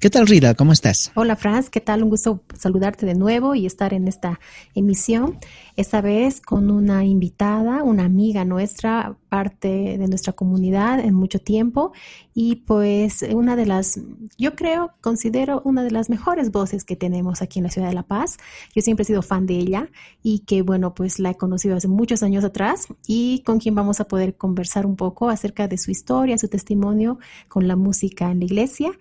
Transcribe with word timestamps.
¿Qué 0.00 0.10
tal, 0.10 0.28
Rita? 0.28 0.54
¿Cómo 0.54 0.70
estás? 0.72 1.10
Hola, 1.16 1.34
Franz. 1.34 1.70
¿Qué 1.70 1.80
tal? 1.80 2.04
Un 2.04 2.10
gusto 2.10 2.40
saludarte 2.56 3.04
de 3.04 3.16
nuevo 3.16 3.56
y 3.56 3.66
estar 3.66 3.92
en 3.92 4.06
esta 4.06 4.38
emisión. 4.76 5.38
Esta 5.76 6.00
vez 6.00 6.40
con 6.40 6.70
una 6.70 7.04
invitada, 7.04 7.82
una 7.82 8.04
amiga 8.04 8.44
nuestra, 8.44 9.16
parte 9.28 9.98
de 9.98 10.08
nuestra 10.08 10.32
comunidad 10.34 11.00
en 11.00 11.14
mucho 11.14 11.40
tiempo 11.40 11.92
y 12.32 12.56
pues 12.56 13.22
una 13.22 13.56
de 13.56 13.66
las, 13.66 14.00
yo 14.38 14.54
creo, 14.54 14.92
considero 15.00 15.62
una 15.64 15.82
de 15.82 15.90
las 15.90 16.08
mejores 16.08 16.52
voces 16.52 16.84
que 16.84 16.94
tenemos 16.94 17.42
aquí 17.42 17.58
en 17.58 17.64
la 17.64 17.70
ciudad 17.70 17.88
de 17.88 17.94
La 17.94 18.04
Paz. 18.04 18.36
Yo 18.76 18.82
siempre 18.82 19.02
he 19.02 19.06
sido 19.06 19.22
fan 19.22 19.46
de 19.46 19.58
ella 19.58 19.90
y 20.22 20.40
que 20.40 20.62
bueno, 20.62 20.94
pues 20.94 21.18
la 21.18 21.30
he 21.30 21.36
conocido 21.36 21.76
hace 21.76 21.88
muchos 21.88 22.22
años 22.22 22.44
atrás 22.44 22.86
y 23.06 23.42
con 23.44 23.58
quien 23.58 23.74
vamos 23.74 23.98
a 23.98 24.06
poder 24.06 24.36
conversar 24.36 24.86
un 24.86 24.94
poco 24.94 25.28
acerca 25.28 25.66
de 25.66 25.76
su 25.76 25.90
historia, 25.90 26.38
su 26.38 26.46
testimonio 26.46 27.18
con 27.48 27.66
la 27.66 27.74
música 27.74 28.30
en 28.30 28.38
la 28.38 28.44
iglesia 28.44 28.92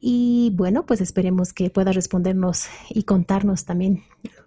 y 0.00 0.50
bueno, 0.54 0.86
pues 0.86 1.00
esperemos 1.00 1.52
que 1.52 1.70
pueda 1.70 1.92
respondernos 1.92 2.64
y 2.90 3.02
contarnos 3.02 3.64
también 3.64 4.02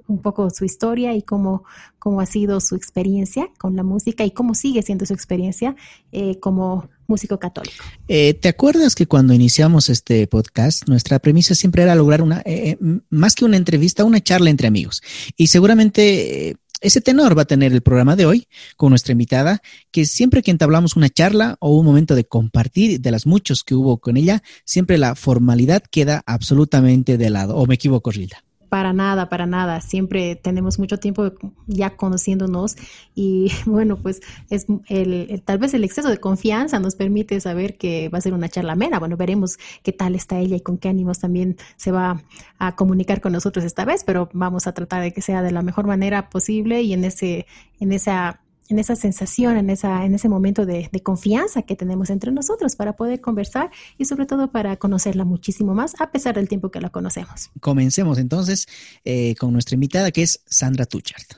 un 0.08 0.22
poco 0.22 0.50
su 0.50 0.66
historia 0.66 1.14
y 1.16 1.22
cómo, 1.22 1.64
cómo 2.00 2.22
ha 2.22 2.26
sido 2.26 2.60
su 2.60 2.76
experiencia 2.76 3.50
con 3.58 3.76
la 3.76 3.84
música 3.84 4.24
y 4.26 4.32
cómo 4.32 4.56
sigue 4.56 4.82
siendo 4.82 5.06
su 5.06 5.14
experiencia 5.14 5.76
eh, 6.12 6.40
como 6.40 6.90
músico 7.08 7.40
católico. 7.40 7.84
Eh, 8.08 8.34
¿Te 8.34 8.50
acuerdas 8.50 8.96
que 8.96 9.06
cuando 9.06 9.34
iniciamos 9.34 9.90
este 9.90 10.28
podcast, 10.28 10.88
nuestra 10.88 11.20
premisa 11.20 11.56
siempre 11.56 11.84
era 11.84 11.96
lograr 11.96 12.22
una, 12.22 12.42
eh, 12.46 12.78
más 13.10 13.36
que 13.36 13.46
una 13.46 13.58
entrevista, 13.58 14.06
una 14.06 14.22
charla 14.22 14.50
entre 14.50 14.68
amigos? 14.68 15.02
Y 15.36 15.48
seguramente 15.48 16.58
ese 16.82 17.00
tenor 17.00 17.38
va 17.38 17.44
a 17.44 17.46
tener 17.46 17.72
el 17.72 17.82
programa 17.82 18.16
de 18.16 18.26
hoy 18.26 18.48
con 18.76 18.90
nuestra 18.90 19.14
invitada, 19.14 19.62
que 19.92 20.06
siempre 20.06 20.42
que 20.42 20.52
entablamos 20.52 20.96
una 20.96 21.10
charla 21.10 21.56
o 21.60 21.78
un 21.78 21.86
momento 21.86 22.16
de 22.16 22.26
compartir 22.26 23.00
de 23.00 23.12
las 23.12 23.26
muchos 23.26 23.64
que 23.64 23.76
hubo 23.76 24.00
con 24.00 24.18
ella, 24.18 24.44
siempre 24.66 24.98
la 24.98 25.16
formalidad 25.16 25.84
queda 25.90 26.24
absolutamente 26.26 27.18
de 27.18 27.30
lado. 27.30 27.56
¿O 27.56 27.66
me 27.68 27.76
equivoco, 27.76 28.12
Rilda? 28.12 28.44
Para 28.72 28.94
nada, 28.94 29.28
para 29.28 29.46
nada. 29.46 29.82
Siempre 29.82 30.38
tenemos 30.38 30.80
mucho 30.80 30.98
tiempo 30.98 31.34
ya 31.68 31.98
conociéndonos 31.98 32.78
y 33.14 33.52
bueno, 33.66 33.98
pues 33.98 34.22
es 34.50 34.66
el, 34.88 35.44
tal 35.44 35.58
vez 35.58 35.74
el 35.74 35.84
exceso 35.84 36.08
de 36.08 36.20
confianza 36.20 36.80
nos 36.80 36.96
permite 36.96 37.42
saber 37.42 37.78
que 37.78 38.08
va 38.08 38.20
a 38.20 38.22
ser 38.22 38.34
una 38.34 38.48
charla 38.48 38.72
amena. 38.72 38.98
Bueno, 38.98 39.18
veremos 39.18 39.58
qué 39.84 39.92
tal 39.92 40.16
está 40.16 40.40
ella 40.40 40.56
y 40.56 40.62
con 40.62 40.78
qué 40.78 40.88
ánimos 40.88 41.20
también 41.20 41.58
se 41.76 41.92
va 41.92 42.24
a 42.60 42.78
comunicar 42.78 43.20
con 43.20 43.34
nosotros 43.34 43.66
esta 43.66 43.84
vez, 43.84 44.06
pero 44.06 44.30
vamos 44.32 44.68
a 44.68 44.74
tratar 44.74 45.04
de 45.04 45.12
que 45.12 45.22
sea 45.22 45.42
de 45.42 45.52
la 45.52 45.64
mejor 45.64 45.86
manera 45.86 46.30
posible 46.30 46.82
y 46.82 46.94
en 46.94 47.04
ese, 47.04 47.48
en 47.82 47.92
esa 47.92 48.40
en 48.72 48.80
esa 48.80 48.96
sensación, 48.96 49.58
en, 49.58 49.70
esa, 49.70 50.06
en 50.06 50.16
ese 50.16 50.30
momento 50.30 50.66
de, 50.66 50.90
confianza 51.04 51.64
que 51.64 51.76
tenemos 51.76 52.10
entre 52.10 52.32
nosotros 52.32 52.76
para 52.76 52.96
poder 52.96 53.22
conversar 53.22 53.72
y 53.98 54.06
sobre 54.06 54.26
todo 54.26 54.52
para 54.52 54.78
conocerla 54.78 55.26
muchísimo 55.26 55.74
más 55.74 56.00
a 56.00 56.12
pesar 56.12 56.36
del 56.36 56.48
tiempo 56.48 56.70
que 56.70 56.80
la 56.80 56.90
conocemos. 56.90 57.50
Comencemos 57.60 58.18
entonces 58.18 58.68
eh, 59.04 59.36
con 59.36 59.52
nuestra 59.52 59.76
invitada 59.76 60.12
que 60.12 60.24
es 60.24 60.44
Sandra 60.46 60.86
Tuchart. 60.86 61.34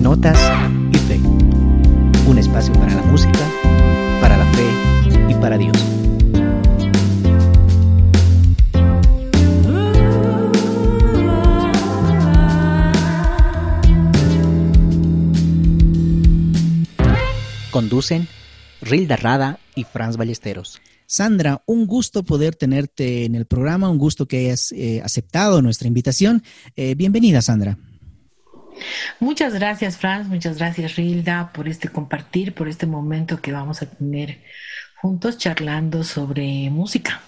Notas 0.00 0.38
y 0.92 0.98
fe. 0.98 1.20
Un 2.28 2.38
espacio 2.38 2.72
para 2.74 2.94
la 2.94 3.02
música, 3.02 3.40
para 4.20 4.36
la 4.36 4.46
fe 4.52 4.66
y 5.28 5.34
para 5.34 5.58
Dios. 5.58 5.95
Conducen 17.76 18.26
Rilda 18.80 19.16
Rada 19.16 19.58
y 19.74 19.84
Franz 19.84 20.16
Ballesteros. 20.16 20.80
Sandra, 21.04 21.60
un 21.66 21.86
gusto 21.86 22.22
poder 22.22 22.56
tenerte 22.56 23.26
en 23.26 23.34
el 23.34 23.44
programa, 23.44 23.90
un 23.90 23.98
gusto 23.98 24.26
que 24.26 24.38
hayas 24.38 24.72
eh, 24.72 25.02
aceptado 25.04 25.60
nuestra 25.60 25.86
invitación. 25.86 26.42
Eh, 26.74 26.94
bienvenida, 26.94 27.42
Sandra. 27.42 27.76
Muchas 29.20 29.52
gracias, 29.52 29.98
Franz, 29.98 30.26
muchas 30.26 30.56
gracias, 30.56 30.96
Rilda, 30.96 31.52
por 31.52 31.68
este 31.68 31.88
compartir, 31.88 32.54
por 32.54 32.66
este 32.66 32.86
momento 32.86 33.42
que 33.42 33.52
vamos 33.52 33.82
a 33.82 33.90
tener 33.90 34.40
juntos 35.02 35.36
charlando 35.36 36.02
sobre 36.02 36.70
música. 36.70 37.20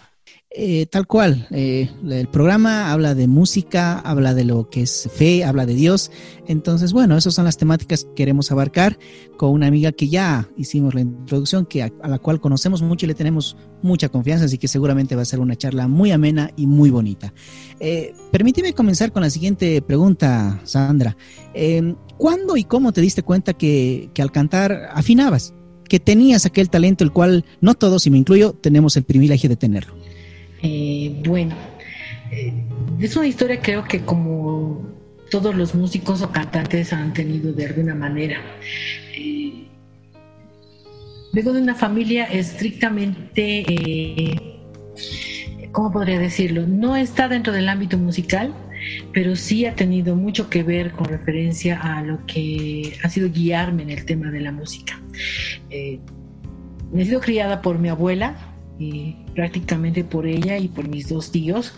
Eh, 0.61 0.87
tal 0.87 1.07
cual, 1.07 1.47
eh, 1.53 1.89
el 2.11 2.27
programa 2.27 2.91
habla 2.91 3.15
de 3.15 3.29
música, 3.29 4.01
habla 4.01 4.35
de 4.35 4.45
lo 4.45 4.69
que 4.69 4.83
es 4.83 5.09
fe, 5.15 5.45
habla 5.45 5.67
de 5.67 5.75
Dios. 5.75 6.11
Entonces, 6.49 6.93
bueno, 6.93 7.17
esas 7.17 7.33
son 7.35 7.45
las 7.45 7.57
temáticas 7.57 8.03
que 8.03 8.15
queremos 8.15 8.51
abarcar 8.51 8.99
con 9.37 9.51
una 9.51 9.69
amiga 9.69 9.93
que 9.93 10.09
ya 10.09 10.49
hicimos 10.57 10.95
la 10.95 11.03
introducción, 11.03 11.65
que 11.65 11.85
a, 11.85 11.93
la 12.09 12.19
cual 12.19 12.41
conocemos 12.41 12.83
mucho 12.83 13.07
y 13.07 13.09
le 13.09 13.15
tenemos 13.15 13.57
mucha 13.83 14.09
confianza, 14.09 14.47
así 14.47 14.59
que 14.59 14.67
seguramente 14.67 15.15
va 15.15 15.23
a 15.23 15.27
ser 15.27 15.39
una 15.39 15.55
charla 15.55 15.87
muy 15.87 16.11
amena 16.11 16.51
y 16.57 16.67
muy 16.67 16.91
bonita. 16.91 17.33
Eh, 17.79 18.13
permíteme 18.33 18.73
comenzar 18.73 19.13
con 19.13 19.23
la 19.23 19.31
siguiente 19.31 19.81
pregunta, 19.81 20.61
Sandra. 20.65 21.17
Em, 21.55 21.95
¿Cuándo 22.17 22.57
y 22.57 22.65
cómo 22.65 22.93
te 22.93 23.01
diste 23.01 23.23
cuenta 23.23 23.53
que, 23.53 24.11
que 24.13 24.23
al 24.23 24.33
cantar 24.33 24.89
afinabas? 24.93 25.55
Que 25.89 26.01
tenías 26.01 26.47
aquel 26.47 26.69
talento 26.69 27.05
el 27.05 27.13
cual 27.13 27.45
no 27.61 27.75
todos, 27.75 28.09
y 28.09 28.11
me 28.11 28.19
incluyo, 28.19 28.55
tenemos 28.55 28.97
el 28.97 29.05
privilegio 29.05 29.49
de 29.49 29.55
tenerlo. 29.55 30.08
Eh, 30.63 31.23
bueno, 31.25 31.55
eh, 32.31 32.53
es 33.01 33.17
una 33.17 33.27
historia 33.27 33.61
creo 33.61 33.85
que 33.85 34.01
como 34.01 34.87
todos 35.31 35.55
los 35.55 35.75
músicos 35.75 36.23
o 36.23 36.33
cantantes 36.33 36.93
han 36.93 37.13
tenido 37.13 37.53
de 37.53 37.67
alguna 37.67 37.95
manera. 37.95 38.41
Eh, 39.17 39.67
vengo 41.33 41.53
de 41.53 41.63
una 41.63 41.75
familia 41.75 42.25
estrictamente, 42.25 43.65
¿cómo 45.73 45.93
podría 45.93 46.19
decirlo? 46.19 46.67
No 46.67 46.97
está 46.97 47.29
dentro 47.29 47.53
del 47.53 47.69
ámbito 47.69 47.99
musical, 47.99 48.55
pero 49.13 49.37
sí 49.37 49.67
ha 49.67 49.75
tenido 49.75 50.17
mucho 50.17 50.49
que 50.49 50.63
ver 50.63 50.93
con 50.93 51.07
referencia 51.07 51.79
a 51.79 52.03
lo 52.03 52.25
que 52.27 52.99
ha 53.03 53.09
sido 53.11 53.31
guiarme 53.31 53.83
en 53.83 53.91
el 53.91 54.05
tema 54.07 54.31
de 54.31 54.41
la 54.41 54.51
música. 54.51 55.01
he 55.71 56.01
sido 57.05 57.21
criada 57.21 57.61
por 57.61 57.79
mi 57.79 57.91
abuela, 57.91 58.58
prácticamente 59.35 60.05
por 60.05 60.27
ella 60.27 60.59
y 60.59 60.69
por 60.69 60.89
mis 60.89 61.09
dos 61.09 61.31
tíos. 61.31 61.75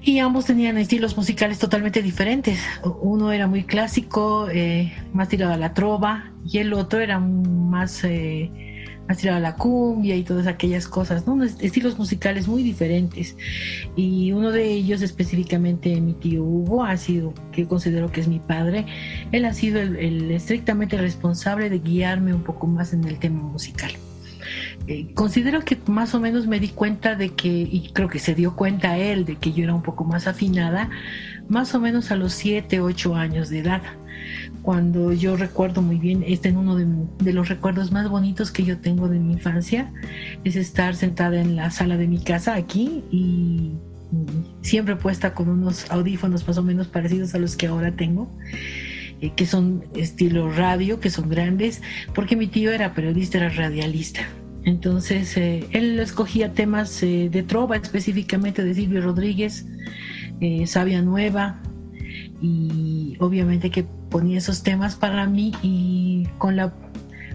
Y 0.00 0.20
ambos 0.20 0.46
tenían 0.46 0.78
estilos 0.78 1.16
musicales 1.16 1.58
totalmente 1.58 2.02
diferentes. 2.02 2.60
Uno 3.00 3.32
era 3.32 3.46
muy 3.46 3.64
clásico, 3.64 4.48
eh, 4.50 4.92
más 5.12 5.28
tirado 5.28 5.52
a 5.52 5.56
la 5.56 5.74
trova, 5.74 6.32
y 6.46 6.58
el 6.58 6.72
otro 6.72 7.00
era 7.00 7.18
más, 7.18 8.04
eh, 8.04 8.50
más 9.08 9.18
tirado 9.18 9.38
a 9.38 9.40
la 9.40 9.56
cumbia 9.56 10.14
y 10.14 10.22
todas 10.22 10.46
aquellas 10.46 10.86
cosas, 10.86 11.26
¿no? 11.26 11.42
estilos 11.42 11.98
musicales 11.98 12.46
muy 12.46 12.62
diferentes. 12.62 13.36
Y 13.96 14.32
uno 14.32 14.52
de 14.52 14.70
ellos, 14.70 15.02
específicamente 15.02 16.00
mi 16.00 16.14
tío 16.14 16.44
Hugo, 16.44 16.84
ha 16.84 16.96
sido, 16.96 17.34
que 17.52 17.66
considero 17.66 18.12
que 18.12 18.20
es 18.20 18.28
mi 18.28 18.38
padre, 18.38 18.86
él 19.32 19.44
ha 19.44 19.52
sido 19.52 19.80
el 19.80 20.30
estrictamente 20.30 20.96
responsable 20.96 21.68
de 21.70 21.80
guiarme 21.80 22.32
un 22.32 22.44
poco 22.44 22.66
más 22.68 22.92
en 22.92 23.04
el 23.04 23.18
tema 23.18 23.42
musical. 23.42 23.90
Considero 25.14 25.64
que 25.64 25.76
más 25.86 26.14
o 26.14 26.20
menos 26.20 26.46
me 26.46 26.60
di 26.60 26.68
cuenta 26.68 27.14
de 27.14 27.30
que, 27.30 27.48
y 27.48 27.90
creo 27.92 28.08
que 28.08 28.18
se 28.18 28.34
dio 28.34 28.56
cuenta 28.56 28.96
él, 28.96 29.24
de 29.24 29.36
que 29.36 29.52
yo 29.52 29.64
era 29.64 29.74
un 29.74 29.82
poco 29.82 30.04
más 30.04 30.26
afinada, 30.26 30.88
más 31.48 31.74
o 31.74 31.80
menos 31.80 32.10
a 32.10 32.16
los 32.16 32.32
7, 32.34 32.80
8 32.80 33.14
años 33.14 33.48
de 33.50 33.60
edad. 33.60 33.82
Cuando 34.62 35.12
yo 35.12 35.36
recuerdo 35.36 35.82
muy 35.82 35.96
bien, 35.96 36.24
este 36.26 36.48
en 36.48 36.56
uno 36.56 36.76
de, 36.76 37.32
los 37.32 37.48
recuerdos 37.48 37.92
más 37.92 38.08
bonitos 38.08 38.50
que 38.50 38.64
yo 38.64 38.78
tengo 38.78 39.08
de 39.08 39.18
mi 39.18 39.32
infancia, 39.34 39.92
es 40.44 40.56
estar 40.56 40.94
sentada 40.94 41.40
en 41.40 41.56
la 41.56 41.70
sala 41.70 41.96
de 41.96 42.06
mi 42.06 42.22
casa 42.22 42.54
aquí 42.54 43.04
y 43.10 43.72
siempre 44.62 44.96
puesta 44.96 45.34
con 45.34 45.48
unos 45.48 45.90
audífonos 45.90 46.46
más 46.46 46.56
o 46.58 46.62
menos 46.62 46.88
parecidos 46.88 47.34
a 47.34 47.38
los 47.38 47.56
que 47.56 47.66
ahora 47.66 47.92
tengo 47.92 48.30
eh, 49.20 49.32
que 49.34 49.46
son 49.46 49.84
estilo 49.94 50.50
radio, 50.50 51.00
que 51.00 51.10
son 51.10 51.28
grandes, 51.28 51.82
porque 52.14 52.36
mi 52.36 52.46
tío 52.46 52.70
era 52.70 52.94
periodista, 52.94 53.38
era 53.38 53.48
radialista. 53.48 54.20
Entonces, 54.68 55.34
eh, 55.38 55.66
él 55.70 55.98
escogía 55.98 56.52
temas 56.52 57.02
eh, 57.02 57.30
de 57.32 57.42
trova, 57.42 57.76
específicamente 57.76 58.62
de 58.62 58.74
Silvio 58.74 59.00
Rodríguez, 59.00 59.64
eh, 60.42 60.66
Sabia 60.66 61.00
Nueva, 61.00 61.62
y 62.42 63.16
obviamente 63.18 63.70
que 63.70 63.84
ponía 64.10 64.36
esos 64.36 64.62
temas 64.62 64.94
para 64.94 65.26
mí 65.26 65.52
y 65.62 66.28
con 66.36 66.56
la 66.56 66.74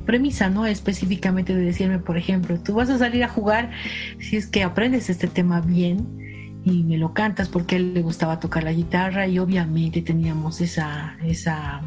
premisa, 0.05 0.51
¿no? 0.51 0.67
Específicamente 0.67 1.55
de 1.55 1.65
decirme, 1.65 1.97
por 1.97 2.17
ejemplo, 2.17 2.59
tú 2.59 2.75
vas 2.75 2.91
a 2.91 2.99
salir 2.99 3.23
a 3.23 3.29
jugar 3.29 3.71
si 4.19 4.37
es 4.37 4.45
que 4.45 4.61
aprendes 4.61 5.09
este 5.09 5.25
tema 5.25 5.59
bien 5.59 6.61
y 6.63 6.83
me 6.83 6.97
lo 6.97 7.15
cantas 7.15 7.49
porque 7.49 7.77
él 7.77 7.95
le 7.95 8.03
gustaba 8.03 8.39
tocar 8.39 8.63
la 8.63 8.73
guitarra 8.73 9.25
y 9.25 9.39
obviamente 9.39 10.03
teníamos 10.03 10.61
esa, 10.61 11.17
esa 11.25 11.81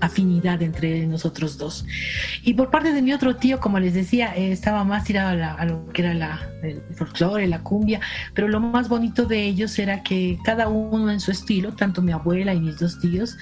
afinidad 0.00 0.62
entre 0.62 1.06
nosotros 1.06 1.58
dos. 1.58 1.84
Y 2.42 2.54
por 2.54 2.70
parte 2.70 2.92
de 2.92 3.02
mi 3.02 3.12
otro 3.12 3.36
tío, 3.36 3.60
como 3.60 3.78
les 3.78 3.94
decía, 3.94 4.34
eh, 4.36 4.52
estaba 4.52 4.84
más 4.84 5.04
tirado 5.04 5.42
a, 5.42 5.64
lo 5.64 5.86
que 5.88 6.02
era 6.02 6.14
la, 6.14 6.40
el 6.62 6.82
folclore, 6.94 7.46
la 7.46 7.62
cumbia, 7.62 8.00
pero 8.34 8.48
lo 8.48 8.60
más 8.60 8.88
bonito 8.88 9.26
de 9.26 9.44
ellos 9.44 9.78
era 9.78 10.02
que 10.02 10.38
cada 10.44 10.68
uno 10.68 11.10
en 11.10 11.20
su 11.20 11.30
estilo, 11.30 11.72
tanto 11.72 12.02
mi 12.02 12.12
abuela 12.12 12.54
y 12.54 12.60
mis 12.60 12.78
dos 12.78 12.98
tíos, 13.00 13.36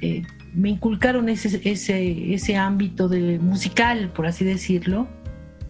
eh, 0.00 0.22
me 0.52 0.70
inculcaron 0.70 1.28
ese, 1.28 1.60
ese, 1.64 2.34
ese 2.34 2.56
ámbito 2.56 3.08
de 3.08 3.38
musical, 3.38 4.10
por 4.14 4.26
así 4.26 4.44
decirlo, 4.44 5.08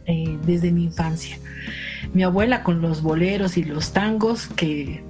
eh, 0.06 0.38
desde 0.46 0.72
mi 0.72 0.84
infancia. 0.84 1.38
Mi 2.14 2.22
abuela 2.22 2.62
con 2.62 2.80
los 2.80 3.02
boleros 3.02 3.56
y 3.56 3.64
los 3.64 3.92
tangos, 3.92 4.46
que 4.48 5.04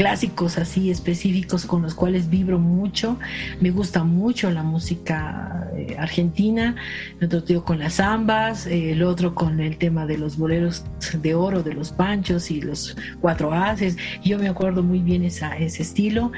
clásicos 0.00 0.56
así 0.56 0.90
específicos 0.90 1.66
con 1.66 1.82
los 1.82 1.94
cuales 1.94 2.30
vibro 2.30 2.58
mucho. 2.58 3.18
Me 3.60 3.70
gusta 3.70 4.02
mucho 4.02 4.50
la 4.50 4.62
música 4.62 5.68
eh, 5.76 5.94
argentina, 5.98 6.74
otro 7.22 7.44
tío 7.44 7.66
con 7.66 7.78
las 7.78 7.96
zambas, 7.96 8.66
el 8.66 9.02
otro 9.02 9.34
con 9.34 9.60
el 9.60 9.76
tema 9.76 10.06
de 10.06 10.16
los 10.16 10.38
boleros 10.38 10.86
de 11.20 11.34
oro, 11.34 11.62
de 11.62 11.74
los 11.74 11.92
panchos 11.92 12.50
y 12.50 12.62
los 12.62 12.96
cuatro 13.20 13.52
haces. 13.52 13.98
Yo 14.24 14.38
me 14.38 14.48
acuerdo 14.48 14.82
muy 14.82 15.00
bien 15.00 15.22
esa, 15.22 15.54
ese 15.58 15.82
estilo. 15.82 16.32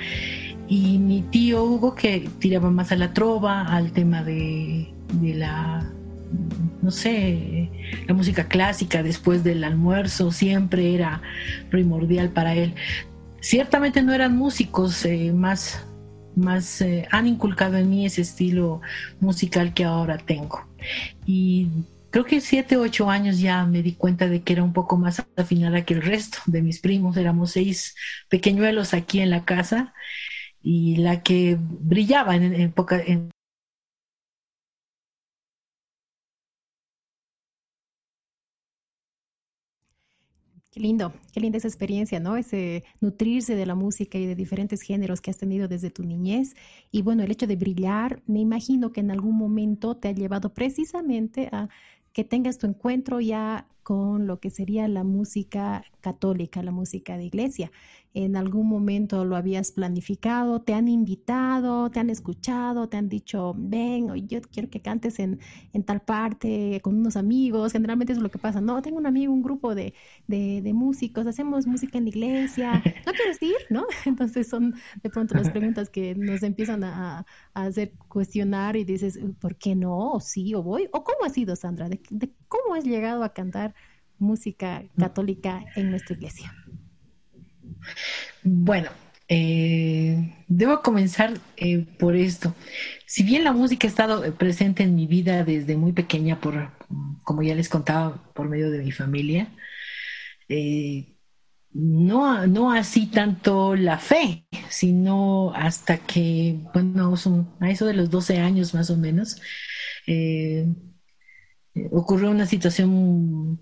Y 0.67 0.99
mi 0.99 1.23
tío 1.23 1.62
Hugo 1.62 1.94
que 1.94 2.29
tiraba 2.41 2.69
más 2.69 2.91
a 2.91 2.97
la 2.97 3.12
trova, 3.12 3.62
al 3.62 3.93
tema 3.93 4.25
de, 4.25 4.93
de 5.20 5.35
la 5.35 5.88
no 6.81 6.91
sé, 6.91 7.70
la 8.09 8.14
música 8.14 8.49
clásica 8.49 9.03
después 9.03 9.44
del 9.44 9.62
almuerzo 9.62 10.32
siempre 10.32 10.94
era 10.94 11.20
primordial 11.70 12.31
para 12.31 12.55
él 12.55 12.75
ciertamente 13.43 14.03
no 14.03 14.15
eran 14.15 14.37
músicos 14.37 15.05
eh, 15.05 15.33
más, 15.35 15.85
más 16.35 16.81
eh, 16.81 17.06
han 17.11 17.27
inculcado 17.27 17.77
en 17.77 17.91
mí 17.91 18.06
ese 18.06 18.23
estilo 18.23 18.81
musical 19.21 19.75
que 19.75 19.85
ahora 19.85 20.17
tengo. 20.17 20.67
Y 21.27 21.69
creo 22.11 22.25
que 22.25 22.41
siete, 22.41 22.77
ocho 22.77 23.11
años 23.11 23.41
ya 23.41 23.67
me 23.67 23.83
di 23.83 23.93
cuenta 23.94 24.29
de 24.29 24.43
que 24.43 24.55
era 24.55 24.62
un 24.62 24.73
poco 24.73 24.97
más 24.97 25.25
afinada 25.37 25.85
que 25.85 25.94
el 25.94 26.03
resto 26.03 26.39
de 26.47 26.62
mis 26.62 26.81
primos. 26.81 27.17
Éramos 27.17 27.50
seis 27.50 27.94
pequeñuelos 28.31 28.94
aquí 28.94 29.21
en 29.21 29.31
la 29.31 29.45
casa 29.45 29.93
y 30.62 30.97
la 30.97 31.23
que 31.23 31.59
brillaba 31.59 32.37
en, 32.37 32.55
en, 32.55 32.75
en 33.06 33.31
Qué 40.73 40.81
lindo, 40.81 41.13
qué 41.35 41.41
linda 41.41 41.59
esa 41.59 41.69
experiencia, 41.69 42.19
¿no? 42.19 42.39
Ese 42.39 42.83
nutrirse 42.99 43.55
de 43.55 43.67
la 43.67 43.75
música 43.75 44.17
y 44.17 44.25
de 44.25 44.35
diferentes 44.35 44.81
géneros 44.81 45.21
que 45.21 45.31
has 45.31 45.37
tenido 45.37 45.69
desde 45.69 45.91
tu 45.91 46.03
niñez. 46.03 46.55
Y 46.91 47.03
bueno, 47.03 47.23
el 47.23 47.31
hecho 47.31 47.47
de 47.47 47.57
brillar, 47.57 48.23
me 48.27 48.41
imagino 48.41 48.91
que 48.91 49.01
en 49.01 49.11
algún 49.11 49.37
momento 49.37 49.99
te 49.99 50.09
ha 50.09 50.13
llevado 50.13 50.55
precisamente 50.55 51.51
a 51.53 51.69
que 52.15 52.25
tengas 52.25 52.57
tu 52.57 52.67
encuentro 52.67 53.21
ya 53.21 53.69
con 53.83 54.27
lo 54.27 54.41
que 54.41 54.49
sería 54.49 54.89
la 54.89 55.05
música 55.05 55.85
católica, 56.01 56.63
la 56.63 56.73
música 56.73 57.19
de 57.19 57.25
iglesia 57.25 57.71
en 58.14 58.37
algún 58.37 58.69
momento 58.69 59.25
lo 59.25 59.37
habías 59.37 59.73
planificado, 59.73 60.61
te 60.61 60.75
han 60.75 60.88
invitado, 60.88 61.91
te 61.91 62.00
han 62.00 62.11
escuchado, 62.11 62.88
te 62.88 62.99
han 62.99 63.09
dicho, 63.09 63.55
ven, 63.56 64.14
yo 64.29 64.41
quiero 64.43 64.69
que 64.69 64.82
cantes 64.82 65.19
en, 65.19 65.41
tal 65.87 66.03
parte 66.03 66.81
con 66.82 66.97
unos 66.97 67.17
amigos. 67.17 67.73
Generalmente 67.73 68.12
es 68.12 68.19
lo 68.19 68.31
que 68.31 68.38
pasa, 68.38 68.61
no, 68.61 68.82
tengo 68.82 68.99
un 68.99 69.06
amigo, 69.06 69.32
un 69.32 69.43
grupo 69.43 69.75
de, 69.75 69.94
músicos, 70.75 71.26
hacemos 71.26 71.67
música 71.67 71.99
en 71.99 72.05
la 72.05 72.11
iglesia, 72.11 72.73
¿no 73.06 73.12
quieres 73.12 73.41
ir? 73.43 73.56
¿No? 73.70 73.87
Entonces 74.05 74.49
son 74.49 74.75
de 75.03 75.11
pronto 75.11 75.35
las 75.35 75.50
preguntas 75.50 75.88
que 75.88 76.14
nos 76.14 76.43
empiezan 76.43 76.85
a, 76.85 77.25
hacer 77.55 77.93
cuestionar 78.09 78.76
y 78.76 78.85
dices, 78.85 79.19
¿por 79.41 79.56
qué 79.56 79.75
no? 79.75 80.12
¿O 80.12 80.20
sí? 80.20 80.55
¿O 80.55 80.62
voy? 80.62 80.88
¿O 80.93 81.05
cómo 81.05 81.25
ha 81.25 81.31
sido, 81.31 81.56
Sandra? 81.56 81.88
de 81.88 82.32
cómo 82.49 82.75
has 82.75 82.85
llegado 82.85 83.23
a 83.25 83.32
cantar 83.32 83.75
música 84.19 84.85
católica 84.99 85.64
en 85.76 85.91
nuestra 85.91 86.14
iglesia? 86.14 86.53
Bueno, 88.43 88.90
eh, 89.29 90.34
debo 90.49 90.82
comenzar 90.82 91.38
eh, 91.56 91.87
por 91.99 92.17
esto. 92.17 92.55
Si 93.06 93.23
bien 93.23 93.44
la 93.44 93.52
música 93.52 93.87
ha 93.87 93.90
estado 93.90 94.25
eh, 94.25 94.32
presente 94.32 94.82
en 94.82 94.94
mi 94.94 95.06
vida 95.06 95.44
desde 95.44 95.76
muy 95.76 95.93
pequeña, 95.93 96.40
por, 96.40 96.70
como 97.25 97.43
ya 97.43 97.55
les 97.55 97.69
contaba, 97.69 98.32
por 98.34 98.49
medio 98.49 98.70
de 98.70 98.82
mi 98.82 98.93
familia, 98.93 99.49
no, 101.75 102.46
no 102.46 102.73
así 102.73 103.06
tanto 103.06 103.75
la 103.75 103.99
fe, 103.99 104.46
sino 104.69 105.52
hasta 105.55 105.99
que, 105.99 106.58
bueno, 106.75 107.14
a 107.61 107.70
eso 107.70 107.87
de 107.87 107.94
los 107.94 108.11
12 108.11 108.38
años 108.38 108.75
más 108.75 108.90
o 108.90 108.96
menos, 108.99 109.40
ocurrió 111.90 112.31
una 112.31 112.46
situación 112.46 113.61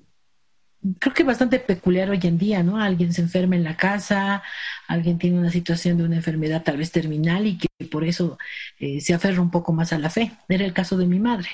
creo 0.99 1.15
que 1.15 1.25
bastante 1.25 1.59
peculiar 1.59 2.11
hoy 2.11 2.21
en 2.23 2.39
día, 2.39 2.63
¿no? 2.63 2.81
Alguien 2.81 3.13
se 3.13 3.23
enferma 3.23 3.57
en 3.57 3.65
la 3.65 3.77
casa, 3.77 4.43
alguien 4.89 5.19
tiene 5.19 5.39
una 5.39 5.51
situación 5.51 5.99
de 5.99 6.05
una 6.05 6.17
enfermedad 6.17 6.63
tal 6.63 6.79
vez 6.79 6.91
terminal 6.91 7.47
y 7.47 7.59
que 7.59 7.69
por 7.91 8.05
eso 8.05 8.39
eh, 8.79 9.01
se 9.01 9.15
aferra 9.15 9.43
un 9.43 9.51
poco 9.51 9.73
más 9.73 9.93
a 9.93 9.99
la 9.99 10.11
fe. 10.11 10.33
Era 10.49 10.65
el 10.65 10.73
caso 10.73 10.97
de 10.97 11.07
mi 11.07 11.19
madre. 11.19 11.49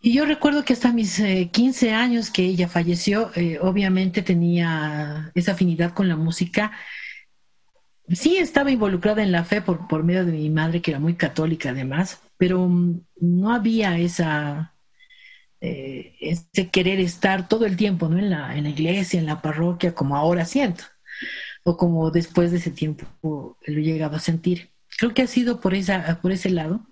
Y 0.00 0.12
yo 0.12 0.24
recuerdo 0.24 0.64
que 0.64 0.72
hasta 0.72 0.92
mis 0.92 1.20
15 1.52 1.88
eh, 1.88 1.92
años 1.94 2.30
que 2.30 2.44
ella 2.44 2.68
falleció, 2.68 3.30
eh, 3.34 3.58
obviamente 3.60 4.22
tenía 4.22 5.32
esa 5.34 5.52
afinidad 5.52 5.92
con 5.92 6.08
la 6.08 6.16
música. 6.16 6.72
Sí 8.08 8.36
estaba 8.36 8.70
involucrada 8.70 9.22
en 9.22 9.32
la 9.32 9.44
fe 9.44 9.60
por, 9.62 9.88
por 9.88 10.04
medio 10.04 10.24
de 10.24 10.32
mi 10.32 10.48
madre, 10.48 10.80
que 10.80 10.92
era 10.92 11.00
muy 11.00 11.14
católica 11.14 11.70
además, 11.70 12.22
pero 12.38 12.68
mm, 12.68 13.00
no 13.20 13.52
había 13.52 13.98
esa, 13.98 14.75
eh, 15.60 16.14
ese 16.20 16.68
querer 16.70 17.00
estar 17.00 17.48
todo 17.48 17.66
el 17.66 17.76
tiempo 17.76 18.08
¿no? 18.08 18.18
en, 18.18 18.30
la, 18.30 18.56
en 18.56 18.64
la 18.64 18.70
iglesia, 18.70 19.18
en 19.18 19.26
la 19.26 19.40
parroquia, 19.42 19.94
como 19.94 20.16
ahora 20.16 20.44
siento, 20.44 20.84
o 21.64 21.76
como 21.76 22.10
después 22.10 22.50
de 22.50 22.58
ese 22.58 22.70
tiempo 22.70 23.06
lo 23.22 23.78
he 23.78 23.82
llegado 23.82 24.16
a 24.16 24.20
sentir. 24.20 24.70
Creo 24.98 25.14
que 25.14 25.22
ha 25.22 25.26
sido 25.26 25.60
por, 25.60 25.74
esa, 25.74 26.20
por 26.22 26.32
ese 26.32 26.50
lado. 26.50 26.86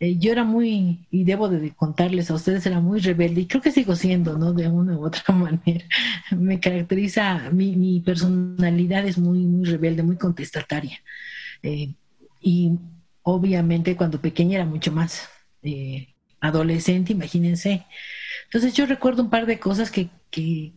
Eh, 0.00 0.16
yo 0.18 0.32
era 0.32 0.44
muy, 0.44 1.06
y 1.10 1.24
debo 1.24 1.48
de 1.48 1.72
contarles 1.74 2.30
a 2.30 2.34
ustedes, 2.34 2.64
era 2.64 2.80
muy 2.80 3.00
rebelde, 3.00 3.42
y 3.42 3.46
creo 3.46 3.60
que 3.60 3.70
sigo 3.70 3.94
siendo, 3.96 4.38
¿no? 4.38 4.54
De 4.54 4.66
una 4.68 4.96
u 4.96 5.04
otra 5.04 5.34
manera. 5.34 5.84
Me 6.30 6.58
caracteriza, 6.58 7.50
mi, 7.50 7.76
mi 7.76 8.00
personalidad 8.00 9.06
es 9.06 9.18
muy, 9.18 9.40
muy 9.40 9.64
rebelde, 9.66 10.02
muy 10.02 10.16
contestataria. 10.16 10.98
Eh, 11.62 11.94
y 12.40 12.78
obviamente 13.22 13.96
cuando 13.96 14.20
pequeña 14.20 14.56
era 14.56 14.64
mucho 14.64 14.92
más. 14.92 15.28
Eh, 15.62 16.14
adolescente, 16.40 17.12
imagínense. 17.12 17.86
Entonces 18.44 18.74
yo 18.74 18.86
recuerdo 18.86 19.22
un 19.22 19.30
par 19.30 19.46
de 19.46 19.60
cosas 19.60 19.90
que, 19.92 20.10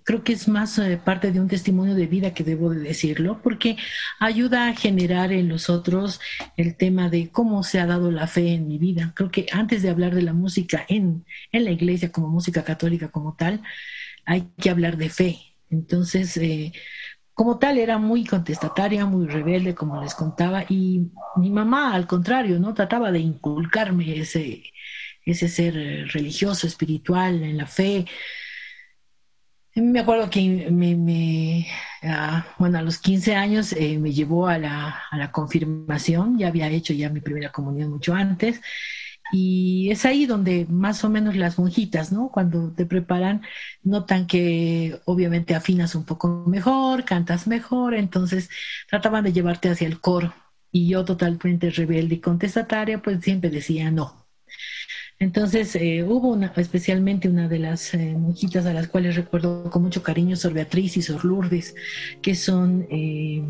creo 0.04 0.24
que 0.24 0.34
es 0.34 0.48
más 0.48 0.78
eh, 0.78 1.00
parte 1.04 1.32
de 1.32 1.40
un 1.40 1.48
testimonio 1.48 1.96
de 1.96 2.06
vida 2.08 2.34
que 2.34 2.44
debo 2.44 2.70
de 2.70 2.80
decirlo, 2.80 3.42
porque 3.42 3.78
ayuda 4.20 4.68
a 4.68 4.76
generar 4.76 5.32
en 5.32 5.50
los 5.50 5.70
otros 5.70 6.20
el 6.56 6.76
tema 6.76 7.10
de 7.10 7.30
cómo 7.32 7.64
se 7.64 7.80
ha 7.80 7.88
dado 7.88 8.12
la 8.12 8.28
fe 8.28 8.54
en 8.54 8.68
mi 8.68 8.78
vida. 8.78 9.14
Creo 9.16 9.32
que 9.32 9.48
antes 9.52 9.82
de 9.82 9.90
hablar 9.90 10.14
de 10.14 10.22
la 10.22 10.34
música 10.34 10.86
en, 10.88 11.26
en 11.52 11.64
la 11.66 11.72
iglesia 11.72 12.12
como 12.12 12.30
música 12.30 12.64
católica 12.64 13.10
como 13.10 13.36
tal, 13.36 13.62
hay 14.26 14.50
que 14.60 14.70
hablar 14.70 14.98
de 14.98 15.10
fe. 15.10 15.40
Entonces, 15.70 16.38
eh, 16.38 16.74
como 17.34 17.58
tal, 17.58 17.80
era 17.80 17.98
muy 17.98 18.26
contestataria, 18.26 19.06
muy 19.06 19.28
rebelde, 19.28 19.74
como 19.74 20.02
les 20.02 20.14
contaba, 20.14 20.64
y 20.70 21.12
mi 21.38 21.50
mamá, 21.50 21.94
al 21.96 22.06
contrario, 22.06 22.60
¿no? 22.60 22.74
Trataba 22.76 23.12
de 23.12 23.20
inculcarme 23.20 24.20
ese, 24.20 24.64
ese 25.26 25.48
ser 25.48 25.78
eh, 25.78 26.06
religioso, 26.06 26.68
espiritual, 26.68 27.44
en 27.44 27.58
la 27.58 27.68
fe. 27.68 28.06
Me 29.76 30.02
acuerdo 30.02 30.30
que 30.30 30.70
me, 30.70 31.68
ah, 32.04 32.46
bueno, 32.60 32.78
a 32.78 32.82
los 32.84 33.00
15 33.00 33.36
años 33.36 33.74
eh, 33.74 33.98
me 33.98 34.12
llevó 34.12 34.48
a 34.48 34.60
la, 34.60 35.02
a 35.10 35.18
la, 35.18 35.32
confirmación, 35.32 36.38
ya 36.38 36.50
había 36.50 36.68
hecho 36.70 36.94
ya 36.94 37.10
mi 37.10 37.22
primera 37.22 37.52
comunión 37.52 37.90
mucho 37.90 38.14
antes, 38.14 38.62
y 39.32 39.90
es 39.92 40.06
ahí 40.06 40.26
donde 40.28 40.68
más 40.70 41.04
o 41.04 41.10
menos 41.10 41.36
las 41.36 41.58
monjitas, 41.58 42.12
¿no? 42.12 42.30
Cuando 42.30 42.72
te 42.74 42.86
preparan, 42.86 43.42
notan 43.82 44.28
que 44.28 45.00
obviamente 45.06 45.56
afinas 45.56 45.96
un 45.96 46.06
poco 46.06 46.46
mejor, 46.48 47.04
cantas 47.06 47.48
mejor, 47.48 47.96
entonces 47.96 48.50
trataban 48.90 49.24
de 49.24 49.34
llevarte 49.34 49.70
hacia 49.70 49.88
el 49.88 50.00
coro, 50.00 50.36
y 50.72 50.88
yo 50.90 51.04
totalmente 51.06 51.72
rebelde 51.72 52.16
y 52.16 52.20
contestataria, 52.22 53.02
pues 53.02 53.22
siempre 53.22 53.50
decía 53.50 53.90
no, 53.92 54.23
entonces 55.20 55.76
eh, 55.76 56.04
hubo 56.04 56.30
una, 56.30 56.52
especialmente 56.58 57.30
una 57.30 57.48
de 57.48 57.60
las 57.60 57.94
eh, 57.94 58.16
monjitas 58.18 58.66
a 58.66 58.74
las 58.74 58.88
cuales 58.88 59.16
recuerdo 59.16 59.70
con 59.70 59.84
mucho 59.84 60.04
cariño, 60.04 60.36
Sor 60.36 60.54
Beatriz 60.54 60.98
y 60.98 61.02
Sor 61.02 61.24
Lourdes, 61.24 61.76
que 62.22 62.36
son, 62.36 62.88
eh, 62.90 63.44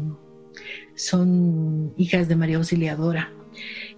son 0.95 1.93
hijas 1.97 2.27
de 2.27 2.35
María 2.35 2.57
Auxiliadora. 2.57 3.31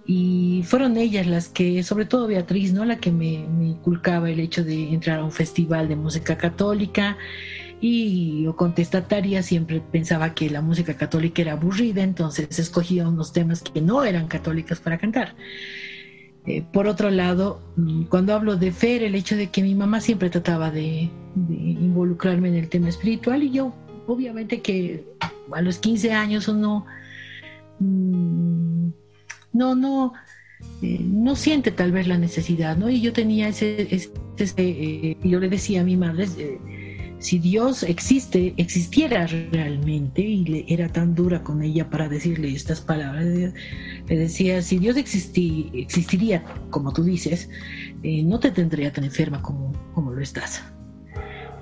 Y 0.06 0.62
fueron 0.64 0.96
ellas 0.96 1.26
las 1.26 1.48
que, 1.48 1.82
sobre 1.82 2.04
todo 2.04 2.28
Beatriz, 2.28 2.72
¿no? 2.72 2.84
La 2.84 2.98
que 2.98 3.10
me, 3.10 3.32
inculcaba 3.34 4.30
el 4.30 4.38
hecho 4.38 4.64
de 4.64 4.92
entrar 4.92 5.18
a 5.18 5.24
un 5.24 5.32
festival 5.32 5.88
de 5.88 5.96
música 5.96 6.38
católica 6.38 7.18
y 7.80 8.44
yo 8.44 8.56
contestataria 8.56 9.42
siempre 9.42 9.80
pensaba 9.80 10.32
que 10.32 10.48
la 10.48 10.62
música 10.62 10.96
católica 10.96 11.42
era 11.42 11.52
aburrida, 11.52 12.02
entonces 12.02 12.58
escogía 12.58 13.08
unos 13.08 13.32
temas 13.32 13.62
que 13.62 13.82
no 13.82 14.04
eran 14.04 14.28
católicas 14.28 14.80
para 14.80 14.96
cantar. 14.98 15.34
Eh, 16.46 16.62
por 16.72 16.86
otro 16.86 17.10
lado, 17.10 17.60
mm, 17.76 18.04
cuando 18.04 18.34
hablo 18.34 18.56
de 18.56 18.70
fe, 18.70 19.04
el 19.04 19.14
hecho 19.16 19.36
de 19.36 19.48
que 19.48 19.62
mi 19.62 19.74
mamá 19.74 20.00
siempre 20.00 20.30
trataba 20.30 20.70
de, 20.70 21.10
involucrarme 21.50 22.48
en 22.48 22.54
el 22.54 22.68
tema 22.68 22.88
espiritual 22.88 23.42
y 23.42 23.50
yo, 23.50 23.74
obviamente 24.06 24.62
que 24.62 25.04
a 25.52 25.60
los 25.60 25.78
15 25.78 26.12
años 26.12 26.48
uno 26.48 26.86
mm, 27.80 28.88
no, 29.52 29.74
no, 29.74 30.12
eh, 30.82 31.00
no 31.02 31.36
siente 31.36 31.72
tal 31.72 31.92
vez 31.92 32.06
la 32.06 32.16
necesidad, 32.16 32.76
¿no? 32.76 32.88
Y 32.88 33.00
yo 33.00 33.12
tenía 33.12 33.48
ese, 33.48 33.94
ese, 33.94 34.54
eh, 34.56 35.16
yo 35.22 35.40
le 35.40 35.48
decía 35.48 35.80
a 35.82 35.84
mi 35.84 35.96
madre, 35.96 36.26
si 37.18 37.38
Dios 37.38 37.82
existe, 37.82 38.54
existiera 38.56 39.26
realmente, 39.26 40.22
y 40.22 40.44
le, 40.44 40.64
era 40.68 40.88
tan 40.88 41.14
dura 41.14 41.42
con 41.42 41.62
ella 41.62 41.88
para 41.88 42.08
decirle 42.08 42.52
estas 42.52 42.80
palabras, 42.80 43.24
le 43.24 44.16
decía, 44.16 44.62
si 44.62 44.78
Dios 44.78 44.96
existiría, 44.96 46.44
como 46.70 46.92
tú 46.92 47.04
dices, 47.04 47.48
eh, 48.02 48.22
no 48.22 48.38
te 48.38 48.50
tendría 48.50 48.92
tan 48.92 49.04
enferma 49.04 49.42
como, 49.42 49.72
como 49.94 50.12
lo 50.12 50.20
estás. 50.20 50.62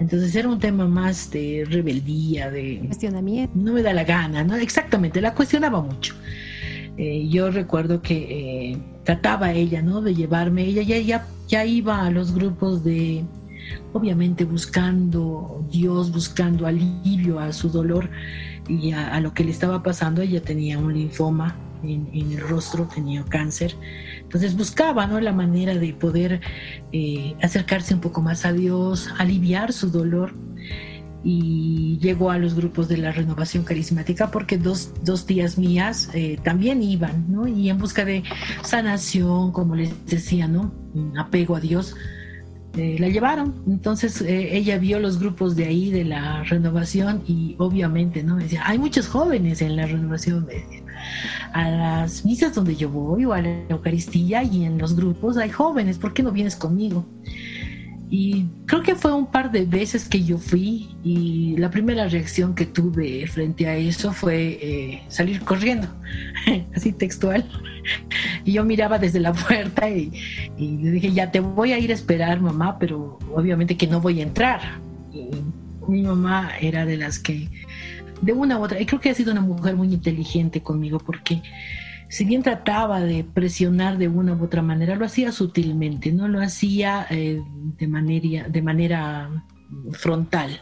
Entonces 0.00 0.34
era 0.34 0.48
un 0.48 0.58
tema 0.58 0.88
más 0.88 1.30
de 1.30 1.64
rebeldía, 1.70 2.50
de... 2.50 2.82
Cuestionamiento. 2.86 3.52
No 3.54 3.72
me 3.72 3.82
da 3.82 3.92
la 3.92 4.04
gana, 4.04 4.42
¿no? 4.42 4.56
Exactamente, 4.56 5.20
la 5.20 5.34
cuestionaba 5.34 5.80
mucho. 5.80 6.14
Eh, 6.96 7.28
yo 7.28 7.50
recuerdo 7.50 8.02
que 8.02 8.72
eh, 8.72 8.78
trataba 9.04 9.52
ella, 9.52 9.82
¿no? 9.82 10.00
De 10.00 10.14
llevarme, 10.14 10.64
ella 10.64 10.82
ya, 10.82 10.98
ya, 10.98 11.26
ya 11.46 11.64
iba 11.64 12.04
a 12.04 12.10
los 12.10 12.34
grupos 12.34 12.82
de, 12.84 13.24
obviamente 13.92 14.44
buscando 14.44 15.64
Dios, 15.70 16.12
buscando 16.12 16.66
alivio 16.66 17.38
a 17.38 17.52
su 17.52 17.70
dolor 17.70 18.10
y 18.68 18.92
a, 18.92 19.20
lo 19.20 19.32
que 19.34 19.44
le 19.44 19.50
estaba 19.50 19.82
pasando. 19.82 20.22
Ella 20.22 20.42
tenía 20.42 20.78
un 20.78 20.92
linfoma 20.94 21.56
en, 21.82 22.08
el 22.12 22.40
rostro, 22.40 22.88
tenía 22.92 23.24
cáncer. 23.24 23.74
Entonces 24.20 24.56
buscaba 24.56 25.06
¿no? 25.06 25.20
la 25.20 25.32
manera 25.32 25.74
de 25.74 25.92
poder 25.92 26.40
eh, 26.92 27.34
acercarse 27.42 27.94
un 27.94 28.00
poco 28.00 28.22
más 28.22 28.44
a 28.44 28.52
Dios, 28.52 29.08
aliviar 29.18 29.72
su 29.72 29.90
dolor. 29.90 30.34
Y 31.26 31.98
llegó 32.02 32.30
a 32.30 32.36
los 32.36 32.52
grupos 32.54 32.86
de 32.86 32.98
la 32.98 33.10
renovación 33.10 33.64
carismática 33.64 34.30
porque 34.30 34.58
dos, 34.58 34.92
dos 35.04 35.24
tías 35.24 35.56
mías 35.56 36.10
eh, 36.12 36.38
también 36.42 36.82
iban, 36.82 37.24
¿no? 37.32 37.48
Y 37.48 37.70
en 37.70 37.78
busca 37.78 38.04
de 38.04 38.22
sanación, 38.62 39.50
como 39.50 39.74
les 39.74 40.04
decía, 40.04 40.48
¿no? 40.48 40.74
Apego 41.16 41.56
a 41.56 41.60
Dios 41.60 41.94
eh, 42.76 42.96
la 42.98 43.08
llevaron. 43.08 43.54
Entonces 43.66 44.20
eh, 44.20 44.56
ella 44.56 44.78
vio 44.78 44.98
los 44.98 45.18
grupos 45.18 45.56
de 45.56 45.66
ahí 45.66 45.90
de 45.90 46.04
la 46.04 46.42
renovación 46.44 47.22
y 47.26 47.54
obviamente, 47.58 48.22
¿no? 48.22 48.36
decía, 48.36 48.62
hay 48.66 48.78
muchos 48.78 49.08
jóvenes 49.08 49.62
en 49.62 49.76
la 49.76 49.86
renovación. 49.86 50.46
A 51.52 51.70
las 51.70 52.24
misas 52.24 52.54
donde 52.54 52.76
yo 52.76 52.88
voy 52.88 53.24
o 53.24 53.32
a 53.32 53.42
la 53.42 53.50
Eucaristía 53.68 54.42
y 54.42 54.64
en 54.64 54.78
los 54.78 54.96
grupos 54.96 55.36
hay 55.36 55.50
jóvenes, 55.50 55.98
¿por 55.98 56.14
qué 56.14 56.22
no 56.22 56.32
vienes 56.32 56.56
conmigo? 56.56 57.04
Y 58.16 58.46
creo 58.66 58.80
que 58.84 58.94
fue 58.94 59.12
un 59.12 59.26
par 59.26 59.50
de 59.50 59.64
veces 59.64 60.08
que 60.08 60.22
yo 60.22 60.38
fui 60.38 60.88
y 61.02 61.56
la 61.56 61.68
primera 61.68 62.06
reacción 62.06 62.54
que 62.54 62.64
tuve 62.64 63.26
frente 63.26 63.66
a 63.66 63.76
eso 63.76 64.12
fue 64.12 64.56
eh, 64.62 65.02
salir 65.08 65.40
corriendo, 65.40 65.88
así 66.76 66.92
textual. 66.92 67.44
Y 68.44 68.52
yo 68.52 68.64
miraba 68.64 69.00
desde 69.00 69.18
la 69.18 69.32
puerta 69.32 69.90
y, 69.90 70.12
le 70.56 70.92
dije, 70.92 71.10
ya 71.10 71.32
te 71.32 71.40
voy 71.40 71.72
a 71.72 71.78
ir 71.80 71.90
a 71.90 71.94
esperar, 71.94 72.40
mamá, 72.40 72.78
pero 72.78 73.18
obviamente 73.34 73.76
que 73.76 73.88
no 73.88 74.00
voy 74.00 74.20
a 74.20 74.22
entrar. 74.22 74.60
Y 75.12 75.30
mi 75.88 76.02
mamá 76.02 76.52
era 76.60 76.86
de 76.86 76.96
las 76.96 77.18
que, 77.18 77.48
de 78.22 78.32
una 78.32 78.60
u 78.60 78.62
otra, 78.62 78.80
y 78.80 78.86
creo 78.86 79.00
que 79.00 79.10
ha 79.10 79.14
sido 79.14 79.32
una 79.32 79.40
mujer 79.40 79.74
muy 79.74 79.92
inteligente 79.92 80.62
conmigo 80.62 81.00
porque 81.00 81.42
si 82.14 82.24
bien 82.24 82.44
trataba 82.44 83.00
de 83.00 83.24
presionar 83.24 83.98
de 83.98 84.06
una 84.06 84.34
u 84.34 84.44
otra 84.44 84.62
manera, 84.62 84.94
lo 84.94 85.04
hacía 85.04 85.32
sutilmente, 85.32 86.12
no 86.12 86.28
lo 86.28 86.40
hacía 86.40 87.08
eh, 87.10 87.42
de, 87.76 87.88
manera, 88.62 89.44
frontal. 89.94 90.60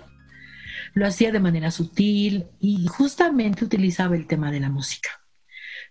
Lo 0.94 1.06
hacía 1.06 1.30
de 1.30 1.40
manera 1.40 1.70
sutil 1.70 2.46
y 2.58 2.86
justamente 2.86 3.66
utilizaba 3.66 4.16
el 4.16 4.26
tema 4.26 4.50
de 4.50 4.60
la 4.60 4.70
música. 4.70 5.10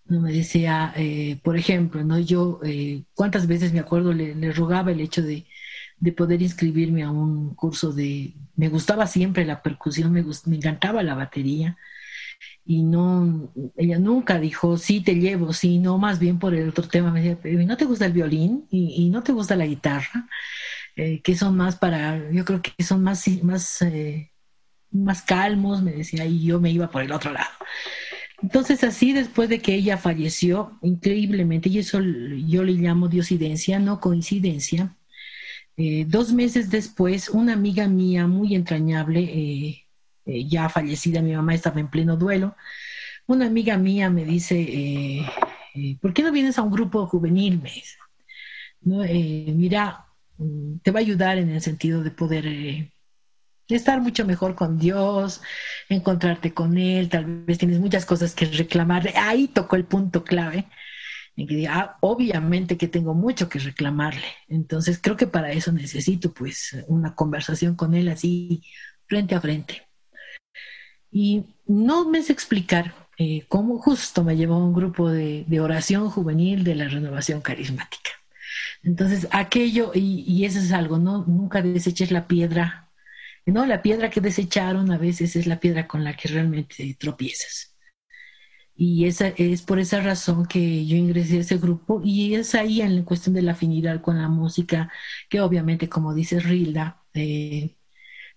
No 0.06 0.20
me 0.20 0.32
decía, 0.32 0.94
eh, 0.96 1.39
por 1.44 1.56
ejemplo, 1.56 2.03
no 2.03 2.18
yo 2.18 2.60
eh, 2.63 3.03
cuántas 3.13 3.46
veces 3.46 3.72
me 3.72 3.82
acuerdo 3.82 4.13
le, 4.13 4.51
rogaba 4.53 4.91
el 4.91 5.00
hecho 5.00 5.22
de, 5.22 5.46
de, 6.00 6.12
poder 6.12 6.41
inscribirme 6.41 7.03
a 7.03 7.12
un 7.12 7.53
curso 7.53 7.91
de, 7.94 8.34
me 8.56 8.70
gustaba 8.70 9.06
siempre 9.06 9.46
la 9.46 9.62
percusión, 9.62 10.12
me, 10.12 10.24
me 10.24 10.56
encantaba 10.56 11.03
la 11.03 11.13
batería, 11.13 11.77
y 12.65 12.84
no, 12.84 13.51
ella 13.75 13.98
nunca 14.00 14.39
dijo, 14.39 14.77
sí, 14.77 15.01
te 15.01 15.15
llevo, 15.15 15.53
sí, 15.53 15.80
no, 15.80 15.98
más 15.98 16.20
bien 16.20 16.39
por 16.39 16.53
el 16.53 16.70
otro 16.70 16.88
tema, 16.88 17.12
me 17.12 17.22
decía, 17.22 17.65
¿no 17.65 17.77
te 17.77 17.86
gusta 17.86 18.06
el 18.06 18.13
violín? 18.13 18.68
¿Y, 18.70 19.10
no 19.10 19.24
te 19.24 19.32
gusta 19.32 19.56
la 19.56 19.65
guitarra? 19.65 20.27
Eh, 20.96 21.22
que 21.22 21.36
son 21.36 21.58
más 21.58 21.77
para, 21.77 22.32
yo 22.32 22.46
creo 22.46 22.62
que 22.62 22.84
son 22.84 23.01
más, 23.03 23.27
más, 23.44 23.82
eh, 23.82 24.32
más 24.91 25.24
calmos, 25.24 25.82
me 25.82 25.94
decía, 25.94 26.25
y 26.25 26.44
yo 26.44 26.60
me 26.60 26.72
iba 26.72 26.89
por 26.91 27.01
el 27.01 27.12
otro 27.12 27.32
lado. 27.34 27.50
Entonces 28.41 28.84
así 28.84 29.13
después 29.13 29.50
de 29.50 29.60
que 29.60 29.75
ella 29.75 29.98
falleció, 29.98 30.77
increíblemente, 30.82 31.70
y 31.70 31.80
eso 31.80 32.00
yo 32.00 32.63
le 32.63 32.74
llamo 32.74 33.08
diosidencia, 33.08 33.80
no 33.80 34.00
coincidencia, 34.00 34.96
eh, 35.77 36.06
dos 36.08 36.34
meses 36.34 36.70
después, 36.70 37.30
una 37.30 37.53
amiga 37.53 37.88
mía 37.88 38.27
muy 38.27 38.56
entrañable, 38.56 39.80
eh, 40.31 40.47
ya 40.47 40.69
fallecida, 40.69 41.21
mi 41.21 41.33
mamá 41.33 41.53
estaba 41.53 41.79
en 41.79 41.89
pleno 41.89 42.17
duelo. 42.17 42.55
Una 43.27 43.47
amiga 43.47 43.77
mía 43.77 44.09
me 44.09 44.25
dice, 44.25 44.59
eh, 44.59 45.25
eh, 45.75 45.97
¿por 46.01 46.13
qué 46.13 46.23
no 46.23 46.31
vienes 46.31 46.57
a 46.57 46.63
un 46.63 46.71
grupo 46.71 47.05
juvenil? 47.07 47.61
mira, 48.81 50.05
mm, 50.38 50.79
te 50.79 50.91
va 50.91 51.00
a 51.00 51.01
ayudar 51.01 51.38
en 51.38 51.50
el 51.50 51.61
sentido 51.61 52.03
de 52.03 52.11
poder 52.11 52.45
estar 53.67 54.01
mucho 54.01 54.25
mejor 54.25 54.55
con 54.55 54.77
Dios, 54.77 55.41
encontrarte 55.89 56.53
con 56.53 56.77
Él, 56.77 57.09
tal 57.09 57.25
vez 57.45 57.57
tienes 57.57 57.79
muchas 57.79 58.05
cosas 58.05 58.33
que 58.35 58.45
reclamarle. 58.45 59.13
Ahí 59.15 59.47
tocó 59.47 59.75
el 59.75 59.85
punto 59.85 60.23
clave. 60.23 60.67
Ah, 61.69 61.97
obviamente 62.01 62.77
que 62.77 62.88
tengo 62.88 63.13
mucho 63.13 63.50
que 63.50 63.59
reclamarle. 63.59 64.25
Entonces 64.47 65.00
creo 65.01 65.15
que 65.17 65.27
para 65.27 65.51
eso 65.51 65.71
necesito 65.71 66.33
pues 66.33 66.75
una 66.88 67.15
conversación 67.15 67.75
con 67.75 67.93
él 67.93 68.09
así 68.09 68.63
frente 69.07 69.35
a 69.35 69.41
frente. 69.41 69.90
Y 71.12 71.46
no 71.68 72.10
me 72.10 72.24
sé 72.24 72.34
explicar 72.34 72.96
eh, 73.18 73.46
cómo 73.50 73.77
justo 73.77 74.24
me 74.24 74.36
llevó 74.38 74.56
a 74.56 74.65
un 74.65 74.74
grupo 74.74 75.10
de, 75.10 75.46
oración 75.60 76.10
juvenil 76.10 76.63
de 76.63 76.75
la 76.75 76.88
renovación 76.88 77.41
carismática. 77.41 78.12
Entonces, 78.84 79.27
aquello, 79.32 79.91
y, 79.94 80.46
eso 80.46 80.60
es 80.60 80.72
algo, 80.72 80.98
¿no? 80.98 81.25
Nunca 81.27 81.62
deseches 81.62 82.12
la 82.12 82.27
piedra, 82.27 82.89
¿no? 83.46 83.65
La 83.65 83.82
piedra 83.84 84.10
que 84.10 84.22
desecharon 84.22 84.91
a 84.91 84.98
veces 84.98 85.36
es 85.36 85.48
la 85.48 85.60
piedra 85.60 85.88
con 85.88 86.03
la 86.03 86.15
que 86.15 86.30
realmente 86.30 86.96
tropiezas. 87.00 87.75
Y 88.75 89.06
esa, 89.06 89.27
es 89.30 89.62
por 89.62 89.80
esa 89.80 90.01
razón 90.01 90.48
que 90.48 90.86
yo 90.88 90.96
ingresé 90.98 91.38
a 91.38 91.41
ese 91.41 91.58
grupo 91.58 92.01
y 92.03 92.34
es 92.36 92.56
ahí 92.56 92.82
en 92.82 92.96
la 92.98 93.06
cuestión 93.06 93.36
de 93.36 93.44
la 93.44 93.51
afinidad 93.51 94.01
con 94.01 94.20
la 94.20 94.30
música, 94.30 94.91
que 95.30 95.41
obviamente, 95.41 95.89
como 95.89 96.15
dice 96.15 96.39
Rilda, 96.39 97.03
eh, 97.13 97.75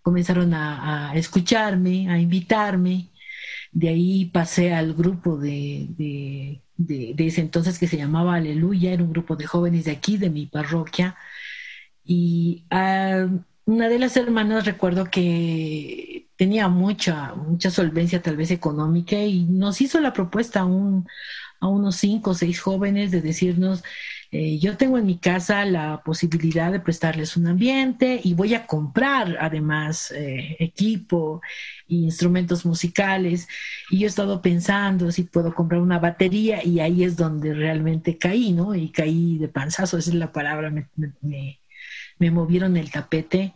comenzaron 0.04 0.52
a, 0.54 1.12
escucharme, 1.16 2.10
a 2.10 2.18
invitarme. 2.18 3.08
De 3.72 3.88
ahí 3.88 4.26
pasé 4.26 4.74
al 4.74 4.94
grupo 4.94 5.38
de, 5.38 5.88
de, 6.76 7.26
ese 7.26 7.40
entonces 7.40 7.78
que 7.78 7.88
se 7.88 7.96
llamaba 7.96 8.34
Aleluya, 8.36 8.92
era 8.92 9.02
un 9.02 9.12
grupo 9.12 9.34
de 9.36 9.46
jóvenes 9.46 9.86
de 9.86 9.92
aquí, 9.92 10.18
de 10.18 10.30
mi 10.30 10.46
parroquia. 10.46 11.16
Y 12.04 12.64
una 12.70 13.88
de 13.88 13.98
las 13.98 14.16
hermanas 14.16 14.66
recuerdo 14.66 15.06
que 15.10 16.28
tenía 16.36 16.68
mucha, 16.68 17.34
mucha 17.34 17.70
solvencia 17.70 18.20
tal 18.22 18.36
vez 18.36 18.50
económica 18.50 19.16
y 19.16 19.44
nos 19.44 19.80
hizo 19.80 20.00
la 20.00 20.12
propuesta 20.12 20.60
a, 20.60 20.64
un, 20.66 21.08
a 21.60 21.68
unos 21.68 21.96
cinco 21.96 22.32
o 22.32 22.34
seis 22.34 22.60
jóvenes 22.60 23.10
de 23.10 23.22
decirnos, 23.22 23.82
eh, 24.30 24.58
yo 24.58 24.76
tengo 24.76 24.98
en 24.98 25.06
mi 25.06 25.18
casa 25.18 25.64
la 25.64 26.02
posibilidad 26.02 26.72
de 26.72 26.80
prestarles 26.80 27.36
un 27.36 27.46
ambiente 27.46 28.20
y 28.22 28.34
voy 28.34 28.54
a 28.54 28.66
comprar 28.66 29.36
además 29.40 30.10
eh, 30.12 30.56
equipo 30.58 31.40
e 31.88 31.94
instrumentos 31.94 32.66
musicales. 32.66 33.48
Y 33.90 34.00
yo 34.00 34.06
he 34.06 34.08
estado 34.08 34.42
pensando 34.42 35.10
si 35.12 35.24
puedo 35.24 35.54
comprar 35.54 35.80
una 35.80 35.98
batería 35.98 36.64
y 36.64 36.80
ahí 36.80 37.04
es 37.04 37.16
donde 37.16 37.54
realmente 37.54 38.18
caí, 38.18 38.52
¿no? 38.52 38.74
Y 38.74 38.90
caí 38.90 39.38
de 39.38 39.48
panzazo, 39.48 39.98
esa 39.98 40.10
es 40.10 40.16
la 40.16 40.32
palabra, 40.32 40.70
me, 40.70 40.88
me, 42.18 42.30
movieron 42.30 42.76
el 42.76 42.90
tapete. 42.90 43.54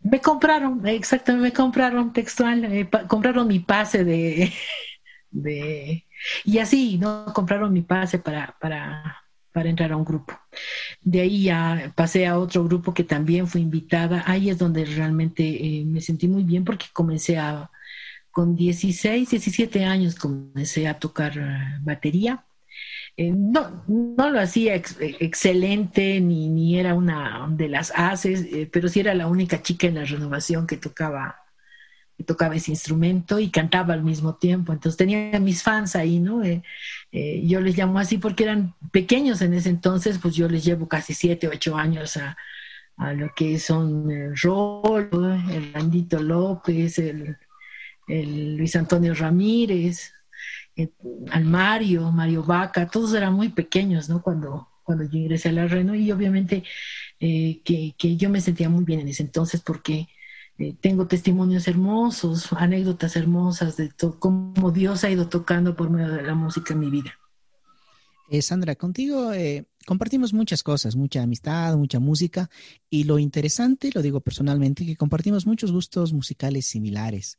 Me 0.00 0.20
compraron, 0.20 0.86
exactamente, 0.86 1.44
me 1.44 1.52
compraron 1.52 2.12
textual, 2.12 2.64
eh, 2.64 2.88
compraron 3.08 3.48
mi 3.48 3.60
pase 3.60 4.04
de, 4.04 4.52
de, 5.30 6.06
y 6.44 6.58
así, 6.58 6.98
¿no? 6.98 7.26
Compraron 7.34 7.72
mi 7.72 7.82
pase 7.82 8.18
para, 8.18 8.56
para, 8.60 9.23
para 9.54 9.70
entrar 9.70 9.92
a 9.92 9.96
un 9.96 10.04
grupo. 10.04 10.34
De 11.00 11.20
ahí 11.20 11.44
ya 11.44 11.92
pasé 11.94 12.26
a 12.26 12.38
otro 12.38 12.64
grupo 12.64 12.92
que 12.92 13.04
también 13.04 13.46
fui 13.46 13.60
invitada. 13.60 14.24
Ahí 14.26 14.50
es 14.50 14.58
donde 14.58 14.84
realmente 14.84 15.44
eh, 15.44 15.84
me 15.86 16.00
sentí 16.00 16.26
muy 16.26 16.42
bien 16.42 16.64
porque 16.64 16.86
comencé 16.92 17.38
a, 17.38 17.70
con 18.32 18.56
16, 18.56 19.30
17 19.30 19.84
años 19.84 20.16
comencé 20.16 20.88
a 20.88 20.98
tocar 20.98 21.38
eh, 21.38 21.78
batería. 21.82 22.44
Eh, 23.16 23.30
no, 23.30 23.84
no 23.86 24.30
lo 24.30 24.40
hacía 24.40 24.74
excelente 24.74 26.20
ni, 26.20 26.48
ni 26.48 26.76
era 26.80 26.94
una 26.94 27.46
de 27.48 27.68
las 27.68 27.92
haces, 27.94 28.68
pero 28.72 28.88
sí 28.88 28.98
era 29.00 29.14
la 29.14 29.28
única 29.28 29.62
chica 29.62 29.86
en 29.86 29.94
la 29.94 30.04
renovación 30.04 30.66
que 30.66 30.78
tocaba 30.78 31.43
tocaba 32.22 32.54
ese 32.54 32.70
instrumento 32.70 33.40
y 33.40 33.50
cantaba 33.50 33.94
al 33.94 34.04
mismo 34.04 34.36
tiempo. 34.36 34.72
Entonces 34.72 34.96
tenía 34.96 35.38
mis 35.40 35.62
fans 35.62 35.96
ahí, 35.96 36.20
¿no? 36.20 36.44
Eh, 36.44 36.62
eh, 37.12 37.42
yo 37.44 37.60
les 37.60 37.76
llamo 37.76 37.98
así 37.98 38.18
porque 38.18 38.44
eran 38.44 38.74
pequeños 38.92 39.42
en 39.42 39.54
ese 39.54 39.70
entonces, 39.70 40.18
pues 40.18 40.34
yo 40.34 40.48
les 40.48 40.64
llevo 40.64 40.88
casi 40.88 41.14
siete, 41.14 41.48
ocho 41.48 41.76
años 41.76 42.16
a, 42.16 42.36
lo 43.14 43.34
que 43.34 43.58
son 43.58 44.08
el 44.10 44.36
Rolo, 44.36 45.34
el 45.50 45.72
Randito 45.72 46.22
López, 46.22 46.98
el, 46.98 47.36
Luis 48.06 48.76
Antonio 48.76 49.14
Ramírez, 49.14 50.12
eh, 50.76 50.90
al 51.32 51.44
Mario, 51.44 52.12
Mario 52.12 52.44
Vaca, 52.44 52.86
todos 52.88 53.14
eran 53.14 53.32
muy 53.34 53.48
pequeños, 53.48 54.08
¿no? 54.08 54.22
Cuando, 54.22 54.68
cuando 54.84 55.04
yo 55.04 55.18
ingresé 55.18 55.48
a 55.48 55.52
la 55.52 55.66
Reno 55.66 55.94
y 55.96 56.12
obviamente 56.12 56.62
que, 57.18 57.94
que 57.96 58.16
yo 58.16 58.28
me 58.28 58.40
sentía 58.40 58.68
muy 58.68 58.84
bien 58.84 59.00
en 59.00 59.08
ese 59.08 59.22
entonces 59.22 59.62
porque 59.62 60.06
eh, 60.56 60.74
tengo 60.80 61.06
testimonios 61.08 61.66
hermosos, 61.66 62.52
anécdotas 62.52 63.16
hermosas 63.16 63.76
de 63.76 63.90
cómo 64.20 64.70
Dios 64.70 65.02
ha 65.02 65.10
ido 65.10 65.28
tocando 65.28 65.74
por 65.74 65.90
medio 65.90 66.12
de 66.12 66.22
la 66.22 66.34
música 66.34 66.74
en 66.74 66.80
mi 66.80 66.90
vida. 66.90 67.18
Eh, 68.30 68.40
Sandra, 68.40 68.76
contigo 68.76 69.32
eh, 69.32 69.66
compartimos 69.84 70.32
muchas 70.32 70.62
cosas, 70.62 70.94
mucha 70.94 71.22
amistad, 71.22 71.76
mucha 71.76 71.98
música 71.98 72.48
y 72.88 73.04
lo 73.04 73.18
interesante, 73.18 73.90
lo 73.92 74.00
digo 74.00 74.20
personalmente, 74.20 74.86
que 74.86 74.96
compartimos 74.96 75.44
muchos 75.44 75.72
gustos 75.72 76.12
musicales 76.12 76.66
similares. 76.66 77.36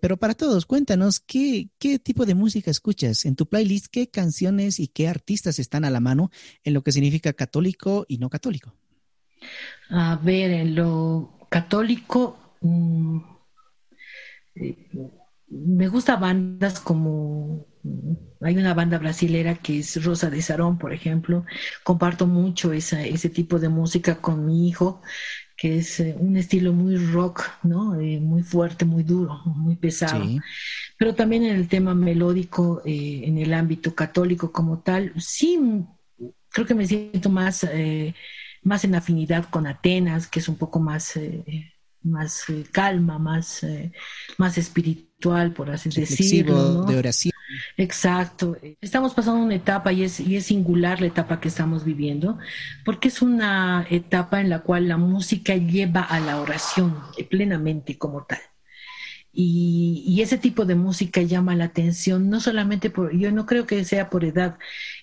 pero 0.00 0.18
para 0.18 0.34
todos, 0.34 0.66
cuéntanos 0.66 1.20
¿qué, 1.20 1.70
qué 1.78 1.98
tipo 1.98 2.26
de 2.26 2.34
música 2.34 2.70
escuchas 2.70 3.24
en 3.24 3.34
tu 3.34 3.46
playlist, 3.46 3.86
qué 3.86 4.08
canciones 4.08 4.78
y 4.78 4.88
qué 4.88 5.08
artistas 5.08 5.58
están 5.58 5.84
a 5.84 5.90
la 5.90 6.00
mano 6.00 6.30
en 6.64 6.74
lo 6.74 6.82
que 6.82 6.92
significa 6.92 7.32
católico 7.32 8.04
y 8.08 8.18
no 8.18 8.28
católico. 8.28 8.74
A 9.90 10.16
ver, 10.16 10.50
en 10.50 10.74
lo 10.74 11.35
católico, 11.48 12.38
mm, 12.60 13.18
eh, 14.56 14.88
me 15.48 15.88
gusta 15.88 16.16
bandas 16.16 16.80
como 16.80 17.66
hay 18.40 18.56
una 18.56 18.74
banda 18.74 18.98
brasilera 18.98 19.54
que 19.54 19.78
es 19.78 20.04
Rosa 20.04 20.28
de 20.28 20.42
Sarón, 20.42 20.76
por 20.76 20.92
ejemplo. 20.92 21.44
Comparto 21.84 22.26
mucho 22.26 22.72
ese 22.72 23.30
tipo 23.30 23.58
de 23.58 23.68
música 23.68 24.20
con 24.20 24.44
mi 24.44 24.68
hijo, 24.68 25.00
que 25.56 25.78
es 25.78 26.00
eh, 26.00 26.16
un 26.18 26.36
estilo 26.36 26.72
muy 26.72 26.96
rock, 26.96 27.44
¿no? 27.62 27.98
Eh, 28.00 28.18
muy 28.20 28.42
fuerte, 28.42 28.84
muy 28.84 29.04
duro, 29.04 29.40
muy 29.46 29.76
pesado. 29.76 30.24
Pero 30.98 31.14
también 31.14 31.44
en 31.44 31.56
el 31.56 31.68
tema 31.68 31.94
melódico, 31.94 32.82
en 32.84 33.38
el 33.38 33.54
ámbito 33.54 33.94
católico 33.94 34.50
como 34.50 34.80
tal, 34.80 35.12
sí, 35.18 35.58
creo 36.50 36.66
que 36.66 36.74
me 36.74 36.86
siento 36.86 37.30
más 37.30 37.66
más 38.66 38.82
en 38.82 38.96
afinidad 38.96 39.48
con 39.48 39.68
Atenas, 39.68 40.26
que 40.26 40.40
es 40.40 40.48
un 40.48 40.56
poco 40.56 40.80
más, 40.80 41.16
eh, 41.16 41.72
más 42.02 42.48
eh, 42.50 42.64
calma, 42.72 43.16
más, 43.16 43.62
eh, 43.62 43.92
más 44.38 44.58
espiritual, 44.58 45.52
por 45.52 45.70
así 45.70 45.88
decirlo. 45.88 46.82
de 46.82 46.98
oración. 46.98 47.32
Exacto. 47.76 48.56
Estamos 48.80 49.14
pasando 49.14 49.40
una 49.40 49.54
etapa 49.54 49.92
y 49.92 50.02
es, 50.02 50.18
y 50.18 50.34
es 50.34 50.46
singular 50.46 51.00
la 51.00 51.06
etapa 51.06 51.40
que 51.40 51.46
estamos 51.46 51.84
viviendo, 51.84 52.38
porque 52.84 53.06
es 53.06 53.22
una 53.22 53.86
etapa 53.88 54.40
en 54.40 54.50
la 54.50 54.62
cual 54.62 54.88
la 54.88 54.96
música 54.96 55.54
lleva 55.54 56.02
a 56.02 56.18
la 56.18 56.40
oración 56.40 56.96
plenamente 57.30 57.96
como 57.96 58.24
tal. 58.24 58.40
Y, 59.38 60.22
ese 60.22 60.38
tipo 60.38 60.64
de 60.64 60.74
música 60.74 61.20
llama 61.20 61.54
la 61.54 61.66
atención, 61.66 62.30
no 62.30 62.40
solamente 62.40 62.88
por, 62.88 63.14
yo 63.14 63.30
no 63.32 63.44
creo 63.44 63.66
que 63.66 63.84
sea 63.84 64.08
por 64.08 64.24
edad, 64.24 64.56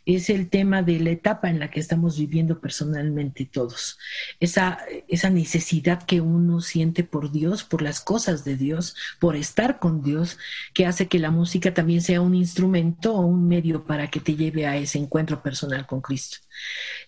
es 0.08 0.30
el 0.32 0.50
tema 0.50 0.82
de 0.82 1.00
la 1.00 1.12
etapa 1.12 1.52
en 1.52 1.60
la 1.60 1.70
que 1.70 1.80
estamos 1.80 2.18
viviendo 2.18 2.60
personalmente 2.60 3.46
todos. 3.46 4.00
Esa, 4.40 4.80
esa 5.08 5.30
necesidad 5.30 6.02
que 6.04 6.20
uno 6.20 6.62
siente 6.62 7.04
por 7.04 7.32
Dios, 7.32 7.64
por 7.64 7.84
las 7.84 8.02
cosas 8.02 8.44
de 8.44 8.58
Dios, 8.58 8.96
por 9.20 9.36
estar 9.36 9.78
con 9.80 10.02
Dios, 10.02 10.40
que 10.74 10.88
hace 10.88 11.08
que 11.08 11.20
la 11.20 11.30
música 11.30 11.74
también 11.76 12.02
sea 12.02 12.22
un 12.22 12.34
instrumento 12.34 13.14
o 13.14 13.22
un 13.22 13.48
medio 13.48 13.86
para 13.86 14.10
que 14.10 14.20
te 14.20 14.36
lleve 14.36 14.66
a 14.66 14.78
ese 14.78 14.98
encuentro 14.98 15.44
personal 15.44 15.86
con 15.86 16.02
Cristo. 16.02 16.38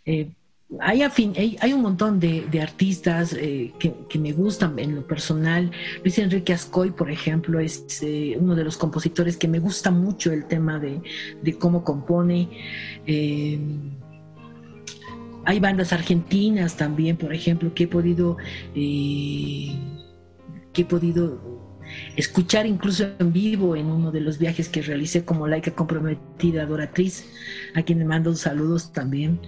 Eh, 0.06 0.30
hay, 0.80 1.04
hay, 1.04 1.74
un 1.74 1.82
montón 1.82 2.20
de, 2.20 2.48
artistas 2.62 3.34
eh, 3.34 3.72
que, 3.80 4.20
me 4.20 4.34
gustan 4.34 4.78
en 4.80 4.96
lo 4.96 5.06
personal. 5.06 5.72
Luis 6.04 6.18
Enrique 6.18 6.54
Ascoy, 6.54 6.92
por 6.92 7.12
ejemplo, 7.12 7.60
es 7.60 8.02
eh, 8.02 8.36
uno 8.40 8.56
de 8.56 8.64
los 8.64 8.78
compositores 8.78 9.38
que 9.38 9.48
me 9.48 9.60
gusta 9.60 9.92
mucho 9.92 10.32
el 10.32 10.46
tema 10.46 10.80
de, 10.80 11.02
cómo 11.60 11.84
compone. 11.84 12.50
Eh, 13.06 13.60
hay 15.46 15.60
bandas 15.60 15.94
argentinas 15.94 16.76
también, 16.76 17.18
por 17.18 17.32
ejemplo, 17.34 17.74
que 17.74 17.84
he 17.84 17.88
podido, 17.88 18.38
que 18.74 19.72
he 20.76 20.86
podido 20.86 21.55
escuchar 22.16 22.66
incluso 22.66 23.08
en 23.20 23.34
vivo 23.34 23.76
en 23.76 23.88
uno 23.88 24.12
de 24.12 24.22
los 24.22 24.38
viajes 24.38 24.70
que 24.70 24.82
realicé 24.82 25.26
como 25.26 25.48
laica 25.48 25.72
comprometida 25.72 26.64
adoratriz, 26.64 27.26
a 27.74 27.82
quien 27.84 28.00
le 28.00 28.06
mando 28.06 28.36
saludos 28.36 28.92
también, 28.94 29.40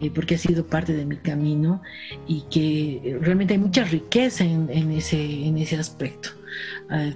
eh, 0.00 0.10
porque 0.14 0.34
ha 0.34 0.38
sido 0.38 0.66
parte 0.66 0.92
de 0.92 1.04
mi 1.04 1.16
camino 1.16 1.82
y 2.26 2.42
que 2.50 3.00
eh, 3.04 3.18
realmente 3.20 3.54
hay 3.54 3.60
mucha 3.60 3.84
riqueza 3.84 4.44
en, 4.44 4.90
ese, 4.92 5.20
en 5.20 5.58
ese 5.58 5.76
aspecto. 5.76 6.30
Ah, 6.90 7.10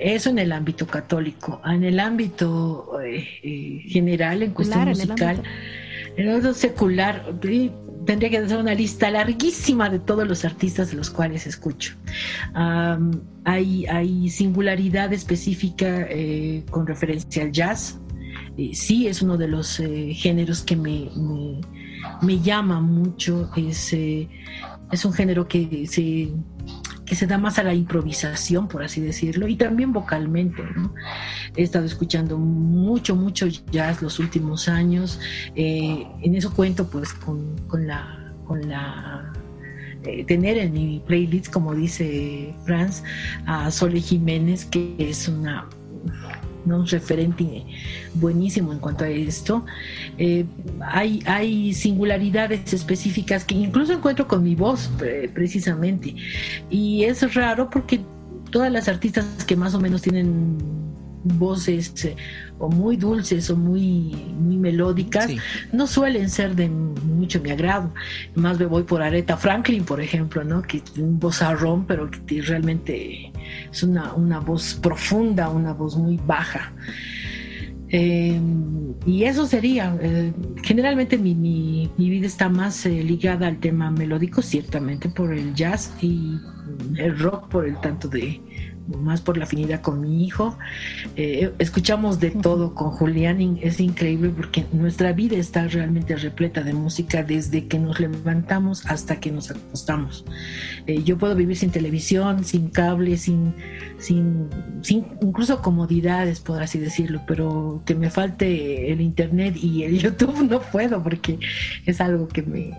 eso 0.00 0.30
en 0.30 0.38
el 0.38 0.52
ámbito 0.52 0.86
católico, 0.86 1.60
en 1.64 1.82
el 1.84 1.98
ámbito 1.98 3.00
eh, 3.04 3.82
general, 3.86 4.42
en 4.42 4.52
cuestión 4.52 4.88
musical, 4.88 5.42
en 6.16 6.28
el 6.28 6.34
ámbito 6.34 6.54
secular, 6.54 7.34
tendría 8.08 8.30
que 8.30 8.38
hacer 8.38 8.56
una 8.56 8.72
lista 8.72 9.10
larguísima 9.10 9.90
de 9.90 9.98
todos 9.98 10.26
los 10.26 10.42
artistas 10.46 10.90
de 10.90 10.96
los 10.96 11.10
cuales 11.10 11.46
escucho. 11.46 11.94
hay, 13.44 13.84
hay, 13.84 14.30
singularidad 14.30 15.12
específica 15.12 16.06
eh, 16.08 16.64
con 16.70 16.86
referencia 16.86 17.42
al 17.42 17.52
jazz. 17.52 17.98
Eh, 18.56 18.70
sí, 18.72 19.06
es 19.06 19.20
uno 19.20 19.36
de 19.36 19.48
los 19.48 19.78
eh, 19.80 20.14
géneros 20.14 20.62
que 20.62 20.74
me, 20.74 21.10
me, 22.22 22.40
llama 22.40 22.80
mucho. 22.80 23.50
Es, 23.54 23.92
es 23.92 25.04
un 25.04 25.12
género 25.12 25.46
que 25.46 25.86
se 25.86 26.30
que 27.08 27.14
se 27.14 27.26
da 27.26 27.38
más 27.38 27.58
a 27.58 27.62
la 27.62 27.74
improvisación, 27.74 28.68
por 28.68 28.82
así 28.82 29.00
decirlo, 29.00 29.48
y 29.48 29.56
también 29.56 29.92
vocalmente. 29.92 30.62
He 31.56 31.62
estado 31.62 31.86
escuchando 31.86 32.36
mucho, 32.38 33.16
mucho 33.16 33.46
jazz 33.46 34.02
los 34.02 34.18
últimos 34.18 34.68
años. 34.68 35.18
Eh, 35.54 36.06
en 36.22 36.34
eso 36.34 36.52
cuento 36.52 36.88
pues 36.88 37.12
con, 37.14 37.56
la... 37.86 38.32
Con 38.46 38.68
la 38.68 39.32
eh, 40.04 40.24
tener 40.24 40.58
en 40.58 40.72
mi 40.72 41.02
playlist, 41.06 41.50
como 41.50 41.74
dice 41.74 42.54
Franz, 42.64 43.02
a 43.46 43.70
Sole 43.70 44.00
Jiménez, 44.00 44.64
que 44.64 44.94
es 44.98 45.26
una 45.28 45.68
un 46.66 46.86
referente 46.86 47.64
buenísimo 48.14 48.72
en 48.72 48.78
cuanto 48.78 49.04
a 49.04 49.08
esto. 49.08 49.64
Eh, 50.18 50.44
hay, 50.80 51.22
hay 51.26 51.74
singularidades 51.74 52.72
específicas 52.72 53.44
que 53.44 53.54
incluso 53.54 53.92
encuentro 53.92 54.26
con 54.26 54.42
mi 54.42 54.54
voz 54.54 54.90
precisamente. 55.34 56.14
Y 56.70 57.04
es 57.04 57.34
raro 57.34 57.70
porque 57.70 58.00
todas 58.50 58.72
las 58.72 58.88
artistas 58.88 59.24
que 59.46 59.56
más 59.56 59.74
o 59.74 59.80
menos 59.80 60.02
tienen 60.02 60.58
voces 61.24 62.04
eh, 62.04 62.16
o 62.58 62.68
muy 62.68 62.96
dulces 62.96 63.50
o 63.50 63.56
muy, 63.56 64.14
muy 64.38 64.56
melódicas, 64.56 65.28
no 65.72 65.86
suelen 65.86 66.28
ser 66.28 66.54
de 66.54 66.68
mucho 66.68 67.40
mi 67.40 67.50
agrado. 67.50 67.92
Más 68.34 68.58
me 68.58 68.66
voy 68.66 68.82
por 68.82 69.02
Aretha 69.02 69.36
Franklin, 69.36 69.84
por 69.84 70.00
ejemplo, 70.00 70.44
¿no? 70.44 70.62
que 70.62 70.82
un 70.96 71.18
vozarrón, 71.18 71.86
pero 71.86 72.10
que 72.10 72.42
realmente 72.42 73.32
es 73.70 73.82
una, 73.82 74.12
una 74.14 74.40
voz 74.40 74.74
profunda, 74.74 75.48
una 75.48 75.72
voz 75.72 75.96
muy 75.96 76.18
baja. 76.26 76.72
Eh, 77.90 78.38
y 79.06 79.24
eso 79.24 79.46
sería, 79.46 79.96
eh, 80.02 80.32
generalmente 80.62 81.16
mi, 81.16 81.34
mi, 81.34 81.90
vida 81.96 82.26
está 82.26 82.50
más 82.50 82.84
ligada 82.84 83.46
al 83.46 83.58
tema 83.58 83.90
melódico, 83.90 84.42
ciertamente 84.42 85.08
por 85.08 85.32
el 85.32 85.54
jazz 85.54 85.94
y 86.02 86.38
el 86.98 87.18
rock 87.18 87.48
por 87.48 87.66
el 87.66 87.80
tanto 87.80 88.08
de, 88.08 88.42
más 88.96 89.20
por 89.20 89.36
la 89.36 89.44
afinidad 89.44 89.80
con 89.80 90.00
mi 90.00 90.24
hijo. 90.24 90.56
Eh, 91.16 91.52
escuchamos 91.58 92.20
de 92.20 92.30
todo 92.30 92.74
con 92.74 92.90
Julián, 92.90 93.58
es 93.60 93.80
increíble 93.80 94.30
porque 94.30 94.66
nuestra 94.72 95.12
vida 95.12 95.36
está 95.36 95.66
realmente 95.68 96.16
repleta 96.16 96.62
de 96.62 96.72
música 96.72 97.22
desde 97.22 97.66
que 97.66 97.78
nos 97.78 98.00
levantamos 98.00 98.86
hasta 98.86 99.20
que 99.20 99.30
nos 99.30 99.50
acostamos. 99.50 100.24
Eh, 100.86 101.02
yo 101.02 101.18
puedo 101.18 101.34
vivir 101.34 101.56
sin 101.56 101.70
televisión, 101.70 102.44
sin 102.44 102.68
cable, 102.70 103.16
sin, 103.16 103.54
sin, 103.98 104.48
sin 104.82 105.06
incluso 105.20 105.60
comodidades, 105.60 106.40
por 106.40 106.62
así 106.62 106.78
decirlo, 106.78 107.22
pero 107.26 107.82
que 107.84 107.94
me 107.94 108.10
falte 108.10 108.92
el 108.92 109.00
internet 109.00 109.56
y 109.56 109.82
el 109.82 109.98
YouTube 110.00 110.48
no 110.48 110.60
puedo 110.60 111.02
porque 111.02 111.38
es 111.86 112.00
algo 112.00 112.28
que 112.28 112.42
me, 112.42 112.70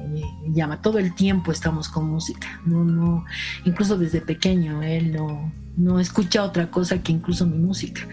llama. 0.53 0.81
Todo 0.81 0.99
el 0.99 1.13
tiempo 1.15 1.51
estamos 1.51 1.89
con 1.89 2.09
música, 2.09 2.61
no, 2.65 2.83
no, 2.83 3.25
incluso 3.65 3.97
desde 3.97 4.21
pequeño 4.21 4.81
él 4.81 5.13
no, 5.13 5.51
no 5.77 5.99
escucha 5.99 6.43
otra 6.43 6.69
cosa 6.69 7.01
que 7.01 7.11
incluso 7.11 7.45
mi 7.45 7.57
música 7.57 8.07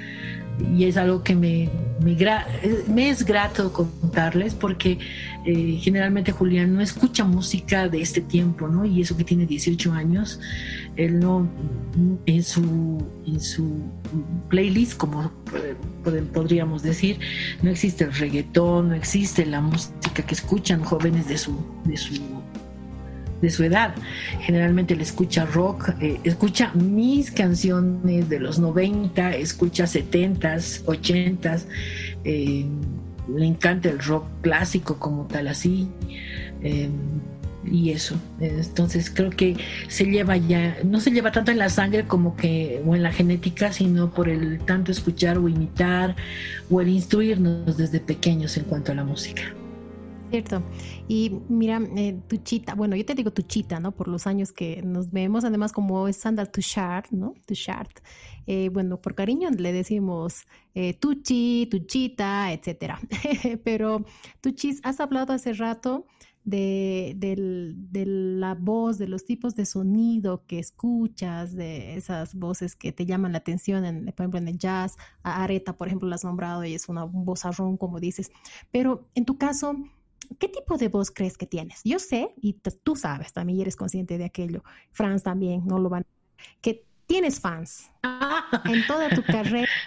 y 0.74 0.84
es 0.84 0.96
algo 0.96 1.22
que 1.22 1.34
me, 1.34 1.70
me, 2.00 3.10
es 3.10 3.24
grato 3.24 3.72
contarles 3.72 4.54
porque 4.54 4.98
eh, 5.44 5.78
generalmente 5.80 6.32
Julián 6.32 6.74
no 6.74 6.80
escucha 6.80 7.24
música 7.24 7.88
de 7.88 8.00
este 8.00 8.20
tiempo, 8.20 8.68
¿no? 8.68 8.84
Y 8.84 9.02
eso 9.02 9.16
que 9.16 9.24
tiene 9.24 9.46
18 9.46 9.92
años, 9.92 10.40
él 10.96 11.20
no, 11.20 11.48
en 12.26 12.42
su, 12.42 13.06
en 13.26 13.40
su 13.40 13.82
playlist, 14.48 14.96
como 14.96 15.30
podríamos 16.32 16.82
decir, 16.82 17.18
no 17.62 17.70
existe 17.70 18.04
el 18.04 18.12
reggaetón, 18.14 18.88
no 18.90 18.94
existe 18.94 19.44
la 19.44 19.60
música 19.60 20.24
que 20.26 20.34
escuchan 20.34 20.82
jóvenes 20.82 21.28
de 21.28 21.38
su, 21.38 21.54
de 21.84 21.96
su 21.96 22.14
de 23.40 23.51
su 23.51 23.64
edad. 23.64 23.94
Generalmente 24.40 24.96
le 24.96 25.03
escucha 25.03 25.44
rock, 25.46 25.90
eh, 26.01 26.18
escucha 26.25 26.72
mis 26.75 27.31
canciones 27.31 28.29
de 28.29 28.40
los 28.40 28.59
90, 28.59 29.37
escucha 29.37 29.85
70s, 29.85 30.85
80s, 30.85 31.64
eh, 32.25 32.66
le 33.37 33.46
encanta 33.46 33.88
el 33.88 33.99
rock 33.99 34.27
clásico 34.42 34.99
como 34.99 35.27
tal 35.27 35.49
así. 35.49 35.88
Eh, 36.62 36.88
y 37.68 37.90
eso, 37.90 38.14
entonces 38.38 39.11
creo 39.11 39.31
que 39.31 39.57
se 39.88 40.05
lleva 40.05 40.37
ya, 40.37 40.77
no 40.85 41.01
se 41.01 41.11
lleva 41.11 41.33
tanto 41.33 41.51
en 41.51 41.59
la 41.59 41.68
sangre 41.68 42.05
como 42.07 42.37
que, 42.37 42.81
o 42.87 42.94
en 42.94 43.03
la 43.03 43.11
genética, 43.11 43.72
sino 43.72 44.12
por 44.12 44.29
el 44.29 44.61
tanto 44.61 44.92
escuchar 44.92 45.37
o 45.37 45.49
imitar 45.49 46.14
o 46.70 46.81
el 46.81 46.88
instruirnos 46.88 47.77
desde 47.77 47.99
pequeños 47.99 48.57
en 48.57 48.64
cuanto 48.64 48.92
a 48.92 48.94
la 48.94 49.03
música. 49.03 49.42
Cierto. 50.31 50.62
Y 51.08 51.30
mira, 51.48 51.80
eh, 51.96 52.20
Tuchita, 52.26 52.74
bueno, 52.74 52.96
yo 52.96 53.04
te 53.04 53.14
digo 53.14 53.30
Tuchita, 53.30 53.78
¿no? 53.78 53.92
Por 53.92 54.08
los 54.08 54.26
años 54.26 54.52
que 54.52 54.82
nos 54.82 55.12
vemos, 55.12 55.44
además 55.44 55.72
como 55.72 56.08
es 56.08 56.16
Sandra 56.16 56.46
Tuchart, 56.46 57.10
¿no? 57.12 57.34
Tuchart. 57.46 58.00
Eh, 58.46 58.70
bueno, 58.70 59.00
por 59.00 59.14
cariño 59.14 59.50
le 59.50 59.72
decimos 59.72 60.46
eh, 60.74 60.94
Tuchi, 60.94 61.68
Tuchita, 61.70 62.52
etcétera. 62.52 62.98
Pero 63.64 64.04
Tuchis, 64.40 64.80
has 64.82 64.98
hablado 64.98 65.32
hace 65.32 65.52
rato 65.52 66.06
de, 66.46 67.14
de, 67.16 68.06
la 68.06 68.54
voz, 68.54 68.98
de 68.98 69.08
los 69.08 69.24
tipos 69.24 69.56
de 69.56 69.66
sonido 69.66 70.44
que 70.46 70.60
escuchas, 70.60 71.54
de 71.54 71.96
esas 71.96 72.34
voces 72.34 72.76
que 72.76 72.92
te 72.92 73.04
llaman 73.04 73.32
la 73.32 73.38
atención, 73.38 73.84
en, 73.84 74.06
por 74.06 74.24
ejemplo, 74.24 74.38
en 74.38 74.48
el 74.48 74.58
jazz, 74.58 74.96
a 75.24 75.48
por 75.76 75.88
ejemplo, 75.88 76.08
la 76.08 76.14
has 76.14 76.24
nombrado 76.24 76.64
y 76.64 76.74
es 76.74 76.88
una, 76.88 77.04
un 77.04 77.24
vozarrón, 77.24 77.76
como 77.76 77.98
dices. 77.98 78.30
Pero 78.70 79.08
en 79.14 79.24
tu 79.24 79.38
caso, 79.38 79.76
¿qué 80.38 80.48
tipo 80.48 80.76
de 80.76 80.88
voz 80.88 81.10
crees 81.10 81.36
que 81.36 81.46
tienes? 81.46 81.80
Yo 81.84 81.98
sé, 81.98 82.34
y 82.40 82.54
tú 82.54 82.96
sabes 82.96 83.32
también, 83.32 83.60
eres 83.60 83.76
consciente 83.76 84.18
de 84.18 84.24
aquello, 84.24 84.62
Franz 84.92 85.22
también, 85.22 85.66
no 85.66 85.78
lo 85.78 85.88
van, 85.88 86.04
que 86.60 86.84
tienes 87.06 87.40
fans 87.40 87.90
en 88.64 88.86
toda 88.86 89.08
tu 89.10 89.22
carrera, 89.22 89.68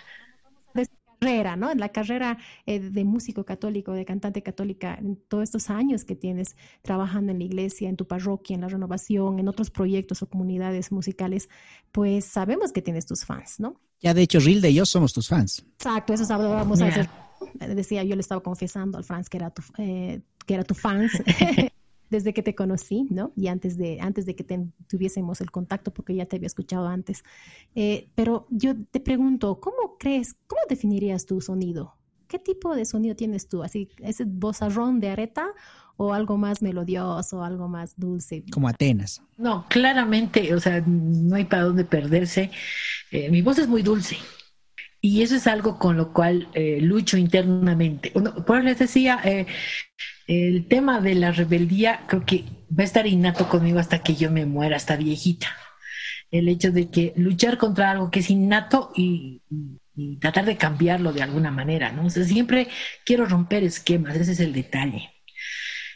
carrera, 1.19 1.55
¿no? 1.55 1.71
En 1.71 1.79
la 1.79 1.89
carrera 1.89 2.37
eh, 2.65 2.79
de 2.79 3.03
músico 3.03 3.43
católico, 3.43 3.91
de 3.93 4.05
cantante 4.05 4.41
católica, 4.41 4.95
en 4.95 5.17
todos 5.27 5.43
estos 5.43 5.69
años 5.69 6.05
que 6.05 6.15
tienes 6.15 6.55
trabajando 6.81 7.31
en 7.31 7.39
la 7.39 7.45
iglesia, 7.45 7.89
en 7.89 7.97
tu 7.97 8.07
parroquia, 8.07 8.55
en 8.55 8.61
la 8.61 8.69
renovación, 8.69 9.39
en 9.39 9.47
otros 9.47 9.69
proyectos 9.69 10.21
o 10.21 10.29
comunidades 10.29 10.91
musicales, 10.91 11.49
pues 11.91 12.25
sabemos 12.25 12.71
que 12.71 12.81
tienes 12.81 13.05
tus 13.05 13.25
fans, 13.25 13.59
¿no? 13.59 13.79
Ya 13.99 14.13
de 14.13 14.21
hecho, 14.21 14.39
Rilde 14.39 14.69
y 14.69 14.75
yo 14.75 14.85
somos 14.85 15.11
tus 15.11 15.27
fans. 15.27 15.65
Exacto, 15.73 16.13
eso 16.13 16.25
vamos 16.27 16.81
a 16.81 16.87
hacer 16.87 17.09
decía, 17.53 18.03
yo 18.03 18.15
le 18.15 18.21
estaba 18.21 18.41
confesando 18.41 18.97
al 18.97 19.03
Franz 19.03 19.29
que 19.29 19.37
era 19.37 19.49
tu, 19.49 19.61
eh, 19.77 20.21
que 20.45 20.53
era 20.53 20.63
tu 20.63 20.75
fans 20.75 21.11
desde 22.09 22.33
que 22.33 22.43
te 22.43 22.55
conocí, 22.55 23.07
¿no? 23.09 23.31
Y 23.35 23.47
antes 23.47 23.77
de, 23.77 23.99
antes 24.01 24.25
de 24.25 24.35
que 24.35 24.45
tuviésemos 24.87 25.41
el 25.41 25.51
contacto, 25.51 25.91
porque 25.91 26.15
ya 26.15 26.25
te 26.25 26.37
había 26.37 26.47
escuchado 26.47 26.87
antes. 26.87 27.23
Eh, 27.75 28.09
pero 28.15 28.47
yo 28.49 28.73
te 28.91 28.99
pregunto, 28.99 29.59
¿cómo 29.59 29.97
crees, 29.99 30.35
cómo 30.47 30.61
definirías 30.67 31.25
tu 31.25 31.39
sonido? 31.41 31.95
¿Qué 32.27 32.39
tipo 32.39 32.75
de 32.75 32.85
sonido 32.85 33.15
tienes 33.15 33.47
tú? 33.47 33.63
¿Así, 33.63 33.89
ese 33.99 34.23
vozarrón 34.25 34.99
de 34.99 35.09
areta 35.09 35.47
o 35.97 36.13
algo 36.13 36.37
más 36.37 36.61
melodioso, 36.61 37.43
algo 37.43 37.67
más 37.67 37.93
dulce? 37.97 38.43
Como 38.51 38.67
Atenas. 38.67 39.21
No, 39.37 39.65
claramente, 39.67 40.53
o 40.53 40.59
sea, 40.59 40.83
no 40.85 41.35
hay 41.35 41.45
para 41.45 41.63
dónde 41.63 41.85
perderse. 41.85 42.51
Eh, 43.11 43.29
mi 43.31 43.41
voz 43.41 43.57
es 43.57 43.67
muy 43.67 43.81
dulce. 43.81 44.17
Y 45.01 45.21
eso 45.21 45.35
es 45.35 45.47
algo 45.47 45.79
con 45.79 45.95
lo 45.95 46.11
cual 46.11 46.49
eh, 46.53 46.79
lucho 46.81 47.17
internamente. 47.17 48.11
por 48.45 48.63
les 48.63 48.79
decía, 48.79 49.19
eh, 49.23 49.45
el 50.27 50.67
tema 50.67 50.99
de 50.99 51.15
la 51.15 51.31
rebeldía 51.31 52.01
creo 52.07 52.25
que 52.25 52.43
va 52.77 52.83
a 52.83 52.85
estar 52.85 53.07
innato 53.07 53.47
conmigo 53.47 53.79
hasta 53.79 54.03
que 54.03 54.15
yo 54.15 54.29
me 54.29 54.45
muera, 54.45 54.75
hasta 54.75 54.97
viejita. 54.97 55.47
El 56.31 56.49
hecho 56.49 56.71
de 56.71 56.89
que 56.89 57.13
luchar 57.15 57.57
contra 57.57 57.91
algo 57.91 58.11
que 58.11 58.19
es 58.19 58.29
innato 58.29 58.91
y, 58.95 59.41
tratar 60.21 60.45
de 60.45 60.55
cambiarlo 60.55 61.11
de 61.11 61.21
alguna 61.21 61.51
manera, 61.51 61.91
¿no? 61.91 62.05
O 62.05 62.09
sea, 62.09 62.23
siempre 62.23 62.69
quiero 63.05 63.25
romper 63.25 63.65
esquemas, 63.65 64.15
ese 64.15 64.31
es 64.31 64.39
el 64.39 64.53
detalle. 64.53 65.11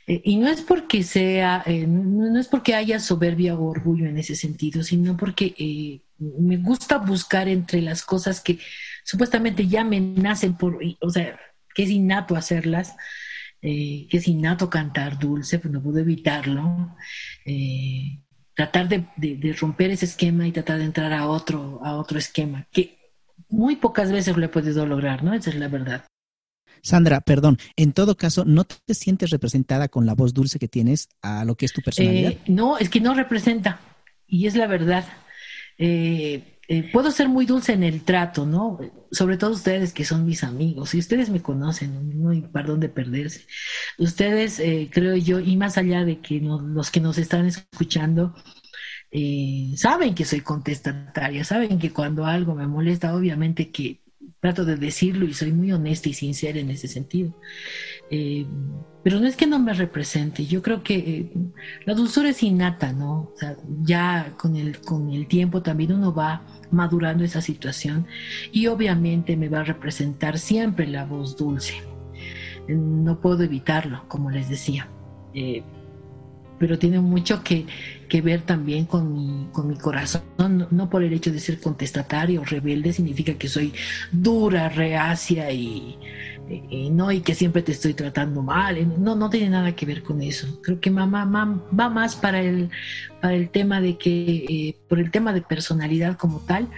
Eh, 0.07 0.21
y 0.25 0.35
no 0.35 0.49
es 0.49 0.61
porque 0.61 1.03
sea, 1.03 1.63
no, 1.87 2.37
es 2.37 2.49
porque 2.49 2.75
haya 2.75 2.99
soberbia 2.99 3.55
o 3.55 3.63
orgullo 3.63 4.05
en 4.05 4.17
ese 4.17 4.35
sentido, 4.35 4.83
sino 4.83 5.15
porque 5.15 6.01
me 6.19 6.57
gusta 6.57 6.97
buscar 6.97 7.47
entre 7.47 7.81
las 7.81 8.03
cosas 8.03 8.41
que 8.41 8.59
supuestamente 9.03 9.67
ya 9.67 9.83
me 9.83 9.99
nacen 9.99 10.55
por, 10.55 10.79
o 10.99 11.09
sea, 11.09 11.39
que 11.73 11.83
es 11.83 11.89
innato 11.89 12.35
hacerlas, 12.35 12.95
eh, 13.61 14.07
que 14.09 14.17
es 14.17 14.27
innato 14.27 14.69
cantar 14.69 15.17
dulce, 15.19 15.59
pues 15.59 15.73
no 15.73 15.81
puedo 15.81 15.99
evitarlo. 15.99 16.95
Eh, 17.45 18.19
tratar 18.53 18.87
de, 18.87 19.55
romper 19.59 19.91
ese 19.91 20.05
esquema 20.05 20.47
y 20.47 20.51
tratar 20.51 20.77
de 20.77 20.85
entrar 20.85 21.13
a 21.13 21.27
otro, 21.27 21.79
a 21.83 21.95
otro 21.95 22.19
esquema, 22.19 22.67
que 22.71 22.97
muy 23.49 23.75
pocas 23.75 24.11
veces 24.11 24.37
lo 24.37 24.45
he 24.45 24.49
podido 24.49 24.85
lograr, 24.85 25.23
¿no? 25.23 25.33
Esa 25.33 25.49
es 25.49 25.55
la 25.55 25.67
verdad. 25.67 26.05
Sandra, 26.81 27.21
perdón, 27.21 27.57
en 27.77 27.93
todo 27.93 28.17
caso, 28.17 28.43
¿no 28.45 28.65
te 28.65 28.93
sientes 28.93 29.29
representada 29.29 29.87
con 29.87 30.05
la 30.05 30.15
voz 30.15 30.33
dulce 30.33 30.59
que 30.59 30.67
tienes 30.67 31.07
a 31.21 31.45
lo 31.45 31.55
que 31.55 31.65
es 31.65 31.73
tu 31.73 31.81
personalidad? 31.81 32.31
Eh, 32.31 32.39
no, 32.47 32.77
es 32.77 32.89
que 32.89 32.99
no 32.99 33.13
representa, 33.13 33.79
y 34.27 34.47
es 34.47 34.55
la 34.55 34.67
verdad. 34.67 35.05
Eh, 35.77 36.52
eh, 36.67 36.89
puedo 36.91 37.11
ser 37.11 37.29
muy 37.29 37.45
dulce 37.45 37.73
en 37.73 37.83
el 37.83 38.03
trato, 38.03 38.45
¿no? 38.45 38.79
Sobre 39.11 39.37
todo 39.37 39.51
ustedes 39.51 39.93
que 39.93 40.05
son 40.05 40.25
mis 40.25 40.43
amigos 40.43 40.93
y 40.95 40.99
ustedes 40.99 41.29
me 41.29 41.41
conocen, 41.41 42.21
no 42.21 42.29
hay 42.29 42.41
perdón 42.41 42.79
de 42.79 42.89
perderse. 42.89 43.45
Ustedes, 43.97 44.59
eh, 44.59 44.89
creo 44.91 45.15
yo, 45.15 45.39
y 45.39 45.57
más 45.57 45.77
allá 45.77 46.05
de 46.05 46.21
que 46.21 46.39
los 46.41 46.91
que 46.91 47.01
nos 47.01 47.17
están 47.17 47.45
escuchando, 47.47 48.33
eh, 49.11 49.73
saben 49.77 50.15
que 50.15 50.25
soy 50.25 50.41
contestataria, 50.41 51.43
saben 51.43 51.79
que 51.79 51.93
cuando 51.93 52.25
algo 52.25 52.55
me 52.55 52.67
molesta, 52.67 53.15
obviamente 53.15 53.71
que 53.71 54.02
trato 54.43 54.65
de 54.65 54.75
decirlo 54.75 55.25
y 55.25 55.33
soy 55.33 55.53
muy 55.53 55.71
honesta 55.71 56.09
y 56.09 56.13
sincera 56.13 56.59
en 56.59 56.69
ese 56.69 56.89
sentido. 56.89 57.33
Eh, 58.11 58.45
pero 59.01 59.21
no 59.21 59.25
es 59.25 59.37
que 59.37 59.47
no 59.47 59.57
me 59.57 59.73
represente, 59.73 60.45
yo 60.45 60.61
creo 60.61 60.83
que 60.83 60.95
eh, 60.95 61.31
la 61.85 61.93
dulzura 61.93 62.27
es 62.27 62.43
innata, 62.43 62.91
¿no? 62.91 63.31
O 63.33 63.37
sea, 63.37 63.55
ya 63.83 64.33
con 64.37 64.57
el, 64.57 64.81
con 64.81 65.09
el 65.11 65.27
tiempo 65.27 65.61
también 65.61 65.93
uno 65.93 66.13
va 66.13 66.41
madurando 66.71 67.23
esa 67.23 67.39
situación 67.39 68.05
y 68.51 68.67
obviamente 68.67 69.37
me 69.37 69.47
va 69.47 69.61
a 69.61 69.63
representar 69.63 70.37
siempre 70.37 70.87
la 70.87 71.05
voz 71.05 71.37
dulce. 71.37 71.75
No 72.67 73.21
puedo 73.21 73.43
evitarlo, 73.43 74.03
como 74.09 74.29
les 74.29 74.49
decía. 74.49 74.89
Eh, 75.33 75.63
pero 76.59 76.77
tiene 76.77 76.99
mucho 76.99 77.43
que, 77.43 77.65
ver 78.21 78.41
también 78.41 78.85
con 78.85 79.13
mi, 79.13 79.47
con 79.51 79.67
mi 79.67 79.75
corazón, 79.77 80.23
no, 80.71 80.89
por 80.89 81.03
el 81.03 81.13
hecho 81.13 81.31
de 81.31 81.39
ser 81.39 81.59
contestatario 81.59 82.43
rebelde, 82.43 82.93
significa 82.93 83.33
que 83.33 83.47
soy 83.47 83.73
dura, 84.11 84.69
reacia 84.69 85.51
y, 85.51 85.97
no, 86.91 87.11
y 87.11 87.21
que 87.21 87.35
siempre 87.35 87.61
te 87.61 87.71
estoy 87.71 87.93
tratando 87.93 88.41
mal, 88.41 89.01
no, 89.01 89.15
no 89.15 89.29
tiene 89.29 89.49
nada 89.49 89.75
que 89.75 89.85
ver 89.85 90.03
con 90.03 90.21
eso. 90.21 90.59
Creo 90.61 90.79
que 90.79 90.91
mamá, 90.91 91.25
va 91.77 91.89
más 91.89 92.15
para 92.15 92.41
el, 92.41 92.69
para 93.21 93.35
el 93.35 93.49
tema 93.49 93.81
de 93.81 93.97
que, 93.97 94.45
eh, 94.49 94.77
por 94.87 94.99
el 94.99 95.11
tema 95.11 95.33
de 95.33 95.41
personalidad 95.41 96.17
como 96.17 96.39
tal, 96.39 96.69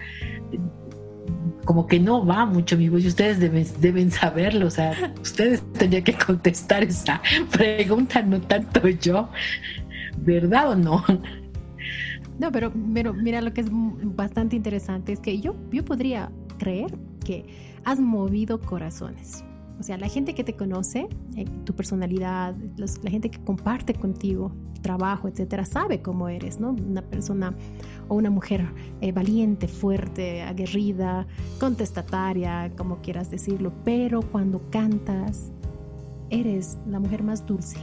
como 1.65 1.87
que 1.87 1.99
no 1.99 2.25
va 2.25 2.45
mucho 2.45 2.77
mi 2.77 2.89
voz 2.89 3.03
y 3.03 3.07
ustedes 3.07 3.39
deben, 3.39 3.65
deben 3.79 4.11
saberlo, 4.11 4.67
o 4.67 4.69
sea, 4.69 4.93
ustedes 5.21 5.63
tendrían 5.73 6.03
que 6.03 6.13
contestar 6.13 6.83
esa 6.83 7.21
pregunta, 7.51 8.21
no 8.21 8.39
tanto 8.39 8.87
yo, 8.87 9.29
¿verdad 10.17 10.71
o 10.71 10.75
no? 10.75 11.03
No, 12.37 12.51
pero, 12.51 12.71
mira 12.71 13.41
lo 13.41 13.53
que 13.53 13.61
es 13.61 13.67
bastante 13.71 14.55
interesante 14.55 15.13
es 15.13 15.19
que 15.19 15.39
yo, 15.39 15.55
yo 15.71 15.85
podría 15.85 16.31
creer 16.57 16.93
que 17.23 17.45
has 17.85 17.99
movido 17.99 18.59
corazones. 18.59 19.43
O 19.79 19.83
sea, 19.83 19.97
la 19.97 20.07
gente 20.07 20.35
que 20.35 20.43
te 20.43 20.53
conoce, 20.53 21.07
eh, 21.35 21.45
tu 21.65 21.73
personalidad, 21.73 22.55
la 22.77 23.09
gente 23.09 23.29
que 23.29 23.39
comparte 23.39 23.93
contigo, 23.93 24.51
trabajo, 24.81 25.27
etcétera, 25.27 25.65
sabe 25.65 26.01
cómo 26.01 26.29
eres, 26.29 26.59
¿no? 26.59 26.71
Una 26.71 27.01
persona 27.01 27.53
o 28.07 28.15
una 28.15 28.29
mujer 28.29 28.65
eh, 29.01 29.11
valiente, 29.11 29.67
fuerte, 29.67 30.43
aguerrida, 30.43 31.25
contestataria, 31.59 32.71
como 32.77 33.01
quieras 33.01 33.31
decirlo, 33.31 33.73
pero 33.83 34.21
cuando 34.21 34.61
cantas, 34.69 35.51
eres 36.29 36.77
la 36.87 36.99
mujer 36.99 37.23
más 37.23 37.45
dulce, 37.45 37.77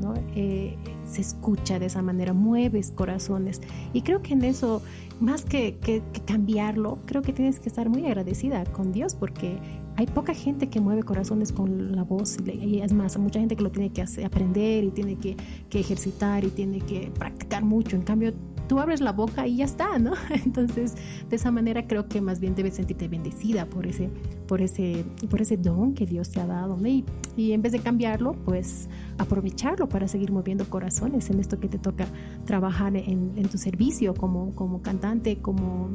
¿no? 0.00 0.14
Eh, 0.34 0.76
se 1.14 1.20
escucha 1.20 1.78
de 1.78 1.86
esa 1.86 2.02
manera, 2.02 2.32
mueves 2.32 2.90
corazones. 2.90 3.60
Y 3.92 4.02
creo 4.02 4.22
que 4.22 4.34
en 4.34 4.44
eso, 4.44 4.82
más 5.20 5.44
que, 5.44 5.78
que, 5.78 6.02
cambiarlo, 6.26 6.98
creo 7.06 7.22
que 7.22 7.32
tienes 7.32 7.60
que 7.60 7.68
estar 7.68 7.88
muy 7.88 8.04
agradecida 8.06 8.64
con 8.64 8.92
Dios 8.92 9.14
porque 9.14 9.58
hay 9.96 10.06
poca 10.06 10.34
gente 10.34 10.68
que 10.68 10.80
mueve 10.80 11.04
corazones 11.04 11.52
con 11.52 11.94
la 11.94 12.02
voz 12.02 12.36
y 12.44 12.80
es 12.80 12.92
más, 12.92 13.16
mucha 13.16 13.38
gente 13.38 13.54
que 13.54 13.62
lo 13.62 13.70
tiene 13.70 13.90
que 13.90 14.02
hacer, 14.02 14.24
aprender 14.24 14.82
y 14.82 14.90
tiene 14.90 15.16
que, 15.16 15.36
que 15.70 15.80
ejercitar 15.80 16.44
y 16.44 16.48
tiene 16.48 16.80
que 16.80 17.12
practicar 17.16 17.64
mucho. 17.64 17.94
En 17.94 18.02
cambio, 18.02 18.32
tú 18.68 18.80
abres 18.80 19.00
la 19.00 19.12
boca 19.12 19.46
y 19.46 19.56
ya 19.56 19.64
está, 19.64 19.98
¿no? 19.98 20.14
Entonces, 20.44 20.94
de 21.28 21.36
esa 21.36 21.50
manera 21.50 21.86
creo 21.86 22.08
que 22.08 22.20
más 22.20 22.40
bien 22.40 22.54
debes 22.54 22.74
sentirte 22.74 23.08
bendecida 23.08 23.66
por 23.66 23.86
ese, 23.86 24.10
por 24.46 24.60
ese, 24.62 25.04
por 25.30 25.40
ese 25.40 25.56
don 25.56 25.94
que 25.94 26.06
Dios 26.06 26.30
te 26.30 26.40
ha 26.40 26.46
dado. 26.46 26.78
Y, 26.86 27.04
y 27.36 27.52
en 27.52 27.62
vez 27.62 27.72
de 27.72 27.80
cambiarlo, 27.80 28.32
pues 28.32 28.88
aprovecharlo 29.18 29.88
para 29.88 30.08
seguir 30.08 30.32
moviendo 30.32 30.68
corazones 30.68 31.30
en 31.30 31.40
esto 31.40 31.60
que 31.60 31.68
te 31.68 31.78
toca 31.78 32.06
trabajar 32.44 32.96
en, 32.96 33.32
en 33.36 33.48
tu 33.48 33.58
servicio 33.58 34.14
como, 34.14 34.54
como 34.54 34.82
cantante, 34.82 35.38
como 35.38 35.90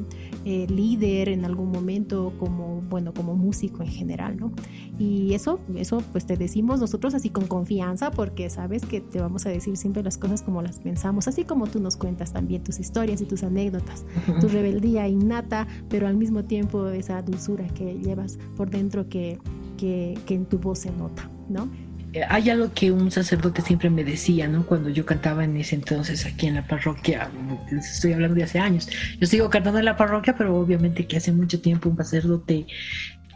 eh, 0.46 0.68
líder 0.68 1.30
en 1.30 1.46
algún 1.46 1.72
momento, 1.72 2.34
como, 2.40 2.82
bueno, 2.90 3.14
como 3.14 3.36
músico 3.36 3.84
en 3.84 3.90
general, 3.90 4.38
¿no? 4.38 4.52
Y 4.98 5.34
eso, 5.34 5.60
eso 5.76 6.02
pues 6.12 6.26
te 6.26 6.38
decimos 6.38 6.80
nosotros 6.80 7.14
así 7.14 7.30
con 7.30 7.48
confianza 7.48 8.12
porque 8.12 8.50
sabes 8.50 8.86
que 8.86 9.02
te 9.02 9.22
vamos 9.22 9.46
a 9.46 9.50
decir 9.50 9.78
siempre 9.78 10.04
las 10.04 10.18
cosas 10.18 10.42
como 10.42 10.62
las 10.62 10.80
pensamos, 10.80 11.28
así 11.28 11.44
como 11.44 11.68
tú 11.68 11.80
nos 11.80 11.98
cuentas 11.98 12.34
también 12.34 12.64
tus 12.64 12.80
historias 12.80 13.22
y 13.22 13.26
tus 13.26 13.44
anécdotas, 13.44 14.06
tu 14.42 14.48
rebeldía 14.50 15.08
innata, 15.08 15.68
pero 15.90 16.08
al 16.08 16.18
mismo 16.18 16.44
tiempo 16.46 16.88
esa 16.90 17.22
dulzura 17.22 17.68
que 17.68 17.98
llevas 18.00 18.39
por 18.58 18.70
dentro 18.70 19.08
que, 19.10 19.38
que, 19.78 20.18
que 20.26 20.36
en 20.36 20.46
tu 20.46 20.58
voz 20.60 20.80
se 20.80 20.92
nota, 20.92 21.30
¿no? 21.50 21.70
Eh, 22.14 22.24
hay 22.28 22.50
algo 22.50 22.74
que 22.74 22.92
un 22.92 23.12
sacerdote 23.12 23.62
siempre 23.62 23.90
me 23.90 24.04
decía, 24.04 24.48
¿no? 24.48 24.66
Cuando 24.66 24.90
yo 24.90 25.06
cantaba 25.06 25.44
en 25.44 25.56
ese 25.58 25.76
entonces 25.76 26.26
aquí 26.26 26.48
en 26.48 26.56
la 26.56 26.66
parroquia, 26.66 27.30
estoy 27.72 28.14
hablando 28.14 28.36
de 28.36 28.44
hace 28.44 28.60
años. 28.60 28.90
Yo 29.20 29.28
sigo 29.28 29.50
cantando 29.50 29.80
en 29.80 29.86
la 29.86 29.96
parroquia, 29.96 30.36
pero 30.36 30.58
obviamente 30.58 31.06
que 31.06 31.18
hace 31.18 31.32
mucho 31.32 31.62
tiempo 31.62 31.90
un 31.90 31.98
sacerdote 31.98 32.66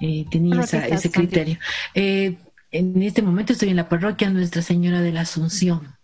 eh, 0.02 0.26
tenía 0.32 0.62
ese 0.62 1.12
criterio. 1.12 1.58
Eh, 1.94 2.36
en 2.72 3.02
este 3.04 3.22
momento 3.22 3.54
estoy 3.54 3.70
en 3.70 3.76
la 3.76 3.90
parroquia 3.90 4.30
Nuestra 4.32 4.64
Señora 4.64 5.02
de 5.02 5.12
la 5.12 5.22
Asunción, 5.22 5.96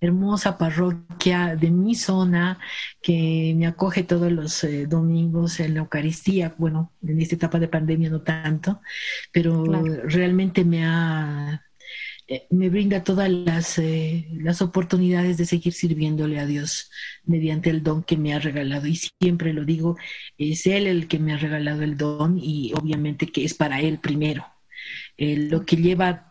hermosa 0.00 0.58
parroquia 0.58 1.56
de 1.56 1.70
mi 1.70 1.94
zona 1.94 2.58
que 3.02 3.54
me 3.56 3.66
acoge 3.66 4.02
todos 4.02 4.32
los 4.32 4.66
domingos 4.88 5.60
en 5.60 5.74
la 5.74 5.80
Eucaristía. 5.80 6.54
Bueno, 6.58 6.92
en 7.02 7.20
esta 7.20 7.36
etapa 7.36 7.58
de 7.58 7.68
pandemia 7.68 8.10
no 8.10 8.22
tanto, 8.22 8.80
pero 9.32 9.64
realmente 10.04 10.64
me 10.64 10.84
ha 10.84 11.62
eh, 12.30 12.46
me 12.50 12.68
brinda 12.68 13.02
todas 13.02 13.28
las, 13.28 13.76
eh, 13.80 14.28
las 14.30 14.62
oportunidades 14.62 15.36
de 15.36 15.46
seguir 15.46 15.72
sirviéndole 15.72 16.38
a 16.38 16.46
Dios 16.46 16.88
mediante 17.24 17.70
el 17.70 17.82
don 17.82 18.04
que 18.04 18.16
me 18.16 18.32
ha 18.32 18.38
regalado. 18.38 18.86
Y 18.86 18.94
siempre 18.94 19.52
lo 19.52 19.64
digo, 19.64 19.96
es 20.38 20.64
Él 20.66 20.86
el 20.86 21.08
que 21.08 21.18
me 21.18 21.32
ha 21.32 21.38
regalado 21.38 21.82
el 21.82 21.96
don 21.96 22.38
y 22.40 22.72
obviamente 22.74 23.26
que 23.26 23.44
es 23.44 23.54
para 23.54 23.80
Él 23.80 23.98
primero. 23.98 24.46
Eh, 25.16 25.48
lo 25.50 25.66
que 25.66 25.76
lleva 25.76 26.29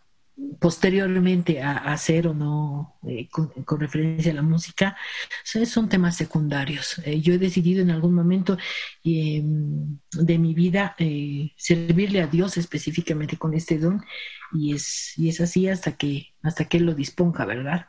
posteriormente 0.60 1.62
a, 1.62 1.78
hacer 1.78 2.28
o 2.28 2.34
no 2.34 3.00
eh, 3.08 3.30
con, 3.30 3.80
referencia 3.80 4.32
a 4.32 4.36
la 4.36 4.42
música 4.42 4.98
son 5.44 5.90
temas 5.90 6.18
secundarios. 6.18 7.00
Eh, 7.06 7.22
yo 7.22 7.34
he 7.34 7.38
decidido 7.38 7.82
en 7.82 7.92
algún 7.92 8.14
momento 8.14 8.58
em, 9.04 10.00
de 10.12 10.38
mi 10.38 10.54
vida 10.54 10.96
eh, 11.00 11.52
servirle 11.58 12.22
a 12.22 12.28
Dios 12.28 12.58
específicamente 12.58 13.38
con 13.38 13.54
este 13.54 13.78
don 13.78 14.04
y 14.54 14.74
es, 14.76 15.18
y 15.18 15.30
es 15.30 15.42
así 15.42 15.68
hasta 15.68 15.98
que, 15.98 16.34
hasta 16.44 16.66
que 16.66 16.78
Él 16.78 16.86
lo 16.86 16.94
disponga, 16.94 17.46
¿verdad? 17.46 17.88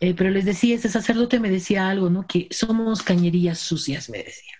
pero 0.00 0.30
les 0.30 0.44
decía, 0.44 0.74
este 0.74 0.88
sacerdote 0.88 1.38
me 1.38 1.48
decía 1.48 1.88
algo, 1.88 2.10
¿no? 2.10 2.26
Que 2.26 2.48
somos 2.50 3.04
cañerías 3.04 3.60
sucias, 3.60 4.10
me 4.10 4.18
decía. 4.18 4.58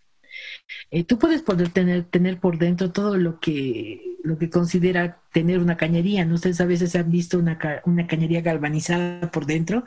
Eh, 0.91 1.05
tú 1.05 1.19
puedes 1.19 1.43
poder 1.43 1.71
tener, 1.71 2.05
tener 2.05 2.41
por 2.41 2.59
dentro 2.59 2.93
todo 2.93 3.17
lo 3.17 3.41
que, 3.41 4.17
lo 4.23 4.39
que 4.39 4.51
considera 4.51 5.23
tener 5.33 5.59
una 5.61 5.77
cañería. 5.77 6.25
¿no? 6.25 6.35
Ustedes 6.35 6.61
a 6.61 6.67
veces 6.67 6.95
han 6.97 7.11
visto 7.11 7.39
una, 7.39 7.59
una 7.85 8.07
cañería 8.07 8.41
galvanizada 8.41 9.31
por 9.31 9.47
dentro. 9.47 9.85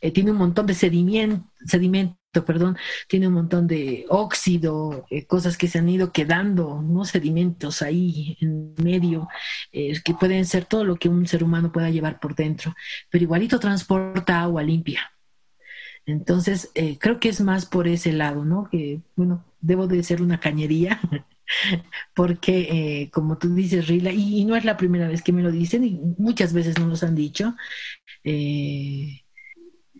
Eh, 0.00 0.10
tiene 0.12 0.30
un 0.30 0.38
montón 0.38 0.66
de 0.66 0.74
sedimento, 0.74 1.48
sedimento 1.66 2.16
perdón, 2.46 2.76
tiene 3.08 3.28
un 3.28 3.34
montón 3.34 3.68
de 3.68 4.06
óxido, 4.08 5.06
eh, 5.08 5.24
cosas 5.24 5.56
que 5.56 5.68
se 5.68 5.78
han 5.78 5.88
ido 5.88 6.10
quedando, 6.10 6.82
¿no? 6.82 7.04
Sedimentos 7.04 7.80
ahí 7.80 8.36
en 8.40 8.74
medio, 8.82 9.28
que 9.70 10.14
pueden 10.18 10.44
ser 10.44 10.64
todo 10.64 10.84
lo 10.84 10.96
que 10.96 11.08
un 11.08 11.28
ser 11.28 11.44
humano 11.44 11.70
pueda 11.70 11.90
llevar 11.90 12.18
por 12.18 12.34
dentro, 12.34 12.74
pero 13.08 13.22
igualito 13.22 13.60
transporta 13.60 14.42
agua 14.42 14.64
limpia. 14.64 15.12
Entonces, 16.06 16.72
creo 16.98 17.20
que 17.20 17.28
es 17.28 17.40
más 17.40 17.66
por 17.66 17.86
ese 17.86 18.12
lado, 18.12 18.44
¿no? 18.44 18.68
Que, 18.68 19.00
bueno, 19.14 19.44
debo 19.64 19.86
de 19.86 20.02
ser 20.02 20.22
una 20.22 20.40
cañería, 20.40 21.00
porque 22.14 23.02
eh, 23.02 23.10
como 23.10 23.38
tú 23.38 23.54
dices, 23.54 23.88
Rila, 23.88 24.12
y, 24.12 24.44
no 24.44 24.56
es 24.56 24.64
la 24.64 24.76
primera 24.76 25.08
vez 25.08 25.22
que 25.22 25.32
me 25.32 25.42
lo 25.42 25.50
dicen, 25.50 25.84
y 25.84 26.00
muchas 26.18 26.52
veces 26.52 26.78
no 26.78 26.86
nos 26.86 27.02
han 27.02 27.14
dicho, 27.14 27.54
eh, 28.24 29.24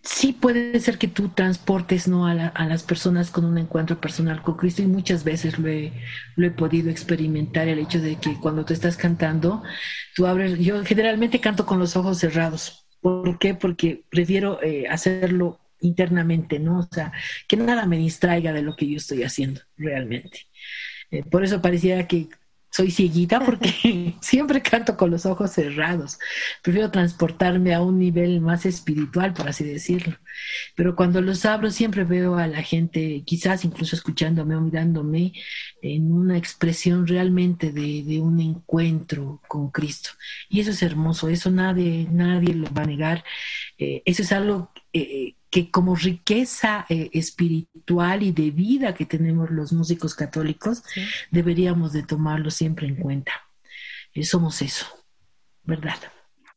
sí 0.03 0.33
puede 0.35 0.79
ser 0.81 0.99
que 0.99 1.09
tú 1.09 1.31
transportes 1.31 2.09
¿no? 2.09 2.27
a, 2.27 2.35
las 2.35 2.83
personas 2.83 3.31
con 3.31 3.45
un 3.47 3.59
encuentro 3.59 4.01
personal 4.01 4.43
con 4.43 4.57
Cristo 4.57 4.83
y 4.83 4.87
muchas 4.87 5.25
veces 5.25 5.59
lo 5.59 5.69
he, 5.69 6.51
podido 6.51 6.91
experimentar, 6.91 7.69
el 7.69 7.79
hecho 7.79 8.01
de 8.01 8.17
que 8.17 8.39
cuando 8.39 8.65
tú 8.65 8.75
estás 8.75 8.97
cantando, 8.97 9.63
tú 10.15 10.27
abres, 10.27 10.59
yo 10.59 10.85
generalmente 10.85 11.41
canto 11.41 11.65
con 11.65 11.79
los 11.79 11.97
ojos 11.97 12.19
cerrados. 12.19 12.87
¿Por 13.01 13.39
qué? 13.39 13.55
Porque 13.55 14.05
prefiero 14.11 14.63
eh, 14.63 14.87
hacerlo 14.89 15.61
internamente, 15.85 16.59
¿no? 16.59 16.81
O 16.81 16.89
sea, 16.91 17.13
que 17.49 17.57
nada 17.57 17.87
me 17.87 17.99
distraiga 17.99 18.53
de 18.53 18.63
lo 18.63 18.77
que 18.77 18.89
yo 18.89 18.97
estoy 18.97 19.23
haciendo 19.23 19.61
realmente. 19.77 20.47
Eh, 21.11 21.23
por 21.25 21.45
eso 21.45 21.63
pareciera 21.63 22.07
que 22.07 22.29
soy 22.75 22.91
cieguita 22.91 23.39
porque 23.39 23.73
siempre 24.21 24.61
canto 24.61 24.97
con 24.97 25.11
los 25.11 25.27
ojos 25.27 25.53
cerrados. 25.53 26.19
Prefiero 26.61 26.91
transportarme 26.91 27.73
a 27.73 27.81
un 27.81 27.99
nivel 28.01 28.41
más 28.41 28.67
espiritual, 28.67 29.33
por 29.33 29.49
así 29.49 29.65
decirlo. 29.65 30.19
Pero 30.75 30.97
cuando 30.97 31.21
los 31.21 31.45
abro 31.45 31.71
siempre 31.71 32.03
veo 32.03 32.37
a 32.37 32.49
la 32.49 32.63
gente, 32.63 33.23
quizás 33.25 33.65
incluso 33.65 33.95
escuchándome 33.95 34.57
o 34.57 34.61
mirándome, 34.61 35.33
en 35.83 36.11
una 36.11 36.37
expresión 36.37 37.07
realmente 37.07 37.71
de, 37.71 38.21
un 38.21 38.41
encuentro 38.41 39.41
con 39.47 39.71
Cristo. 39.71 40.11
Y 40.49 40.59
eso 40.59 40.73
es 40.73 40.83
hermoso, 40.83 41.29
eso 41.29 41.51
nadie, 41.53 42.09
nadie 42.11 42.55
lo 42.55 42.73
va 42.75 42.83
a 42.83 42.87
negar. 42.87 43.25
Eh, 43.79 44.03
eso 44.05 44.23
es 44.23 44.33
algo 44.33 44.73
eh, 44.93 45.35
que 45.55 45.71
como 45.71 45.95
riqueza 45.95 46.85
eh, 46.89 47.11
espiritual 47.13 48.25
y 48.25 48.33
de 48.33 48.51
vida 48.51 48.93
que 48.93 49.07
tenemos 49.07 49.53
los 49.53 49.73
músicos 49.73 50.17
católicos, 50.17 50.83
deberíamos 51.31 51.93
de 51.93 52.03
tomarlo 52.03 52.51
siempre 52.51 52.89
en 52.89 52.97
cuenta. 52.97 53.31
Eh, 54.15 54.25
somos 54.25 54.61
eso, 54.63 54.85
¿verdad? 55.63 55.95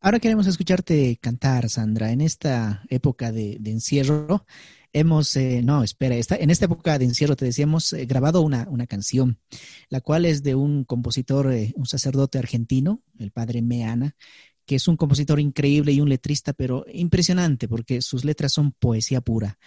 Ahora 0.01 0.19
queremos 0.19 0.47
escucharte 0.47 1.15
cantar, 1.21 1.69
Sandra. 1.69 2.11
En 2.11 2.21
esta 2.21 2.81
época 2.89 3.31
de, 3.31 3.59
encierro, 3.65 4.47
hemos, 4.93 5.35
eh, 5.35 5.61
no, 5.63 5.83
espera, 5.83 6.15
esta, 6.15 6.35
en 6.35 6.49
esta 6.49 6.65
época 6.65 6.97
de 6.97 7.05
encierro 7.05 7.35
te 7.35 7.45
decíamos, 7.45 7.93
grabado 8.07 8.41
una, 8.41 8.65
una, 8.67 8.87
canción, 8.87 9.37
la 9.89 10.01
cual 10.01 10.25
es 10.25 10.41
de 10.41 10.55
un 10.55 10.85
compositor, 10.85 11.53
un 11.75 11.85
sacerdote 11.85 12.39
argentino, 12.39 13.03
el 13.19 13.29
padre 13.29 13.61
Meana, 13.61 14.15
que 14.67 14.75
es 14.75 14.87
un 14.87 14.97
compositor 14.97 15.39
increíble 15.39 15.93
y 15.93 16.01
un 16.01 16.09
letrista, 16.09 16.51
pero 16.53 16.85
impresionante, 16.93 17.69
porque 17.69 18.01
sus 18.01 18.25
letras 18.25 18.51
son 18.51 18.73
poesía 18.73 19.21
pura. 19.21 19.57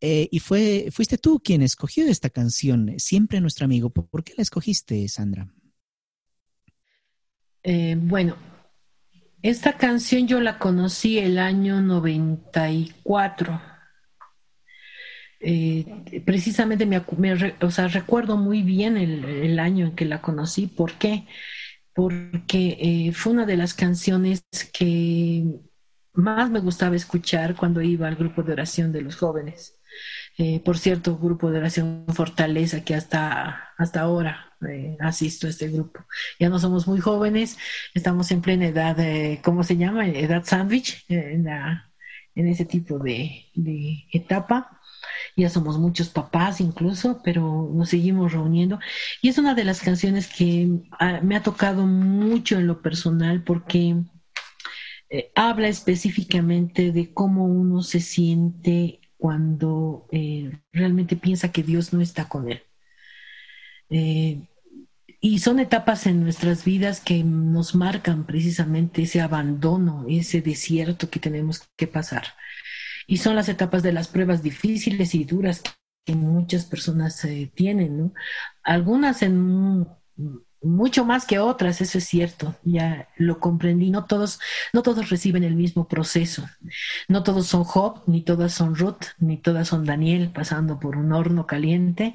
Eh, 0.00 0.28
y 0.30 0.38
fue, 0.38 0.88
fuiste 0.92 1.18
tú 1.18 1.40
quien 1.40 1.60
escogió 1.60 2.06
esta 2.06 2.30
canción, 2.30 2.94
siempre 2.98 3.40
nuestro 3.40 3.64
amigo. 3.64 3.90
¿Por 3.90 4.22
qué 4.22 4.32
la 4.36 4.42
escogiste, 4.42 5.06
Sandra? 5.08 5.48
Eh, 7.64 7.96
bueno, 7.98 8.36
esta 9.42 9.76
canción 9.76 10.28
yo 10.28 10.40
la 10.40 10.58
conocí 10.58 11.18
el 11.18 11.38
año 11.38 11.80
94. 11.80 13.60
Eh, 15.40 16.22
precisamente 16.24 16.86
me, 16.86 17.02
o 17.60 17.70
sea, 17.70 17.88
recuerdo 17.88 18.36
muy 18.36 18.62
bien 18.62 18.96
el, 18.96 19.24
el, 19.24 19.58
año 19.58 19.86
en 19.86 19.96
que 19.96 20.04
la 20.04 20.22
conocí. 20.22 20.68
¿Por 20.68 20.92
qué? 20.92 21.26
Eh, 21.96 23.12
fue 23.12 23.32
una 23.32 23.46
de 23.46 23.56
las 23.56 23.74
canciones 23.74 24.44
que 24.72 25.44
más 26.12 26.50
me 26.50 26.60
gustaba 26.60 26.96
escuchar 26.96 27.54
cuando 27.56 27.80
iba 27.82 28.08
al 28.08 28.16
grupo 28.16 28.42
de 28.42 28.52
oración 28.52 28.92
de 28.92 29.02
los 29.02 29.16
jóvenes. 29.16 29.78
Eh, 30.38 30.60
por 30.64 30.78
cierto, 30.78 31.16
grupo 31.16 31.50
de 31.50 31.58
oración 31.58 32.06
Fortaleza, 32.12 32.84
que 32.84 32.94
hasta, 32.94 33.70
hasta 33.78 34.00
ahora 34.00 34.56
eh, 34.68 34.96
asisto 35.00 35.46
a 35.46 35.50
este 35.50 35.68
grupo. 35.68 36.00
Ya 36.40 36.48
no 36.48 36.58
somos 36.58 36.88
muy 36.88 37.00
jóvenes, 37.00 37.56
estamos 37.94 38.30
en 38.32 38.40
plena 38.40 38.66
edad, 38.66 38.96
¿cómo 39.42 39.62
se 39.62 39.76
llama? 39.76 40.08
Edad 40.08 40.44
sandwich, 40.44 41.04
en, 41.08 41.46
en 41.48 42.48
ese 42.48 42.64
tipo 42.64 42.98
de 42.98 43.46
etapa 44.12 44.80
ya 45.36 45.50
somos 45.50 45.78
muchos 45.78 46.08
papás 46.08 46.60
incluso, 46.60 47.20
pero 47.24 47.70
nos 47.74 47.90
seguimos 47.90 48.32
reuniendo. 48.32 48.78
Y 49.20 49.28
es 49.28 49.38
una 49.38 49.54
de 49.54 49.64
las 49.64 49.80
canciones 49.80 50.28
que 50.28 50.68
ah, 50.98 51.20
me 51.22 51.36
ha 51.36 51.42
tocado 51.42 51.86
mucho 51.86 52.58
en 52.58 52.66
lo 52.66 52.80
personal 52.82 53.42
porque 53.42 53.96
eh, 55.10 55.32
habla 55.34 55.68
específicamente 55.68 56.92
de 56.92 57.12
cómo 57.12 57.46
uno 57.46 57.82
se 57.82 58.00
siente 58.00 59.00
cuando 59.16 60.06
eh, 60.12 60.52
realmente 60.72 61.16
piensa 61.16 61.50
que 61.52 61.62
Dios 61.62 61.92
no 61.92 62.00
está 62.00 62.28
con 62.28 62.50
él. 62.50 62.62
Eh, 63.90 64.48
y 65.20 65.38
son 65.38 65.58
etapas 65.58 66.06
en 66.06 66.22
nuestras 66.22 66.64
vidas 66.64 67.00
que 67.00 67.24
nos 67.24 67.74
marcan 67.74 68.26
precisamente 68.26 69.02
ese 69.02 69.20
abandono, 69.22 70.04
ese 70.08 70.42
desierto 70.42 71.08
que 71.10 71.18
tenemos 71.20 71.62
que 71.76 71.86
pasar 71.86 72.24
y 73.06 73.18
son 73.18 73.36
las 73.36 73.48
etapas 73.48 73.82
de 73.82 73.92
las 73.92 74.08
pruebas 74.08 74.42
difíciles 74.42 75.14
y 75.14 75.24
duras 75.24 75.62
que 76.04 76.14
muchas 76.14 76.64
personas 76.66 77.24
eh, 77.24 77.50
tienen, 77.54 77.98
¿no? 77.98 78.12
Algunas 78.62 79.22
en 79.22 79.86
mucho 80.64 81.04
más 81.04 81.26
que 81.26 81.38
otras, 81.38 81.80
eso 81.80 81.98
es 81.98 82.04
cierto, 82.04 82.56
ya 82.64 83.08
lo 83.16 83.38
comprendí, 83.38 83.90
no 83.90 84.06
todos, 84.06 84.40
no 84.72 84.82
todos 84.82 85.10
reciben 85.10 85.44
el 85.44 85.54
mismo 85.54 85.86
proceso, 85.88 86.44
no 87.08 87.22
todos 87.22 87.46
son 87.46 87.64
Job, 87.64 88.02
ni 88.06 88.22
todas 88.22 88.54
son 88.54 88.74
Ruth, 88.74 89.04
ni 89.18 89.36
todas 89.36 89.68
son 89.68 89.84
Daniel 89.84 90.30
pasando 90.32 90.80
por 90.80 90.96
un 90.96 91.12
horno 91.12 91.46
caliente, 91.46 92.14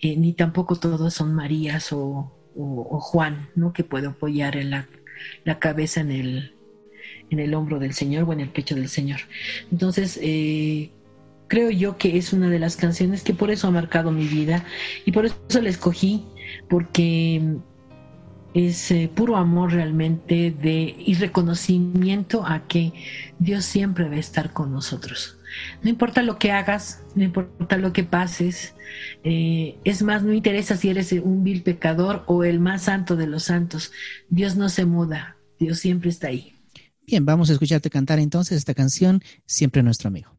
eh, 0.00 0.16
ni 0.16 0.34
tampoco 0.34 0.76
todos 0.76 1.14
son 1.14 1.34
Marías 1.34 1.92
o, 1.92 2.32
Juan, 2.58 3.50
¿no? 3.54 3.74
Que 3.74 3.84
puede 3.84 4.06
apoyar 4.06 4.56
en 4.56 4.70
la, 4.70 4.88
la 5.44 5.58
cabeza 5.58 6.00
en 6.00 6.10
el, 6.10 6.55
en 7.30 7.40
el 7.40 7.54
hombro 7.54 7.78
del 7.78 7.92
Señor 7.92 8.24
o 8.28 8.32
en 8.32 8.40
el 8.40 8.48
pecho 8.48 8.74
del 8.74 8.88
Señor. 8.88 9.20
Entonces, 9.70 10.18
eh, 10.22 10.90
creo 11.48 11.70
yo 11.70 11.96
que 11.96 12.16
es 12.16 12.32
una 12.32 12.50
de 12.50 12.58
las 12.58 12.76
canciones 12.76 13.22
que 13.22 13.34
por 13.34 13.50
eso 13.50 13.68
ha 13.68 13.70
marcado 13.70 14.10
mi 14.10 14.26
vida 14.26 14.64
y 15.04 15.12
por 15.12 15.26
eso 15.26 15.36
la 15.60 15.68
escogí, 15.68 16.24
porque 16.68 17.58
es 18.54 18.90
eh, 18.90 19.10
puro 19.14 19.36
amor 19.36 19.72
realmente 19.72 20.50
de 20.50 20.94
y 20.98 21.14
reconocimiento 21.14 22.46
a 22.46 22.66
que 22.66 22.92
Dios 23.38 23.64
siempre 23.64 24.08
va 24.08 24.16
a 24.16 24.20
estar 24.20 24.52
con 24.52 24.72
nosotros. 24.72 25.38
No 25.82 25.90
importa 25.90 26.22
lo 26.22 26.38
que 26.38 26.52
hagas, 26.52 27.02
no 27.14 27.24
importa 27.24 27.76
lo 27.76 27.92
que 27.92 28.04
pases, 28.04 28.74
eh, 29.24 29.76
es 29.84 30.02
más, 30.02 30.22
no 30.22 30.32
interesa 30.32 30.76
si 30.76 30.88
eres 30.88 31.12
un 31.12 31.44
vil 31.44 31.62
pecador 31.62 32.24
o 32.26 32.44
el 32.44 32.60
más 32.60 32.82
santo 32.82 33.16
de 33.16 33.26
los 33.26 33.44
santos, 33.44 33.92
Dios 34.28 34.56
no 34.56 34.68
se 34.68 34.84
muda, 34.84 35.36
Dios 35.58 35.78
siempre 35.78 36.10
está 36.10 36.28
ahí. 36.28 36.55
Bien, 37.06 37.24
vamos 37.24 37.50
a 37.50 37.52
escucharte 37.52 37.88
cantar 37.88 38.18
entonces 38.18 38.58
esta 38.58 38.74
canción, 38.74 39.22
Siempre 39.46 39.82
nuestro 39.84 40.08
amigo. 40.08 40.35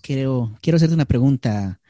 Quiero, 0.00 0.56
quiero 0.60 0.76
hacerte 0.76 0.94
una 0.94 1.04
pregunta, 1.04 1.80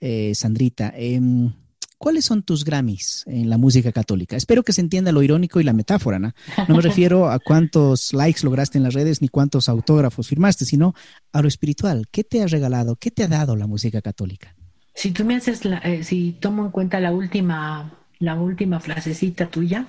eh, 0.00 0.34
Sandrita. 0.34 0.92
Em, 0.96 1.52
¿Cuáles 1.98 2.26
son 2.26 2.42
tus 2.42 2.64
Grammys 2.64 3.24
en 3.26 3.48
la 3.48 3.56
música 3.56 3.90
católica? 3.90 4.36
Espero 4.36 4.62
que 4.62 4.74
se 4.74 4.82
entienda 4.82 5.10
lo 5.10 5.22
irónico 5.22 5.60
y 5.60 5.64
la 5.64 5.72
metáfora, 5.72 6.18
¿no? 6.18 6.34
No 6.68 6.76
me 6.76 6.82
refiero 6.82 7.30
a 7.30 7.38
cuántos 7.38 8.12
likes 8.12 8.40
lograste 8.42 8.76
en 8.76 8.84
las 8.84 8.92
redes 8.92 9.22
ni 9.22 9.28
cuántos 9.28 9.68
autógrafos 9.68 10.28
firmaste, 10.28 10.66
sino 10.66 10.94
a 11.32 11.40
lo 11.40 11.48
espiritual. 11.48 12.06
¿Qué 12.10 12.22
te 12.22 12.42
ha 12.42 12.46
regalado? 12.46 12.96
¿Qué 12.96 13.10
te 13.10 13.24
ha 13.24 13.28
dado 13.28 13.56
la 13.56 13.66
música 13.66 14.02
católica? 14.02 14.54
Si 14.94 15.12
tú 15.12 15.24
me 15.24 15.36
haces, 15.36 15.62
eh, 15.64 16.04
si 16.04 16.32
tomo 16.32 16.66
en 16.66 16.70
cuenta 16.72 17.00
la 17.00 17.10
última, 17.10 17.92
la 18.18 18.34
última 18.34 18.80
frasecita 18.80 19.46
tuya, 19.46 19.86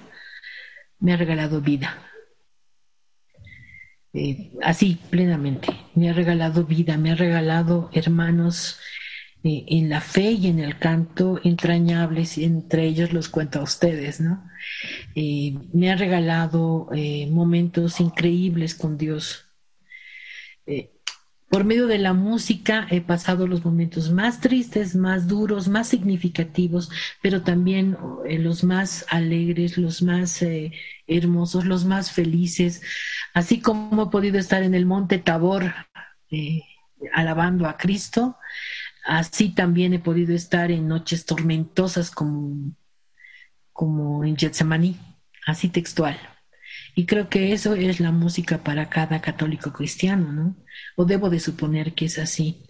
me 0.99 1.13
ha 1.13 1.17
regalado 1.17 1.59
vida. 1.59 1.97
Eh, 4.15 4.49
así, 4.63 4.97
plenamente. 5.09 5.67
Me 5.93 6.09
ha 6.09 6.13
regalado 6.13 6.63
vida, 6.65 6.97
me 6.97 7.11
ha 7.11 7.15
regalado 7.15 7.89
hermanos 7.93 8.79
eh, 9.43 9.65
en 9.67 9.89
la 9.89 9.99
fe 9.99 10.31
y 10.31 10.47
en 10.47 10.59
el 10.59 10.79
canto 10.79 11.41
entrañables, 11.43 12.37
entre 12.37 12.85
ellos 12.85 13.11
los 13.11 13.27
cuento 13.27 13.59
a 13.59 13.63
ustedes, 13.63 14.21
¿no? 14.21 14.49
Eh, 15.15 15.55
me 15.73 15.91
ha 15.91 15.97
regalado 15.97 16.89
momentos 17.29 17.99
increíbles 17.99 18.73
con 18.73 18.97
Dios. 18.97 19.45
Por 21.49 21.63
medio 21.63 21.85
de 21.87 21.99
la 21.99 22.13
música 22.13 22.87
he 22.89 23.01
pasado 23.01 23.47
los 23.47 23.63
momentos 23.63 24.11
más 24.11 24.41
tristes, 24.41 24.95
más 24.95 25.27
duros, 25.27 25.67
más 25.67 25.87
significativos, 25.87 26.89
pero 27.21 27.43
también 27.43 27.97
eh, 28.27 28.39
los 28.39 28.63
más 28.63 29.05
alegres, 29.09 29.77
los 29.77 30.01
más 30.01 30.41
eh, 30.41 30.71
hermosos, 31.07 31.65
los 31.65 31.85
más 31.85 32.11
felices, 32.11 32.81
así 33.33 33.61
como 33.61 34.03
he 34.03 34.07
podido 34.07 34.39
estar 34.39 34.63
en 34.63 34.73
el 34.73 34.85
monte 34.85 35.19
Tabor 35.19 35.73
eh, 36.31 36.63
alabando 37.13 37.67
a 37.67 37.77
Cristo, 37.77 38.37
así 39.05 39.49
también 39.49 39.93
he 39.93 39.99
podido 39.99 40.33
estar 40.33 40.71
en 40.71 40.87
noches 40.87 41.25
tormentosas 41.25 42.09
como, 42.09 42.75
en 44.23 44.35
Getsemaní, 44.35 44.97
así 45.45 45.69
textual. 45.69 46.17
Y 46.97 47.05
creo 47.05 47.27
que 47.29 47.51
eso 47.51 47.75
es 47.75 47.99
la 47.99 48.11
música 48.13 48.63
para 48.63 48.89
cada 48.89 49.19
católico 49.19 49.73
cristiano, 49.73 50.31
¿no? 50.31 50.55
O 50.95 51.03
debo 51.03 51.29
de 51.29 51.41
suponer 51.41 51.93
que 51.93 52.05
es 52.05 52.17
así. 52.17 52.63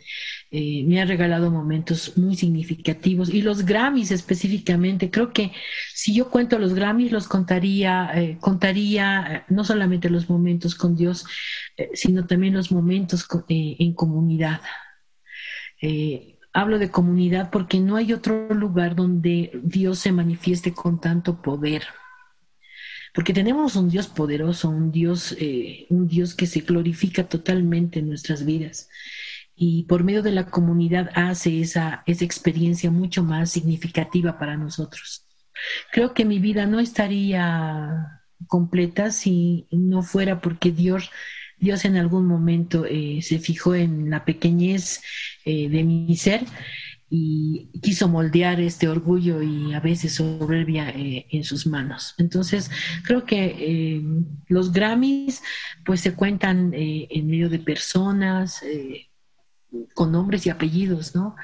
Eh, 0.50 0.84
me 0.86 1.00
ha 1.00 1.06
regalado 1.06 1.52
momentos 1.52 2.18
muy 2.18 2.36
significativos 2.36 3.30
y 3.30 3.44
los 3.44 3.66
Grammys 3.66 4.10
específicamente, 4.12 5.12
creo 5.12 5.32
que 5.32 5.52
si 5.94 6.16
yo 6.16 6.30
cuento 6.30 6.58
los 6.58 6.74
Grammys 6.74 7.12
los 7.12 7.28
contaría, 7.28 8.12
eh, 8.16 8.38
contaría 8.40 9.28
eh, 9.30 9.44
no 9.50 9.64
solamente 9.64 10.10
los 10.10 10.28
momentos 10.30 10.74
con 10.74 10.96
Dios, 10.96 11.26
sino 11.94 12.26
también 12.26 12.54
los 12.54 12.72
momentos 12.72 13.28
en 13.50 13.94
comunidad. 13.94 14.62
hablo 16.54 16.80
de 16.80 16.90
comunidad 16.90 17.50
porque 17.52 17.80
no 17.80 17.96
hay 17.98 18.14
otro 18.14 18.54
lugar 18.54 18.96
donde 18.96 19.52
Dios 19.62 20.00
se 20.00 20.12
manifieste 20.12 20.74
con 20.74 21.00
tanto 21.02 21.42
poder 21.42 21.84
porque 23.16 23.34
tenemos 23.34 23.78
un 23.78 23.90
Dios 23.90 24.08
poderoso, 24.08 24.70
un 24.70 24.92
Dios, 24.92 25.36
eh, 25.40 25.88
un 25.90 26.08
Dios 26.08 26.36
que 26.36 26.46
se 26.46 26.60
glorifica 26.60 27.28
totalmente 27.28 28.00
en 28.00 28.10
nuestras 28.10 28.46
vidas 28.46 28.90
y 29.56 29.84
por 29.84 30.04
medio 30.04 30.22
de 30.22 30.34
la 30.34 30.48
comunidad 30.48 31.10
hace 31.16 31.62
esa, 31.62 32.04
esa 32.06 32.26
experiencia 32.26 32.92
mucho 32.92 33.24
más 33.24 33.52
significativa 33.52 34.38
para 34.38 34.58
nosotros. 34.58 35.26
Creo 35.94 36.14
que 36.14 36.26
mi 36.26 36.40
vida 36.40 36.66
no 36.66 36.82
estaría 36.82 38.22
completa 38.48 39.12
si 39.12 39.68
no 39.72 40.04
fuera 40.04 40.42
porque 40.42 40.72
Dios, 40.72 41.10
Dios 41.58 41.86
en 41.86 41.96
algún 41.96 42.26
momento 42.26 42.86
eh, 42.86 43.20
se 43.22 43.40
fijó 43.40 43.76
en 43.76 44.10
la 44.10 44.26
pequeñez 44.26 45.02
eh, 45.46 45.70
de 45.70 45.84
mi 45.86 46.18
ser 46.18 46.42
y 47.10 47.70
quiso 47.82 48.08
moldear 48.08 48.60
este 48.60 48.88
orgullo 48.88 49.42
y 49.42 49.74
a 49.74 49.80
veces 49.80 50.16
soberbia 50.16 50.90
eh, 50.90 51.28
en 51.30 51.44
sus 51.44 51.68
manos. 51.68 52.16
Entonces, 52.18 52.72
creo 53.04 53.26
que 53.26 53.46
eh, 53.46 54.04
los 54.48 54.72
Grammys 54.72 55.42
pues 55.86 56.02
se 56.02 56.14
cuentan 56.14 56.74
eh, 56.74 57.08
en 57.12 57.28
medio 57.28 57.50
de 57.50 57.60
personas 57.60 58.64
con 59.94 60.12
nombres 60.12 60.46
y 60.46 60.50
apellidos, 60.50 61.16
¿no? 61.16 61.36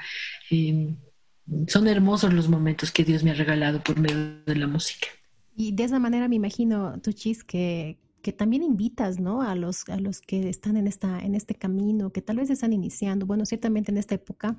son 1.68 1.88
hermosos 1.88 2.32
los 2.32 2.48
momentos 2.48 2.90
que 2.90 3.04
Dios 3.04 3.22
me 3.24 3.30
ha 3.30 3.34
regalado 3.34 3.82
por 3.82 3.98
medio 3.98 4.42
de 4.46 4.56
la 4.56 4.66
música. 4.66 5.08
Y 5.54 5.72
de 5.72 5.84
esa 5.84 5.98
manera 5.98 6.28
me 6.28 6.36
imagino, 6.36 6.98
Tuchis, 7.00 7.44
que, 7.44 7.98
que 8.22 8.32
también 8.32 8.62
invitas, 8.62 9.20
¿no? 9.20 9.42
A 9.42 9.54
los, 9.54 9.88
a 9.88 9.98
los 9.98 10.20
que 10.20 10.48
están 10.48 10.76
en, 10.76 10.86
esta, 10.86 11.18
en 11.20 11.34
este 11.34 11.54
camino, 11.54 12.10
que 12.10 12.22
tal 12.22 12.36
vez 12.36 12.48
están 12.48 12.72
iniciando. 12.72 13.26
Bueno, 13.26 13.44
ciertamente 13.44 13.90
en 13.90 13.98
esta 13.98 14.14
época 14.14 14.56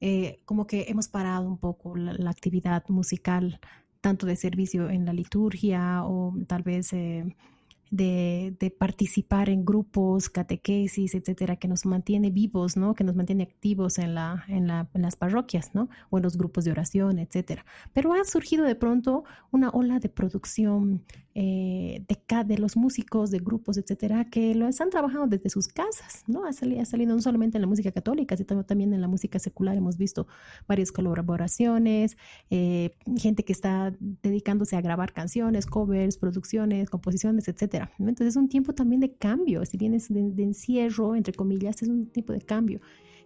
eh, 0.00 0.38
como 0.44 0.66
que 0.66 0.86
hemos 0.88 1.08
parado 1.08 1.46
un 1.46 1.58
poco 1.58 1.96
la, 1.96 2.30
actividad 2.30 2.84
musical, 2.88 3.60
tanto 4.00 4.26
de 4.26 4.36
servicio 4.36 4.88
en 4.90 5.04
la 5.04 5.12
liturgia 5.12 6.04
o 6.04 6.34
tal 6.46 6.62
vez 6.62 6.92
eh, 6.92 7.36
de, 7.90 8.74
participar 8.78 9.50
en 9.50 9.64
grupos, 9.64 10.30
catequesis, 10.30 11.14
etcétera, 11.14 11.56
que 11.56 11.68
nos 11.68 11.86
mantiene 11.86 12.30
vivos, 12.30 12.76
¿no? 12.76 12.94
Que 12.94 13.04
nos 13.04 13.16
mantiene 13.16 13.42
activos 13.42 13.98
en, 13.98 14.14
la, 14.14 14.44
en, 14.48 14.68
la, 14.68 14.88
en 14.94 15.02
las 15.02 15.16
parroquias, 15.16 15.74
¿no? 15.74 15.88
O 16.08 16.18
en 16.18 16.22
los 16.22 16.36
grupos 16.36 16.64
de 16.64 16.70
oración, 16.70 17.18
etcétera. 17.18 17.64
Pero 17.92 18.12
ha 18.12 18.24
surgido 18.24 18.64
de 18.64 18.74
pronto 18.76 19.24
una 19.50 19.70
ola 19.70 19.98
de 19.98 20.08
producción 20.08 21.02
eh, 21.34 22.04
de, 22.08 22.44
de 22.44 22.58
los 22.58 22.76
músicos, 22.76 23.30
de 23.30 23.38
grupos, 23.38 23.76
etcétera, 23.76 24.24
que 24.24 24.54
lo 24.54 24.68
están 24.68 24.90
trabajando 24.90 25.26
desde 25.26 25.50
sus 25.50 25.68
casas, 25.68 26.24
¿no? 26.26 26.44
Ha 26.44 26.52
salido, 26.52 26.82
ha 26.82 26.84
salido 26.84 27.14
no 27.14 27.20
solamente 27.20 27.58
en 27.58 27.62
la 27.62 27.68
música 27.68 27.92
católica, 27.92 28.36
sino 28.36 28.64
también 28.64 28.92
en 28.92 29.00
la 29.00 29.08
música 29.08 29.38
secular. 29.38 29.76
Hemos 29.76 29.96
visto 29.96 30.26
varias 30.68 30.92
colaboraciones, 30.92 32.16
eh, 32.50 32.96
gente 33.16 33.44
que 33.44 33.52
está 33.52 33.94
dedicándose 34.22 34.76
a 34.76 34.80
grabar 34.80 35.12
canciones, 35.12 35.66
covers, 35.66 36.18
producciones, 36.18 36.90
composiciones, 36.90 37.48
etcétera. 37.48 37.79
Entonces 37.98 38.28
es 38.28 38.36
un 38.36 38.48
tiempo 38.48 38.72
también 38.74 39.00
de 39.00 39.12
cambio, 39.12 39.64
si 39.64 39.76
vienes 39.76 40.08
de, 40.08 40.42
encierro, 40.42 41.14
entre 41.14 41.32
comillas, 41.32 41.82
es 41.82 41.88
un 41.88 42.06
tiempo 42.06 42.32
de 42.32 42.40
cambio. 42.40 42.80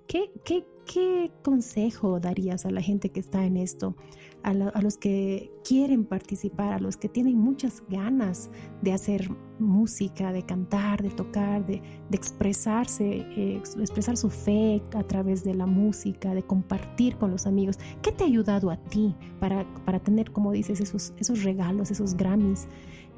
¿Qué, 0.06 1.30
consejo 1.42 2.20
darías 2.20 2.66
a 2.66 2.70
la 2.70 2.82
gente 2.82 3.08
que 3.08 3.20
está 3.20 3.44
en 3.46 3.56
esto? 3.56 3.96
A, 4.42 4.52
los 4.52 4.98
que 4.98 5.50
quieren 5.66 6.04
participar, 6.04 6.74
a 6.74 6.78
los 6.78 6.98
que 6.98 7.08
tienen 7.08 7.38
muchas 7.38 7.82
ganas 7.88 8.50
de 8.82 8.92
hacer 8.92 9.30
música, 9.58 10.32
de 10.32 10.44
cantar, 10.44 11.02
de 11.02 11.08
tocar, 11.08 11.66
de, 11.66 11.80
expresarse, 12.12 13.26
eh, 13.36 13.62
expresar 13.80 14.18
su 14.18 14.28
fe 14.28 14.82
a 14.94 15.02
través 15.02 15.44
de 15.44 15.54
la 15.54 15.64
música, 15.64 16.34
de 16.34 16.42
compartir 16.42 17.16
con 17.16 17.30
los 17.30 17.46
amigos. 17.46 17.78
¿Qué 18.02 18.12
te 18.12 18.24
ha 18.24 18.26
ayudado 18.26 18.70
a 18.70 18.76
ti 18.76 19.14
para, 19.40 19.64
tener, 20.00 20.30
como 20.32 20.52
dices, 20.52 20.80
esos 20.80 21.42
regalos, 21.42 21.90
esos 21.90 22.14
Grammys? 22.14 22.68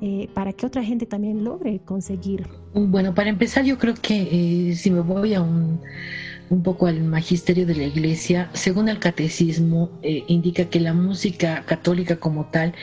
Eh, 0.03 0.29
para 0.35 0.53
que 0.53 0.67
otra 0.67 0.85
gente 0.85 1.07
también 1.07 1.43
logre 1.43 1.81
conseguir? 1.83 2.47
Bueno, 2.75 3.15
para 3.15 3.31
empezar 3.31 3.65
yo 3.65 3.79
creo 3.79 3.95
que 3.95 4.71
eh, 4.71 4.75
si 4.75 4.91
me 4.91 5.01
voy 5.01 5.33
a 5.33 5.41
un, 5.41 5.81
un, 6.51 6.63
poco 6.63 6.87
al 6.87 7.03
magisterio 7.03 7.65
de 7.65 7.77
la 7.77 7.85
iglesia, 7.85 8.51
según 8.53 8.91
el 8.91 8.99
catecismo, 8.99 9.91
eh, 10.03 10.23
indica 10.29 10.67
que 10.67 10.81
la 10.81 10.93
música 10.93 11.65
católica 11.65 12.17
como 12.17 12.45
tal 12.47 12.75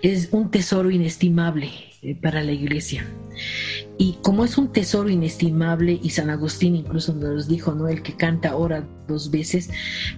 es 0.00 0.28
un 0.30 0.52
tesoro 0.52 0.92
inestimable 0.92 1.89
para 2.20 2.42
la 2.42 2.52
iglesia. 2.52 3.04
Y 3.98 4.16
como 4.22 4.44
es 4.44 4.56
un 4.56 4.72
tesoro 4.72 5.10
inestimable, 5.10 6.00
y 6.02 6.10
San 6.10 6.30
Agustín 6.30 6.74
incluso 6.74 7.14
nos 7.14 7.48
dijo, 7.48 7.74
¿no? 7.74 7.86
El 7.88 8.02
que 8.02 8.16
canta 8.16 8.56
ora 8.56 8.86
dos 9.06 9.30
veces, 9.30 9.70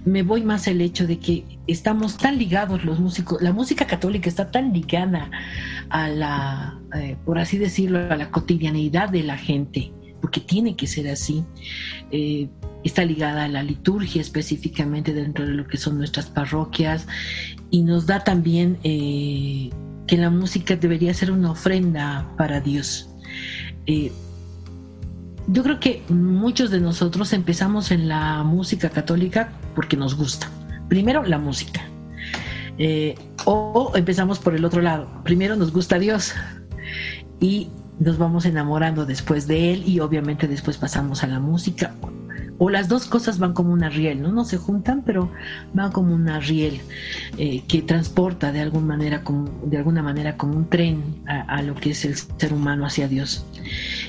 me 0.05 0.23
voy 0.23 0.41
más 0.43 0.67
al 0.67 0.79
hecho 0.79 1.05
de 1.05 1.19
que 1.19 1.43
estamos 1.67 2.17
tan 2.17 2.37
ligados 2.37 2.85
los 2.85 2.99
músicos, 2.99 3.41
la 3.41 3.51
música 3.51 3.85
católica 3.85 4.29
está 4.29 4.51
tan 4.51 4.71
ligada 4.71 5.29
a 5.89 6.07
la, 6.07 6.79
eh, 6.95 7.17
por 7.25 7.37
así 7.37 7.57
decirlo, 7.57 7.99
a 7.99 8.15
la 8.15 8.31
cotidianeidad 8.31 9.09
de 9.09 9.23
la 9.23 9.37
gente, 9.37 9.91
porque 10.21 10.39
tiene 10.39 10.77
que 10.77 10.87
ser 10.87 11.09
así. 11.09 11.43
Eh, 12.11 12.47
está 12.85 13.03
ligada 13.03 13.45
a 13.45 13.47
la 13.47 13.63
liturgia 13.63 14.21
específicamente 14.21 15.13
dentro 15.13 15.45
de 15.45 15.53
lo 15.53 15.67
que 15.67 15.77
son 15.77 15.97
nuestras 15.97 16.27
parroquias 16.27 17.07
y 17.71 17.81
nos 17.81 18.05
da 18.05 18.23
también 18.23 18.77
eh, 18.83 19.69
que 20.07 20.17
la 20.17 20.29
música 20.29 20.75
debería 20.75 21.13
ser 21.13 21.31
una 21.31 21.51
ofrenda 21.51 22.27
para 22.37 22.59
Dios. 22.59 23.09
Eh, 23.85 24.11
yo 25.47 25.63
creo 25.63 25.79
que 25.79 26.01
muchos 26.09 26.71
de 26.71 26.79
nosotros 26.79 27.33
empezamos 27.33 27.91
en 27.91 28.07
la 28.07 28.43
música 28.43 28.89
católica 28.89 29.51
porque 29.75 29.97
nos 29.97 30.15
gusta. 30.15 30.49
Primero 30.87 31.23
la 31.23 31.37
música. 31.37 31.81
Eh, 32.77 33.15
o 33.45 33.91
empezamos 33.95 34.39
por 34.39 34.55
el 34.55 34.65
otro 34.65 34.81
lado. 34.81 35.07
Primero 35.23 35.55
nos 35.55 35.71
gusta 35.71 35.99
Dios 35.99 36.33
y 37.39 37.69
nos 37.99 38.17
vamos 38.17 38.45
enamorando 38.45 39.05
después 39.05 39.47
de 39.47 39.73
Él 39.73 39.83
y 39.85 39.99
obviamente 39.99 40.47
después 40.47 40.77
pasamos 40.77 41.23
a 41.23 41.27
la 41.27 41.39
música 41.39 41.93
o 42.63 42.69
las 42.69 42.87
dos 42.87 43.07
cosas 43.07 43.39
van 43.39 43.51
como 43.51 43.73
una 43.73 43.89
riel, 43.89 44.21
¿no? 44.21 44.31
No 44.31 44.45
se 44.45 44.55
juntan, 44.55 45.03
pero 45.05 45.29
van 45.73 45.91
como 45.91 46.15
una 46.15 46.39
riel 46.39 46.79
eh, 47.37 47.61
que 47.67 47.81
transporta 47.81 48.53
de 48.53 48.61
alguna 48.61 48.85
manera 48.85 49.21
como, 49.25 49.49
de 49.65 49.79
alguna 49.79 50.01
manera 50.01 50.37
como 50.37 50.55
un 50.55 50.69
tren 50.69 51.03
a, 51.27 51.61
lo 51.61 51.75
que 51.75 51.91
es 51.91 52.05
el 52.05 52.15
ser 52.15 52.53
humano 52.53 52.85
hacia 52.85 53.09
Dios. 53.09 53.45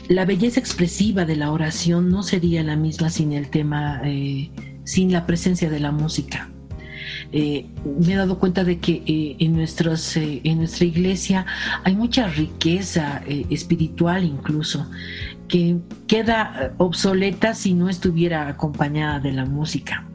La 0.08 0.24
belleza 0.24 0.60
expresiva 0.60 1.24
de 1.24 1.34
la 1.34 1.50
oración 1.50 2.10
no 2.10 2.22
sería 2.22 2.62
la 2.62 2.76
misma 2.76 3.10
sin 3.10 3.32
el 3.32 3.48
tema, 3.50 4.00
eh, 4.04 4.52
sin 4.84 5.10
la 5.10 5.26
presencia 5.26 5.68
de 5.68 5.80
la 5.80 5.90
música. 5.90 6.48
me 7.32 8.12
he 8.12 8.14
dado 8.14 8.38
cuenta 8.38 8.62
de 8.62 8.78
que 8.78 9.02
en, 9.40 9.54
nuestros, 9.56 10.16
en 10.16 10.58
nuestra 10.58 10.84
iglesia 10.84 11.44
hay 11.82 11.96
mucha 11.96 12.28
riqueza 12.28 13.20
espiritual 13.26 14.22
incluso 14.22 14.86
que 15.48 15.76
queda 16.06 16.74
obsoleta 16.78 17.54
si 17.54 17.74
no 17.74 17.88
estuviera 17.88 18.48
acompañada 18.48 19.20
de 19.20 19.32
la 19.32 19.44
música. 19.44 20.06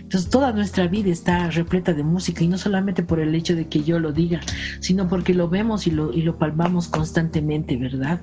Entonces 0.00 0.30
toda 0.30 0.52
nuestra 0.52 0.86
vida 0.86 1.10
está 1.10 1.50
repleta 1.50 1.92
de 1.92 2.02
música 2.02 2.44
y 2.44 2.48
no 2.48 2.58
solamente 2.58 3.02
por 3.02 3.20
el 3.20 3.34
hecho 3.34 3.56
de 3.56 3.68
que 3.68 3.82
yo 3.82 3.98
lo 3.98 4.12
diga, 4.12 4.40
sino 4.80 5.08
porque 5.08 5.34
lo 5.34 5.48
vemos 5.48 5.86
y 5.86 5.90
lo, 5.90 6.12
y 6.12 6.22
lo 6.22 6.36
palpamos 6.38 6.88
constantemente, 6.88 7.76
¿verdad? 7.76 8.20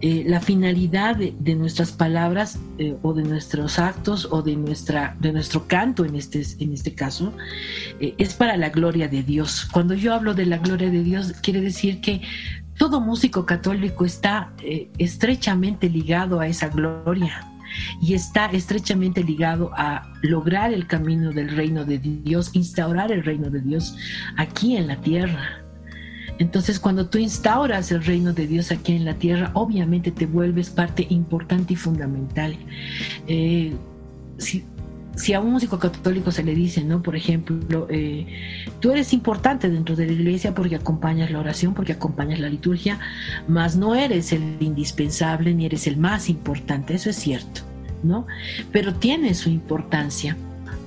Eh, 0.00 0.24
la 0.26 0.40
finalidad 0.40 1.16
de, 1.16 1.54
nuestras 1.54 1.92
palabras 1.92 2.58
eh, 2.78 2.94
o 3.02 3.14
de 3.14 3.22
nuestros 3.22 3.78
actos 3.78 4.28
o 4.30 4.42
de, 4.42 4.54
nuestra, 4.56 5.16
de 5.20 5.32
nuestro 5.32 5.66
canto 5.66 6.04
en 6.04 6.14
este, 6.14 6.44
en 6.60 6.72
este 6.72 6.94
caso 6.94 7.32
eh, 7.98 8.14
es 8.18 8.34
para 8.34 8.56
la 8.56 8.68
gloria 8.68 9.08
de 9.08 9.22
Dios. 9.22 9.66
Cuando 9.72 9.94
yo 9.94 10.14
hablo 10.14 10.34
de 10.34 10.46
la 10.46 10.58
gloria 10.58 10.90
de 10.90 11.02
Dios, 11.02 11.32
quiere 11.42 11.60
decir 11.60 12.00
que 12.00 12.20
todo 12.78 13.00
músico 13.00 13.44
católico 13.44 14.04
está 14.04 14.52
estrechamente 14.98 15.90
ligado 15.90 16.40
a 16.40 16.46
esa 16.46 16.68
gloria 16.68 17.44
y 18.00 18.14
está 18.14 18.46
estrechamente 18.46 19.22
ligado 19.22 19.70
a 19.74 20.10
lograr 20.22 20.72
el 20.72 20.86
camino 20.86 21.32
del 21.32 21.50
reino 21.50 21.84
de 21.84 21.98
Dios, 21.98 22.50
instaurar 22.54 23.12
el 23.12 23.24
reino 23.24 23.50
de 23.50 23.60
Dios 23.60 23.96
aquí 24.36 24.76
en 24.76 24.86
la 24.86 24.96
tierra. 24.96 25.62
Entonces, 26.38 26.78
cuando 26.78 27.08
tú 27.08 27.18
instauras 27.18 27.90
el 27.90 28.04
reino 28.04 28.32
de 28.32 28.46
Dios 28.46 28.70
aquí 28.70 28.94
en 28.94 29.04
la 29.04 29.14
tierra, 29.14 29.50
obviamente 29.54 30.12
te 30.12 30.24
vuelves 30.24 30.70
parte 30.70 31.04
importante 31.10 31.72
y 31.72 31.76
fundamental. 31.76 32.56
Eh, 33.26 33.74
a 35.34 35.40
un 35.40 35.52
músico 35.52 35.78
católico 35.78 36.30
se 36.30 36.42
le 36.42 36.54
dice, 36.54 36.82
¿no? 36.84 37.02
Por 37.02 37.16
ejemplo, 37.16 37.86
eh, 37.90 38.26
tú 38.80 38.92
eres 38.92 39.12
importante 39.12 39.68
dentro 39.68 39.96
de 39.96 40.06
la 40.06 40.12
iglesia 40.12 40.54
porque 40.54 40.76
acompañas 40.76 41.30
la 41.30 41.40
oración, 41.40 41.74
porque 41.74 41.92
acompañas 41.92 42.40
la 42.40 42.48
liturgia, 42.48 42.98
mas 43.46 43.76
no 43.76 43.94
eres 43.94 44.32
el 44.32 44.56
indispensable 44.60 45.54
ni 45.54 45.66
eres 45.66 45.86
el 45.86 45.96
más 45.96 46.28
importante, 46.28 46.94
eso 46.94 47.10
es 47.10 47.16
cierto. 47.16 47.62
¿no? 48.02 48.26
Pero 48.72 48.94
tiene 48.94 49.34
su 49.34 49.50
importancia, 49.50 50.36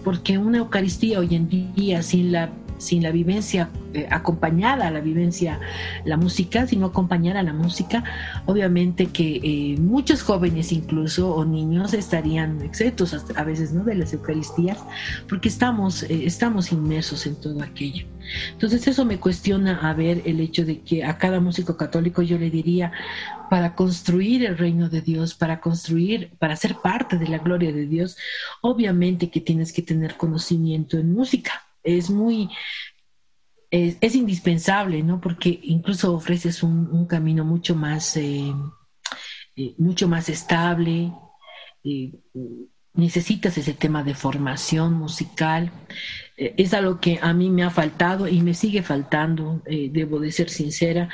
porque 0.03 0.38
una 0.38 0.59
Eucaristía 0.59 1.19
hoy 1.19 1.36
en 1.36 1.73
día 1.75 2.01
sin 2.01 2.32
la 2.32 2.49
sin 2.82 3.03
la 3.03 3.11
vivencia 3.11 3.69
eh, 3.93 4.07
acompañada 4.09 4.88
a 4.88 4.91
la 4.91 4.99
vivencia, 4.99 5.59
la 6.05 6.17
música, 6.17 6.65
sino 6.65 6.88
acompañar 6.88 7.38
a 7.38 7.43
la 7.43 7.53
música, 7.53 8.03
obviamente 8.45 9.07
que 9.07 9.39
eh, 9.43 9.77
muchos 9.79 10.23
jóvenes 10.23 10.71
incluso 10.71 11.34
o 11.34 11.45
niños 11.45 11.93
estarían 11.93 12.61
exentos 12.61 13.15
a 13.36 13.43
veces 13.43 13.73
¿no? 13.73 13.84
de 13.84 13.95
las 13.95 14.13
Eucaristías, 14.13 14.79
porque 15.29 15.49
estamos, 15.49 16.03
eh, 16.03 16.25
estamos 16.25 16.71
inmersos 16.71 17.25
en 17.27 17.36
todo 17.36 17.61
aquello. 17.61 18.05
Entonces 18.53 18.88
eso 18.88 19.05
me 19.05 19.19
cuestiona 19.19 19.77
a 19.89 19.93
ver 19.93 20.21
el 20.25 20.39
hecho 20.39 20.65
de 20.65 20.79
que 20.79 21.03
a 21.03 21.17
cada 21.17 21.39
músico 21.39 21.77
católico 21.77 22.21
yo 22.21 22.38
le 22.38 22.49
diría, 22.49 22.91
para 23.49 23.75
construir 23.75 24.45
el 24.45 24.57
reino 24.57 24.88
de 24.88 25.01
Dios, 25.01 25.36
para 25.36 25.59
construir, 25.59 26.32
para 26.39 26.55
ser 26.55 26.75
parte 26.75 27.17
de 27.17 27.27
la 27.27 27.39
gloria 27.39 27.73
de 27.73 27.86
Dios, 27.86 28.17
obviamente 28.61 29.29
que 29.29 29.41
tienes 29.41 29.73
que 29.73 29.82
tener 29.82 30.15
conocimiento 30.15 30.97
en 30.97 31.13
música 31.13 31.51
es 31.84 32.09
muy, 32.09 32.49
es, 33.69 34.15
indispensable, 34.15 35.01
¿no? 35.03 35.21
Porque 35.21 35.59
incluso 35.63 36.13
ofreces 36.13 36.63
un, 36.63 37.05
camino 37.07 37.45
mucho 37.45 37.75
más, 37.75 38.17
eh, 38.17 38.53
eh, 39.55 39.75
mucho 39.77 40.07
más 40.07 40.29
estable. 40.29 41.13
Eh, 41.84 42.11
necesitas 42.93 43.57
ese 43.57 43.73
tema 43.73 44.03
de 44.03 44.13
formación 44.13 44.93
musical. 44.93 45.71
es 46.38 46.73
algo 46.73 46.99
que 46.99 47.19
a 47.21 47.34
mí 47.34 47.49
me 47.49 47.63
ha 47.63 47.69
faltado 47.69 48.27
y 48.27 48.41
me 48.41 48.53
sigue 48.53 48.84
faltando, 48.84 49.61
debo 49.65 50.19
de 50.19 50.32
ser 50.32 50.49
sincera 50.49 51.09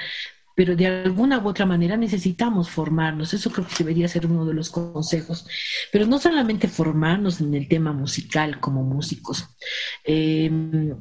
pero 0.58 0.76
de 0.76 0.88
alguna 0.88 1.38
u 1.38 1.48
otra 1.48 1.68
manera 1.68 1.96
necesitamos 1.98 2.68
formarnos. 2.68 3.32
Eso 3.32 3.52
creo 3.52 3.68
que 3.68 3.76
debería 3.78 4.08
ser 4.08 4.26
uno 4.26 4.44
de 4.44 4.56
los 4.56 4.72
consejos. 4.72 5.46
Pero 5.92 6.08
no 6.08 6.18
solamente 6.18 6.68
formarnos 6.68 7.40
en 7.42 7.54
el 7.54 7.68
tema 7.68 7.94
musical 7.94 8.60
como 8.60 8.82
músicos. 8.82 9.56
Em, 10.04 10.96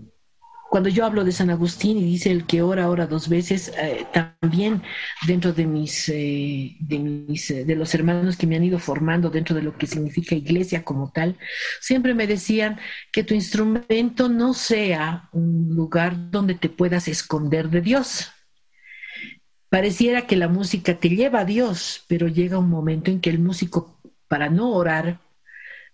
cuando 0.68 0.90
yo 0.90 1.06
hablo 1.06 1.24
de 1.24 1.32
San 1.32 1.48
Agustín 1.48 1.96
y 1.96 2.04
dice 2.04 2.30
el 2.30 2.44
que 2.44 2.60
ora, 2.60 2.90
ora 2.90 3.06
dos 3.06 3.30
veces, 3.30 3.72
eh, 3.78 4.06
también 4.12 4.82
dentro 5.26 5.54
de 5.54 5.66
mis, 5.66 6.06
eh, 6.10 6.76
de 6.78 6.98
mis, 6.98 7.50
eh, 7.50 7.64
de 7.64 7.76
los 7.76 7.94
hermanos 7.94 8.36
que 8.36 8.46
me 8.46 8.56
han 8.56 8.64
ido 8.64 8.78
formando 8.78 9.30
dentro 9.30 9.56
de 9.56 9.62
lo 9.62 9.74
que 9.78 9.86
significa 9.86 10.34
iglesia 10.34 10.84
como 10.84 11.12
tal, 11.12 11.38
siempre 11.80 12.12
me 12.12 12.26
decían 12.26 12.78
que 13.10 13.24
tu 13.24 13.32
instrumento 13.32 14.28
no 14.28 14.52
sea 14.52 15.30
un 15.32 15.74
lugar 15.74 16.30
donde 16.30 16.54
te 16.56 16.68
puedas 16.68 17.08
esconder 17.08 17.70
de 17.70 17.80
Dios, 17.80 18.32
Pareciera 19.68 20.26
que 20.26 20.36
la 20.36 20.48
música 20.48 20.94
te 20.94 21.08
lleva 21.08 21.40
a 21.40 21.44
Dios, 21.44 22.04
pero 22.08 22.28
llega 22.28 22.58
un 22.58 22.70
momento 22.70 23.10
en 23.10 23.20
que 23.20 23.30
el 23.30 23.38
músico, 23.38 24.00
para 24.28 24.48
no 24.48 24.72
orar, 24.72 25.20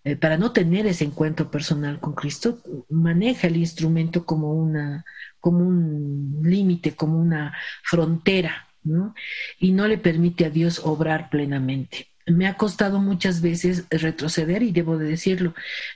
eh, 0.04 0.16
para 0.16 0.36
no 0.36 0.52
tener 0.52 0.86
ese 0.86 1.04
encuentro 1.04 1.50
personal 1.50 2.00
con 2.00 2.14
Cristo, 2.14 2.58
maneja 2.90 3.46
el 3.46 3.56
instrumento 3.56 4.26
como, 4.26 4.52
una, 4.52 5.04
como 5.40 5.66
un 5.66 6.40
límite, 6.42 6.94
como 6.94 7.18
una 7.18 7.56
frontera, 7.84 8.68
¿no? 8.82 9.14
Y 9.58 9.72
no 9.72 9.88
le 9.88 9.98
permite 9.98 10.44
a 10.44 10.50
Dios 10.50 10.80
obrar 10.84 11.30
plenamente. 11.30 12.08
Me 12.26 12.46
ha 12.46 12.56
costado 12.56 13.00
muchas 13.00 13.40
veces 13.40 13.86
retroceder 13.90 14.62
y 14.62 14.72
debo 14.72 14.98
de 14.98 15.08
decirlo. 15.08 15.54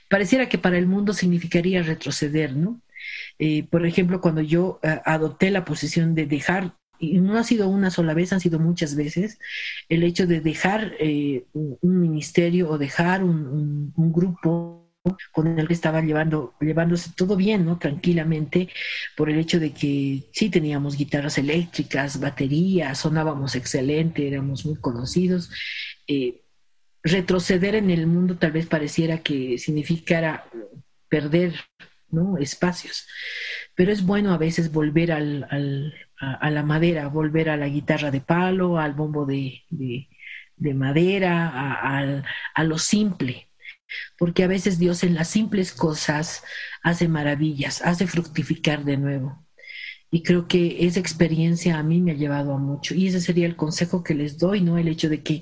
Pareciera 0.09 0.49
que 0.49 0.57
para 0.57 0.77
el 0.77 0.87
mundo 0.87 1.13
significaría 1.13 1.83
retroceder, 1.83 2.55
¿no? 2.55 2.81
Eh, 3.39 3.67
por 3.69 3.85
ejemplo, 3.85 4.19
cuando 4.21 4.41
yo 4.41 4.79
eh, 4.83 4.99
adopté 5.05 5.51
la 5.51 5.65
posición 5.65 6.15
de 6.15 6.25
dejar 6.25 6.73
y 6.99 7.19
no 7.19 7.37
ha 7.37 7.43
sido 7.43 7.69
una 7.69 7.91
sola 7.91 8.13
vez, 8.13 8.33
han 8.33 8.39
sido 8.39 8.59
muchas 8.59 8.95
veces, 8.95 9.39
el 9.89 10.03
hecho 10.03 10.27
de 10.27 10.41
dejar 10.41 10.93
eh, 10.99 11.45
un 11.53 11.99
ministerio 11.99 12.69
o 12.69 12.77
dejar 12.77 13.23
un, 13.23 13.93
grupo 13.95 14.91
con 15.31 15.59
el 15.59 15.67
que 15.67 15.73
estaba 15.73 16.01
llevando, 16.01 16.53
llevándose 16.59 17.11
todo 17.15 17.35
bien, 17.35 17.65
¿no? 17.65 17.77
Tranquilamente, 17.77 18.69
por 19.15 19.29
el 19.29 19.39
hecho 19.39 19.59
de 19.59 19.71
que 19.71 20.23
sí 20.33 20.49
teníamos 20.49 20.97
guitarras 20.97 21.37
eléctricas, 21.37 22.19
baterías, 22.19 22.99
sonábamos 22.99 23.55
excelente, 23.55 24.27
éramos 24.27 24.65
muy 24.65 24.75
conocidos. 24.75 25.49
Eh, 26.07 26.41
retroceder 27.03 27.75
en 27.75 27.89
el 27.89 28.07
mundo 28.07 28.37
tal 28.37 28.51
vez 28.51 28.65
pareciera 28.65 29.19
que 29.19 29.57
significara 29.57 30.49
perder 31.09 31.53
¿no? 32.09 32.37
espacios, 32.37 33.07
pero 33.75 33.91
es 33.91 34.05
bueno 34.05 34.33
a 34.33 34.37
veces 34.37 34.71
volver 34.71 35.11
al, 35.11 35.93
a, 36.19 36.49
la 36.49 36.63
madera, 36.63 37.07
volver 37.07 37.49
a 37.49 37.57
la 37.57 37.67
guitarra 37.67 38.11
de 38.11 38.21
palo, 38.21 38.79
al 38.79 38.93
bombo 38.93 39.25
de, 39.25 39.63
madera, 40.57 41.47
a, 41.47 42.23
a, 42.55 42.63
lo 42.63 42.77
simple, 42.77 43.49
porque 44.17 44.43
a 44.43 44.47
veces 44.47 44.79
Dios 44.79 45.03
en 45.03 45.15
las 45.15 45.29
simples 45.29 45.71
cosas 45.71 46.43
hace 46.83 47.07
maravillas, 47.07 47.81
hace 47.83 48.07
fructificar 48.07 48.83
de 48.83 48.97
nuevo. 48.97 49.45
Y 50.09 50.23
creo 50.23 50.47
que 50.47 50.85
esa 50.87 51.01
experiencia 51.01 51.77
a 51.77 51.83
mí 51.83 52.01
me 52.01 52.11
ha 52.11 52.15
llevado 52.15 52.53
a 52.53 52.57
mucho. 52.57 52.95
Y 52.95 53.07
ese 53.07 53.19
sería 53.19 53.45
el 53.45 53.57
consejo 53.57 54.03
que 54.03 54.15
les 54.15 54.37
doy, 54.37 54.61
¿no? 54.61 54.77
El 54.77 54.87
hecho 54.87 55.09
de 55.09 55.21
que 55.21 55.41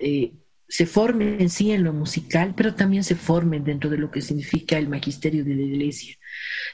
eh, 0.00 0.34
se 0.70 0.86
formen 0.86 1.40
en 1.40 1.50
sí 1.50 1.72
en 1.72 1.82
lo 1.82 1.92
musical, 1.92 2.54
pero 2.56 2.74
también 2.76 3.02
se 3.02 3.16
formen 3.16 3.64
dentro 3.64 3.90
de 3.90 3.98
lo 3.98 4.10
que 4.12 4.22
significa 4.22 4.78
el 4.78 4.88
magisterio 4.88 5.44
de 5.44 5.56
la 5.56 5.62
iglesia. 5.62 6.16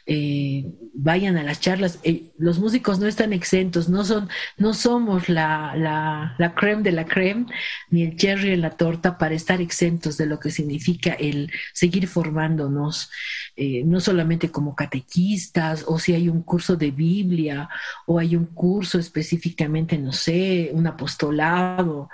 Eh, 0.05 0.67
vayan 0.93 1.39
a 1.39 1.43
las 1.43 1.61
charlas. 1.61 1.99
Eh, 2.03 2.31
los 2.37 2.59
músicos 2.59 2.99
no 2.99 3.07
están 3.07 3.33
exentos, 3.33 3.89
no 3.89 4.05
son, 4.05 4.29
no 4.59 4.75
somos 4.75 5.31
la, 5.31 5.75
la, 5.77 6.35
la, 6.39 6.55
creme 6.55 6.83
de 6.83 6.93
la 6.93 7.07
creme, 7.07 7.47
ni 7.89 8.03
el 8.03 8.17
cherry 8.17 8.51
en 8.51 8.61
la 8.61 8.77
torta 8.77 9.17
para 9.17 9.35
estar 9.35 9.63
exentos 9.63 10.19
de 10.19 10.27
lo 10.27 10.39
que 10.41 10.51
significa 10.51 11.15
el 11.15 11.51
seguir 11.73 12.07
formándonos, 12.07 13.11
eh, 13.57 13.83
no 13.85 14.01
solamente 14.01 14.51
como 14.51 14.75
catequistas, 14.77 15.85
o 15.87 15.99
si 15.99 16.13
hay 16.13 16.29
un 16.29 16.43
curso 16.43 16.77
de 16.77 16.91
Biblia, 16.91 17.71
o 18.07 18.19
hay 18.19 18.37
un 18.37 18.47
curso 18.47 18.99
específicamente, 18.99 19.97
no 19.97 20.13
sé, 20.13 20.71
un 20.75 20.87
apostolado. 20.87 22.11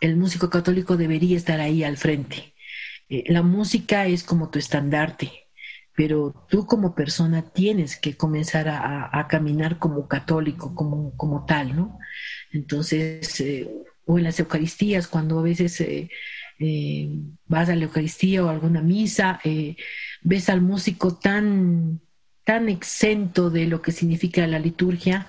El 0.00 0.16
músico 0.16 0.50
católico 0.50 0.96
debería 0.96 1.36
estar 1.36 1.60
ahí 1.60 1.84
al 1.84 1.96
frente. 1.96 2.54
la 3.08 3.42
música 3.42 4.06
es 4.06 4.24
como 4.24 4.50
tu 4.50 4.58
estandarte, 4.58 5.44
pero 5.96 6.46
tú 6.48 6.66
como 6.66 6.94
persona 6.94 7.42
tienes 7.42 7.96
que 7.96 8.16
comenzar 8.16 8.68
a, 8.68 9.26
caminar 9.28 9.78
como 9.78 10.08
católico, 10.08 10.74
como, 10.74 11.16
como 11.16 11.44
tal, 11.46 11.76
¿no? 11.76 11.98
Entonces, 12.52 13.40
eh, 13.40 13.68
o 14.04 14.18
en 14.18 14.24
las 14.24 14.40
Eucaristías, 14.40 15.06
cuando 15.06 15.38
a 15.38 15.42
veces 15.42 15.80
eh, 15.80 16.10
eh, 16.58 17.08
vas 17.46 17.68
a 17.68 17.76
la 17.76 17.84
Eucaristía 17.84 18.44
o 18.44 18.48
a 18.48 18.52
alguna 18.52 18.82
misa, 18.82 19.40
ves 20.22 20.48
al 20.48 20.60
músico 20.60 21.16
tan, 21.16 22.00
tan 22.44 22.68
exento 22.68 23.50
de 23.50 23.66
lo 23.66 23.80
que 23.80 23.92
significa 23.92 24.46
la 24.46 24.58
liturgia, 24.58 25.28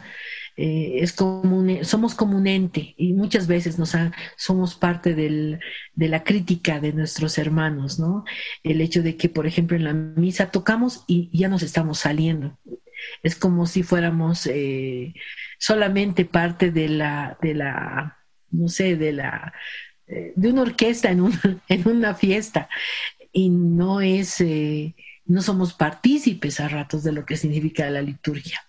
eh, 0.58 1.00
es 1.02 1.12
como 1.12 1.58
un, 1.58 1.84
somos 1.84 2.16
como 2.16 2.38
un 2.38 2.48
ente 2.48 2.96
y 2.98 3.14
muchas 3.14 3.48
veces 3.48 3.78
nos 3.78 3.94
somos 4.38 4.76
parte 4.76 5.14
del, 5.14 5.60
de 5.94 6.08
la 6.08 6.24
crítica 6.24 6.80
de 6.80 6.94
nuestros 6.94 7.38
hermanos, 7.38 8.00
¿no? 8.00 8.24
El 8.64 8.80
hecho 8.80 9.04
de 9.04 9.18
que, 9.18 9.28
por 9.28 9.48
ejemplo, 9.48 9.76
en 9.76 9.84
la 9.84 9.94
misa 9.94 10.52
tocamos 10.52 11.04
y 11.08 11.30
ya 11.38 11.50
nos 11.50 11.62
estamos 11.62 12.00
saliendo. 12.00 12.58
Es 13.22 13.36
como 13.36 13.66
si 13.68 13.84
fuéramos 13.84 14.48
eh, 14.48 15.14
solamente 15.60 16.24
parte 16.26 16.72
de 16.72 16.88
la, 16.88 17.38
de 17.42 17.54
la, 17.54 18.18
no 18.52 18.70
sé, 18.70 18.96
de 18.96 19.12
la, 19.12 19.54
eh, 20.08 20.34
de 20.36 20.50
una 20.50 20.62
orquesta 20.62 21.12
en, 21.12 21.30
en 21.70 21.88
una 21.88 22.16
fiesta 22.16 22.70
y 23.34 23.50
no 23.50 24.00
es, 24.00 24.44
no 25.26 25.42
somos 25.42 25.74
partícipes 25.74 26.62
a 26.62 26.70
ratos 26.70 27.04
de 27.04 27.12
lo 27.12 27.26
que 27.26 27.36
significa 27.36 27.90
la 27.90 28.02
liturgia. 28.02 28.62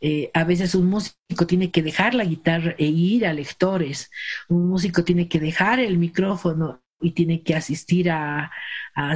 Eh, 0.00 0.30
a 0.34 0.44
veces 0.44 0.74
un 0.74 0.86
músico 0.86 1.46
tiene 1.46 1.70
que 1.70 1.82
dejar 1.82 2.14
la 2.14 2.24
guitarra 2.24 2.74
e 2.78 2.86
ir 2.86 3.26
a 3.26 3.32
lectores, 3.32 4.10
un 4.48 4.68
músico 4.68 5.04
tiene 5.04 5.28
que 5.28 5.40
dejar 5.40 5.80
el 5.80 5.98
micrófono 5.98 6.82
y 7.00 7.12
tiene 7.12 7.42
que 7.42 7.54
asistir 7.54 8.10
a, 8.10 8.50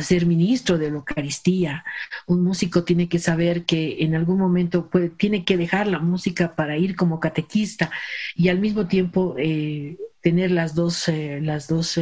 ser 0.01 0.25
ministro 0.25 0.79
de 0.79 0.91
la 0.91 0.97
Eucaristía. 0.97 1.85
Un 2.27 2.43
músico 2.43 2.85
tiene 2.85 3.09
que 3.09 3.19
saber 3.19 3.65
que 3.67 4.03
en 4.05 4.15
algún 4.15 4.39
momento 4.39 4.89
tiene 5.19 5.45
que 5.45 5.57
dejar 5.59 5.89
la 5.89 5.99
música 5.99 6.55
para 6.55 6.79
ir 6.79 6.97
como 6.97 7.21
catequista 7.21 7.91
y 8.35 8.49
al 8.49 8.61
mismo 8.61 8.87
tiempo 8.87 9.35
eh, 9.39 9.99
tener 10.23 10.53
las 10.53 10.75
dos, 10.75 11.09
eh, 11.09 11.41
las 11.43 11.69
dos 11.69 11.99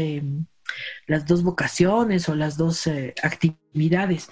las 1.06 1.26
dos 1.26 1.42
vocaciones 1.42 2.28
o 2.28 2.34
las 2.34 2.56
dos 2.56 2.86
eh, 2.86 3.14
actividades, 3.22 4.28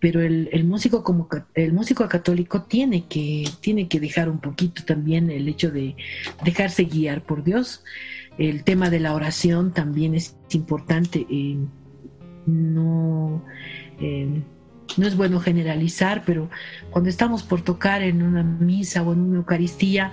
pero 0.00 0.20
el, 0.20 0.64
músico 0.64 1.02
como 1.02 1.28
el 1.54 1.72
músico 1.72 2.08
católico 2.08 2.62
tiene 2.62 3.06
que, 3.06 3.48
tiene 3.60 3.88
que 3.88 4.00
dejar 4.00 4.28
un 4.28 4.40
poquito 4.40 4.84
también 4.84 5.30
el 5.30 5.48
hecho 5.48 5.70
de 5.70 5.96
dejarse 6.44 6.84
guiar 6.84 7.22
por 7.22 7.44
Dios. 7.44 7.84
El 8.38 8.64
tema 8.64 8.88
de 8.90 9.00
la 9.00 9.14
oración 9.14 9.72
también 9.72 10.14
es 10.14 10.36
importante. 10.50 11.26
Eh, 11.30 11.58
no 12.46 13.44
eh, 14.00 14.42
no 14.96 15.06
es 15.06 15.16
bueno 15.16 15.40
generalizar, 15.40 16.22
pero 16.24 16.48
cuando 16.90 17.10
estamos 17.10 17.42
por 17.42 17.62
tocar 17.62 18.02
en 18.02 18.22
una 18.22 18.42
misa 18.42 19.02
o 19.02 19.12
en 19.12 19.20
una 19.20 19.38
Eucaristía, 19.38 20.12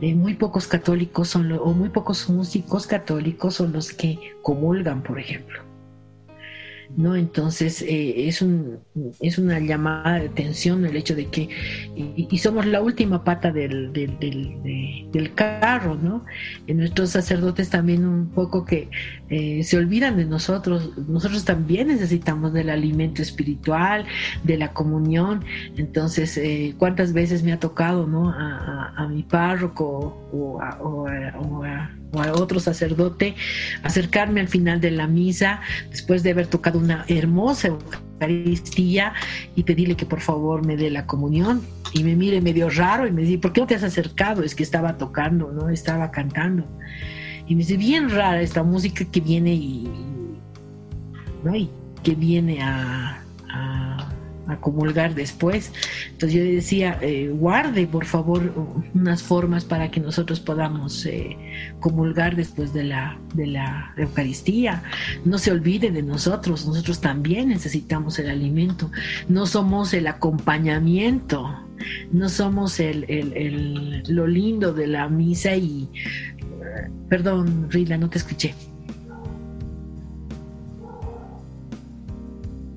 eh, 0.00 0.14
muy 0.14 0.34
pocos 0.34 0.66
católicos 0.66 1.28
son 1.28 1.52
o 1.52 1.72
muy 1.72 1.88
pocos 1.88 2.28
músicos 2.28 2.86
católicos 2.86 3.54
son 3.54 3.72
los 3.72 3.92
que 3.92 4.18
comulgan, 4.42 5.02
por 5.02 5.18
ejemplo. 5.18 5.71
¿No? 6.96 7.16
Entonces 7.16 7.82
eh, 7.82 8.28
es, 8.28 8.42
un, 8.42 8.78
es 9.20 9.38
una 9.38 9.58
llamada 9.58 10.20
de 10.20 10.28
atención 10.28 10.84
el 10.84 10.96
hecho 10.96 11.14
de 11.14 11.26
que, 11.26 11.48
y, 11.94 12.38
somos 12.38 12.66
la 12.66 12.82
última 12.82 13.24
pata 13.24 13.52
del, 13.52 13.92
del, 13.92 14.18
del, 15.12 15.34
carro, 15.34 15.94
¿no? 15.94 16.24
Y 16.66 16.74
nuestros 16.74 17.10
sacerdotes 17.10 17.70
también 17.70 18.04
un 18.04 18.28
poco 18.30 18.64
que 18.64 18.88
eh, 19.30 19.62
se 19.64 19.76
olvidan 19.78 20.16
de 20.16 20.24
nosotros, 20.24 20.90
nosotros 21.08 21.44
también 21.44 21.88
necesitamos 21.88 22.52
del 22.52 22.70
alimento 22.70 23.22
espiritual, 23.22 24.04
de 24.42 24.56
la 24.58 24.72
comunión, 24.72 25.44
entonces 25.76 26.36
eh, 26.36 26.74
cuántas 26.78 27.12
veces 27.12 27.42
me 27.42 27.52
ha 27.52 27.60
tocado, 27.60 28.06
¿no? 28.06 28.30
A, 28.30 28.92
a, 28.96 29.08
mi 29.08 29.22
párroco 29.22 30.28
o 30.32 30.60
a, 30.60 30.78
o 30.80 31.06
a 31.06 31.32
o 31.38 31.64
a 31.64 31.90
otro 32.12 32.60
sacerdote, 32.60 33.34
acercarme 33.82 34.40
al 34.40 34.48
final 34.48 34.80
de 34.80 34.90
la 34.90 35.06
misa, 35.06 35.60
después 35.90 36.22
de 36.22 36.30
haber 36.30 36.46
tocado 36.46 36.78
una 36.78 37.04
hermosa 37.08 37.68
Eucaristía, 37.68 39.14
y 39.56 39.62
pedirle 39.64 39.96
que 39.96 40.06
por 40.06 40.20
favor 40.20 40.66
me 40.66 40.76
dé 40.76 40.90
la 40.90 41.06
comunión. 41.06 41.62
Y 41.92 42.04
me 42.04 42.16
mire 42.16 42.40
medio 42.40 42.70
raro 42.70 43.06
y 43.06 43.12
me 43.12 43.22
dice, 43.22 43.38
¿por 43.38 43.52
qué 43.52 43.60
no 43.60 43.66
te 43.66 43.74
has 43.74 43.82
acercado? 43.82 44.42
Es 44.42 44.54
que 44.54 44.62
estaba 44.62 44.96
tocando, 44.96 45.52
¿no? 45.52 45.68
Estaba 45.68 46.10
cantando. 46.10 46.64
Y 47.46 47.54
me 47.54 47.60
dice, 47.60 47.76
bien 47.76 48.08
rara 48.10 48.40
esta 48.40 48.62
música 48.62 49.04
que 49.04 49.20
viene 49.20 49.52
y, 49.52 49.90
¿no? 51.44 51.54
y 51.54 51.68
que 52.02 52.14
viene 52.14 52.62
a 52.62 53.22
a 53.52 53.81
comulgar 54.60 55.14
después. 55.14 55.72
Entonces 56.10 56.38
yo 56.38 56.44
decía, 56.44 56.98
eh, 57.00 57.28
guarde 57.28 57.86
por 57.86 58.04
favor 58.04 58.52
unas 58.94 59.22
formas 59.22 59.64
para 59.64 59.90
que 59.90 60.00
nosotros 60.00 60.40
podamos 60.40 61.06
eh, 61.06 61.36
comulgar 61.80 62.36
después 62.36 62.72
de 62.72 62.84
la, 62.84 63.18
de 63.34 63.46
la 63.46 63.92
Eucaristía. 63.96 64.82
No 65.24 65.38
se 65.38 65.52
olvide 65.52 65.90
de 65.90 66.02
nosotros, 66.02 66.66
nosotros 66.66 67.00
también 67.00 67.48
necesitamos 67.48 68.18
el 68.18 68.30
alimento. 68.30 68.90
No 69.28 69.46
somos 69.46 69.94
el 69.94 70.06
acompañamiento, 70.06 71.54
no 72.12 72.28
somos 72.28 72.80
el, 72.80 73.04
el, 73.08 74.02
lo 74.08 74.26
lindo 74.26 74.72
de 74.72 74.86
la 74.86 75.08
misa 75.08 75.56
y... 75.56 75.88
Perdón, 77.08 77.68
Rila, 77.70 77.98
no 77.98 78.08
te 78.08 78.18
escuché. 78.18 78.54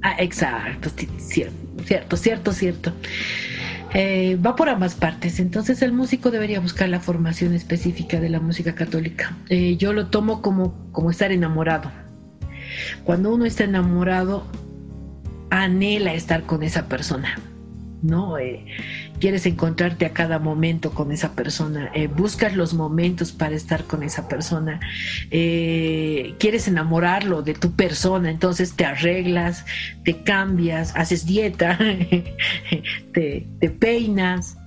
Ah, 0.08 0.16
exacto, 0.20 0.92
cierto, 1.18 2.16
cierto, 2.16 2.54
cierto. 2.54 2.94
Eh, 3.92 4.36
va 4.36 4.56
por 4.56 4.70
ambas 4.70 4.94
partes. 4.94 5.40
Entonces 5.40 5.82
el 5.82 5.94
músico 5.94 6.30
debería 6.30 6.60
buscar 6.60 6.90
la 6.90 7.00
formación 7.00 7.56
específica 7.56 8.20
de 8.20 8.30
la 8.30 8.40
música 8.40 8.76
católica. 8.76 9.36
Eh, 9.50 9.78
yo 9.78 9.94
lo 9.94 10.06
tomo 10.06 10.44
como, 10.44 10.92
como 10.92 11.10
estar 11.10 11.32
enamorado. 11.32 11.92
Cuando 13.04 13.34
uno 13.34 13.46
está 13.46 13.64
enamorado, 13.64 14.46
anhela 15.50 16.14
estar 16.14 16.44
con 16.44 16.62
esa 16.62 16.88
persona. 16.88 17.40
¿no? 18.04 18.38
Eh, 18.38 18.64
quieres 19.20 19.46
encontrarte 19.46 20.06
a 20.06 20.14
cada 20.14 20.40
momento 20.40 20.92
con 20.92 21.12
esa 21.12 21.34
persona, 21.34 21.90
eh, 21.94 22.08
buscas 22.08 22.56
los 22.56 22.74
momentos 22.74 23.32
para 23.32 23.56
estar 23.56 23.84
con 23.86 24.04
esa 24.04 24.28
persona, 24.28 24.80
eh, 25.32 26.36
quieres 26.40 26.68
enamorarlo 26.68 27.42
de 27.42 27.54
tu 27.54 27.72
persona, 27.72 28.30
entonces 28.30 28.74
te 28.74 28.86
arreglas, 28.86 29.66
te 30.04 30.24
cambias, 30.24 30.96
haces 30.96 31.26
dieta, 31.26 31.78
te, 33.14 33.48
peinas, 33.80 34.58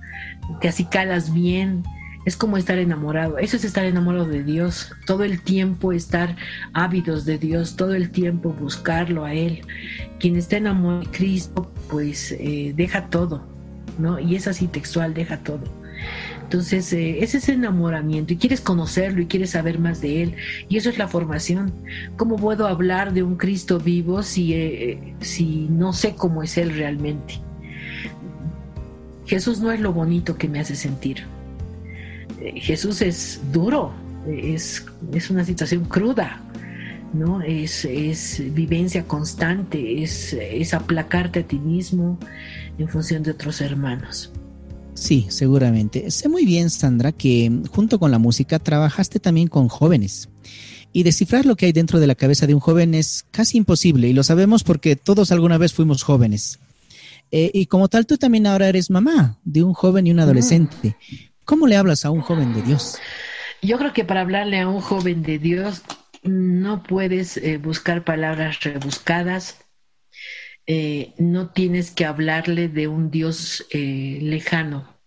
te 0.61 0.67
acicalas 0.67 1.33
bien. 1.33 1.83
Es 2.25 2.35
como 2.35 2.57
estar 2.57 2.77
enamorado. 2.77 3.37
Eso 3.37 3.55
es 3.55 3.63
estar 3.63 3.85
enamorado 3.85 4.25
de 4.25 4.43
Dios. 4.43 4.91
Todo 5.05 5.23
el 5.23 5.41
tiempo 5.41 5.93
estar 5.93 6.35
ávidos 6.73 7.25
de 7.25 7.37
Dios. 7.37 7.75
Todo 7.77 7.95
el 7.95 8.11
tiempo 8.11 8.53
buscarlo 8.53 9.23
a 9.23 9.33
Él. 9.33 9.61
Quien 10.19 10.35
está 10.35 10.57
enamorado 10.57 10.99
de 10.99 11.17
Cristo, 11.17 11.71
pues 11.89 12.33
eh, 12.33 12.73
deja 12.75 13.07
todo, 13.07 13.47
¿no? 13.99 14.19
Y 14.19 14.35
es 14.35 14.47
así 14.47 14.67
textual, 14.67 15.13
deja 15.13 15.37
todo. 15.37 15.61
Entonces, 16.43 16.91
eh, 16.93 17.23
ese 17.23 17.37
es 17.37 17.49
enamoramiento 17.49 18.33
y 18.33 18.37
quieres 18.37 18.61
conocerlo 18.61 19.21
y 19.21 19.27
quieres 19.27 19.51
saber 19.51 19.77
más 19.77 20.01
de 20.01 20.23
él. 20.23 20.35
Y 20.67 20.77
eso 20.77 20.89
es 20.89 20.97
la 20.97 21.07
formación. 21.07 21.71
¿Cómo 22.17 22.37
puedo 22.37 22.67
hablar 22.67 23.13
de 23.13 23.21
un 23.21 23.35
Cristo 23.35 23.79
vivo 23.79 24.23
si, 24.23 24.53
eh, 24.53 25.13
si 25.21 25.67
no 25.69 25.93
sé 25.93 26.15
cómo 26.15 26.41
es 26.41 26.57
él 26.57 26.73
realmente? 26.75 27.39
Jesús 29.27 29.59
no 29.59 29.71
es 29.71 29.79
lo 29.79 29.93
bonito 29.93 30.37
que 30.37 30.47
me 30.47 30.59
hace 30.59 30.75
sentir. 30.75 31.23
Jesús 32.55 33.01
es 33.01 33.41
duro, 33.51 33.91
es, 34.27 34.85
es 35.13 35.29
una 35.29 35.43
situación 35.43 35.85
cruda, 35.85 36.41
¿no? 37.13 37.41
Es, 37.41 37.85
es 37.85 38.41
vivencia 38.53 39.05
constante, 39.05 40.03
es, 40.03 40.33
es 40.33 40.73
aplacarte 40.73 41.39
a 41.39 41.43
ti 41.43 41.59
mismo 41.59 42.19
en 42.77 42.87
función 42.87 43.23
de 43.23 43.31
otros 43.31 43.61
hermanos. 43.61 44.31
Sí, 44.93 45.27
seguramente. 45.29 46.11
Sé 46.11 46.27
muy 46.27 46.45
bien, 46.45 46.69
Sandra, 46.69 47.11
que 47.11 47.51
junto 47.71 47.99
con 47.99 48.11
la 48.11 48.19
música 48.19 48.59
trabajaste 48.59 49.19
también 49.19 49.47
con 49.47 49.69
jóvenes. 49.69 50.29
Y 50.91 51.03
descifrar 51.03 51.45
lo 51.45 51.55
que 51.55 51.67
hay 51.67 51.71
dentro 51.71 51.99
de 51.99 52.07
la 52.07 52.15
cabeza 52.15 52.47
de 52.47 52.53
un 52.53 52.59
joven 52.59 52.95
es 52.95 53.25
casi 53.31 53.57
imposible, 53.57 54.07
y 54.07 54.13
lo 54.13 54.23
sabemos 54.23 54.63
porque 54.63 54.95
todos 54.95 55.31
alguna 55.31 55.57
vez 55.57 55.73
fuimos 55.73 56.03
jóvenes. 56.03 56.59
Eh, 57.31 57.51
y 57.53 57.67
como 57.67 57.87
tal, 57.87 58.07
tú 58.07 58.17
también 58.17 58.47
ahora 58.47 58.67
eres 58.67 58.89
mamá 58.89 59.37
de 59.43 59.63
un 59.63 59.73
joven 59.73 60.07
y 60.07 60.11
un 60.11 60.19
adolescente. 60.19 60.95
¿Cómo 61.45 61.67
le 61.67 61.77
hablas 61.77 62.05
a 62.05 62.11
un 62.11 62.21
joven 62.21 62.53
de 62.53 62.63
Dios? 62.63 62.97
Yo 63.61 63.77
creo 63.77 63.93
que 63.93 64.03
para 64.03 64.21
hablarle 64.21 64.59
a 64.59 64.67
un 64.67 64.81
joven 64.81 65.21
de 65.21 65.37
Dios 65.37 65.81
no 66.23 66.83
puedes 66.83 67.37
eh, 67.37 67.57
buscar 67.57 68.03
palabras 68.03 68.61
rebuscadas, 68.61 69.65
eh, 70.67 71.13
no 71.17 71.49
tienes 71.51 71.91
que 71.91 72.05
hablarle 72.05 72.67
de 72.67 72.87
un 72.87 73.09
Dios 73.09 73.65
eh, 73.71 74.19
lejano. 74.21 74.99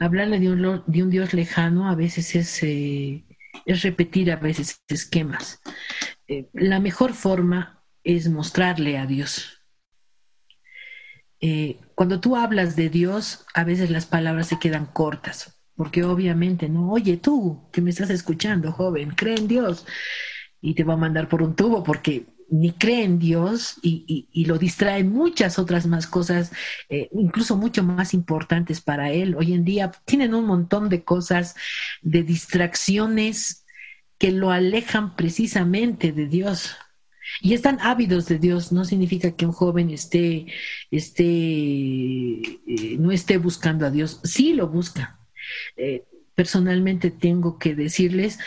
Hablarle 0.00 0.40
de 0.40 0.50
un, 0.50 1.10
Dios 1.10 1.32
lejano 1.34 1.88
a 1.88 1.94
veces 1.94 2.34
es, 2.34 2.62
es 2.62 3.82
repetir 3.82 4.30
a 4.32 4.36
veces 4.36 4.82
esquemas. 4.88 5.60
la 6.52 6.80
mejor 6.80 7.14
forma 7.14 7.84
es 8.02 8.28
mostrarle 8.28 8.98
a 8.98 9.06
Dios. 9.06 9.62
cuando 11.94 12.20
tú 12.20 12.36
hablas 12.36 12.74
de 12.74 12.88
Dios, 12.88 13.46
a 13.54 13.64
veces 13.64 13.90
las 13.90 14.06
palabras 14.06 14.48
se 14.48 14.58
quedan 14.58 14.86
cortas 14.86 15.53
porque 15.76 16.04
obviamente, 16.04 16.68
¿no? 16.68 16.92
Oye, 16.92 17.16
tú 17.16 17.68
que 17.72 17.80
me 17.80 17.90
estás 17.90 18.10
escuchando, 18.10 18.72
joven, 18.72 19.10
cree 19.10 19.36
en 19.36 19.48
Dios 19.48 19.86
y 20.60 20.74
te 20.74 20.84
va 20.84 20.94
a 20.94 20.98
mandar 20.98 21.28
por 21.28 21.42
un 21.42 21.54
tubo 21.56 21.82
porque 21.82 22.26
ni 22.50 22.72
cree 22.72 23.04
en 23.04 23.18
Dios 23.18 23.76
y, 23.82 24.44
lo 24.46 24.58
distrae 24.58 25.02
muchas 25.04 25.58
otras 25.58 25.86
más 25.86 26.06
cosas, 26.06 26.52
eh, 26.88 27.08
incluso 27.12 27.56
mucho 27.56 27.82
más 27.82 28.14
importantes 28.14 28.80
para 28.80 29.10
él. 29.10 29.34
Hoy 29.34 29.54
en 29.54 29.64
día 29.64 29.90
tienen 30.04 30.34
un 30.34 30.46
montón 30.46 30.88
de 30.88 31.04
cosas, 31.04 31.56
de 32.02 32.22
distracciones 32.22 33.64
que 34.18 34.30
lo 34.30 34.50
alejan 34.50 35.16
precisamente 35.16 36.12
de 36.12 36.26
Dios. 36.26 36.76
Y 37.40 37.54
están 37.54 37.80
ávidos 37.80 38.26
de 38.26 38.38
Dios, 38.38 38.70
no 38.70 38.84
significa 38.84 39.32
que 39.32 39.46
un 39.46 39.52
joven 39.52 39.90
esté, 39.90 40.46
esté, 40.90 41.24
eh, 41.24 42.96
no 42.98 43.10
esté 43.10 43.38
buscando 43.38 43.86
a 43.86 43.90
Dios, 43.90 44.20
sí 44.24 44.52
lo 44.52 44.68
busca. 44.68 45.23
Eh, 45.76 46.04
personalmente 46.34 47.10
tengo 47.10 47.58
que 47.58 47.74
decirles, 47.74 48.38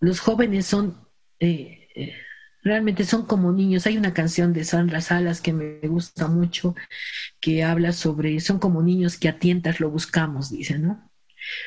los 0.00 0.20
jóvenes 0.20 0.66
son 0.66 1.04
realmente 2.64 3.04
son 3.04 3.26
como 3.26 3.52
niños. 3.52 3.86
Hay 3.86 3.96
una 3.96 4.14
canción 4.14 4.52
de 4.52 4.64
Sandra 4.64 5.00
Salas 5.00 5.40
que 5.40 5.52
me 5.52 5.78
gusta 5.86 6.26
mucho, 6.26 6.74
que 7.40 7.62
habla 7.62 7.92
sobre, 7.92 8.40
son 8.40 8.58
como 8.58 8.82
niños 8.82 9.18
que 9.18 9.28
a 9.28 9.38
tientas 9.38 9.78
lo 9.78 9.90
buscamos, 9.90 10.50
dice, 10.50 10.78
¿no? 10.78 11.10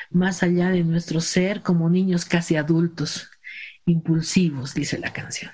Más 0.09 0.41
allá 0.43 0.69
de 0.69 0.83
nuestro 0.83 1.21
ser, 1.21 1.61
como 1.61 1.89
niños 1.89 2.25
casi 2.25 2.55
adultos, 2.55 3.29
impulsivos, 3.85 4.73
dice 4.73 4.97
la 4.97 5.13
canción. 5.13 5.51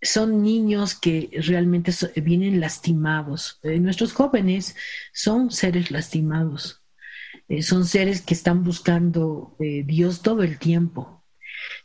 Son 0.00 0.42
niños 0.42 0.94
que 0.94 1.30
realmente 1.46 1.92
vienen 2.16 2.58
lastimados. 2.58 3.60
Eh, 3.62 3.78
nuestros 3.78 4.14
jóvenes 4.14 4.74
son 5.12 5.50
seres 5.50 5.90
lastimados. 5.90 6.81
Eh, 7.52 7.60
son 7.60 7.84
seres 7.84 8.22
que 8.22 8.32
están 8.32 8.64
buscando 8.64 9.54
eh, 9.60 9.82
Dios 9.84 10.22
todo 10.22 10.42
el 10.42 10.58
tiempo, 10.58 11.22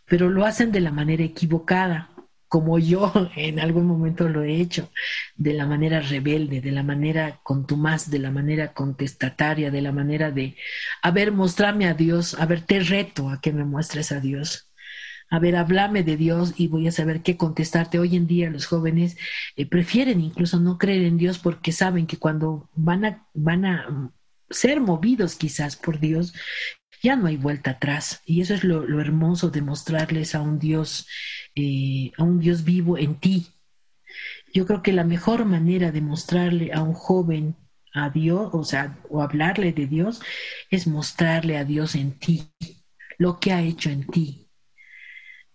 pero 0.06 0.30
lo 0.30 0.46
hacen 0.46 0.72
de 0.72 0.80
la 0.80 0.94
manera 0.94 1.26
equivocada 1.26 2.10
como 2.48 2.80
yo 2.80 3.12
en 3.36 3.60
algún 3.60 3.86
momento 3.86 4.30
lo 4.30 4.44
he 4.44 4.62
hecho, 4.62 4.90
de 5.36 5.54
la 5.54 5.66
manera 5.66 6.00
rebelde, 6.00 6.62
de 6.62 6.72
la 6.72 6.84
manera 6.84 7.42
contumaz, 7.44 8.10
de 8.10 8.20
la 8.20 8.32
manera 8.32 8.74
contestataria, 8.74 9.70
de 9.70 9.82
la 9.82 9.92
manera 9.92 10.32
de, 10.32 10.56
a 11.04 11.12
ver, 11.12 11.34
mostrarme 11.34 11.88
a 11.88 11.94
Dios, 11.94 12.36
a 12.40 12.46
ver, 12.46 12.62
te 12.62 12.80
reto 12.80 13.30
a 13.30 13.42
que 13.42 13.52
me 13.52 13.66
muestres 13.66 14.14
a 14.14 14.22
Dios. 14.22 14.72
A 15.30 15.40
ver, 15.40 15.58
háblame 15.58 16.04
de 16.04 16.16
Dios 16.16 16.54
y 16.56 16.70
voy 16.70 16.88
a 16.88 16.94
saber 16.94 17.24
qué 17.24 17.36
contestarte. 17.36 18.00
Hoy 18.00 18.16
en 18.16 18.28
día 18.28 18.50
los 18.50 18.68
jóvenes 18.68 19.18
eh, 19.58 19.66
prefieren 19.66 20.22
incluso 20.22 20.62
no 20.62 20.78
creer 20.78 21.04
en 21.04 21.18
Dios 21.18 21.40
porque 21.40 21.74
saben 21.74 22.08
que 22.08 22.16
cuando 22.16 22.70
van 22.74 23.04
a, 23.04 23.28
van 23.34 23.66
a 23.66 24.14
ser 24.50 24.82
movidos 24.82 25.36
quizás 25.36 25.76
por 25.76 26.00
Dios, 26.00 26.34
ya 27.04 27.16
no 27.16 27.28
hay 27.28 27.38
vuelta 27.38 27.72
atrás. 27.72 28.22
Y 28.26 28.42
eso 28.42 28.54
es 28.54 28.64
lo, 28.64 29.00
hermoso 29.00 29.50
de 29.50 29.62
mostrarles 29.62 30.36
a 30.36 30.42
un 30.42 30.60
Dios, 30.60 31.08
eh, 31.56 32.12
a 32.18 32.24
un 32.24 32.40
Dios 32.40 32.64
vivo 32.64 32.98
en 32.98 33.20
ti. 33.20 33.48
Yo 34.54 34.66
creo 34.66 34.82
que 34.82 34.94
la 34.94 35.04
mejor 35.04 35.46
manera 35.46 35.92
de 35.92 36.02
mostrarle 36.02 36.74
a 36.74 36.82
un 36.82 36.94
joven 36.94 37.56
a 37.94 38.10
Dios, 38.10 38.50
o 38.54 38.64
sea, 38.64 39.00
o 39.10 39.22
hablarle 39.22 39.74
de 39.74 39.88
Dios, 39.88 40.22
es 40.70 40.88
mostrarle 40.88 41.58
a 41.58 41.66
Dios 41.66 41.96
en 41.96 42.18
ti, 42.18 42.52
lo 43.18 43.40
que 43.40 43.52
ha 43.52 43.62
hecho 43.62 43.90
en 43.90 44.08
ti, 44.08 44.50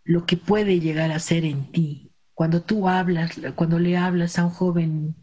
lo 0.05 0.26
que 0.26 0.36
puede 0.36 0.80
llegar 0.80 1.12
a 1.12 1.18
ser 1.18 1.45
en 1.45 1.70
ti. 1.72 2.12
Cuando 2.34 2.62
tú 2.62 2.88
hablas, 2.88 3.40
cuando 3.55 3.78
le 3.78 3.97
hablas 3.97 4.38
a 4.38 4.45
un 4.45 4.51
joven 4.51 5.16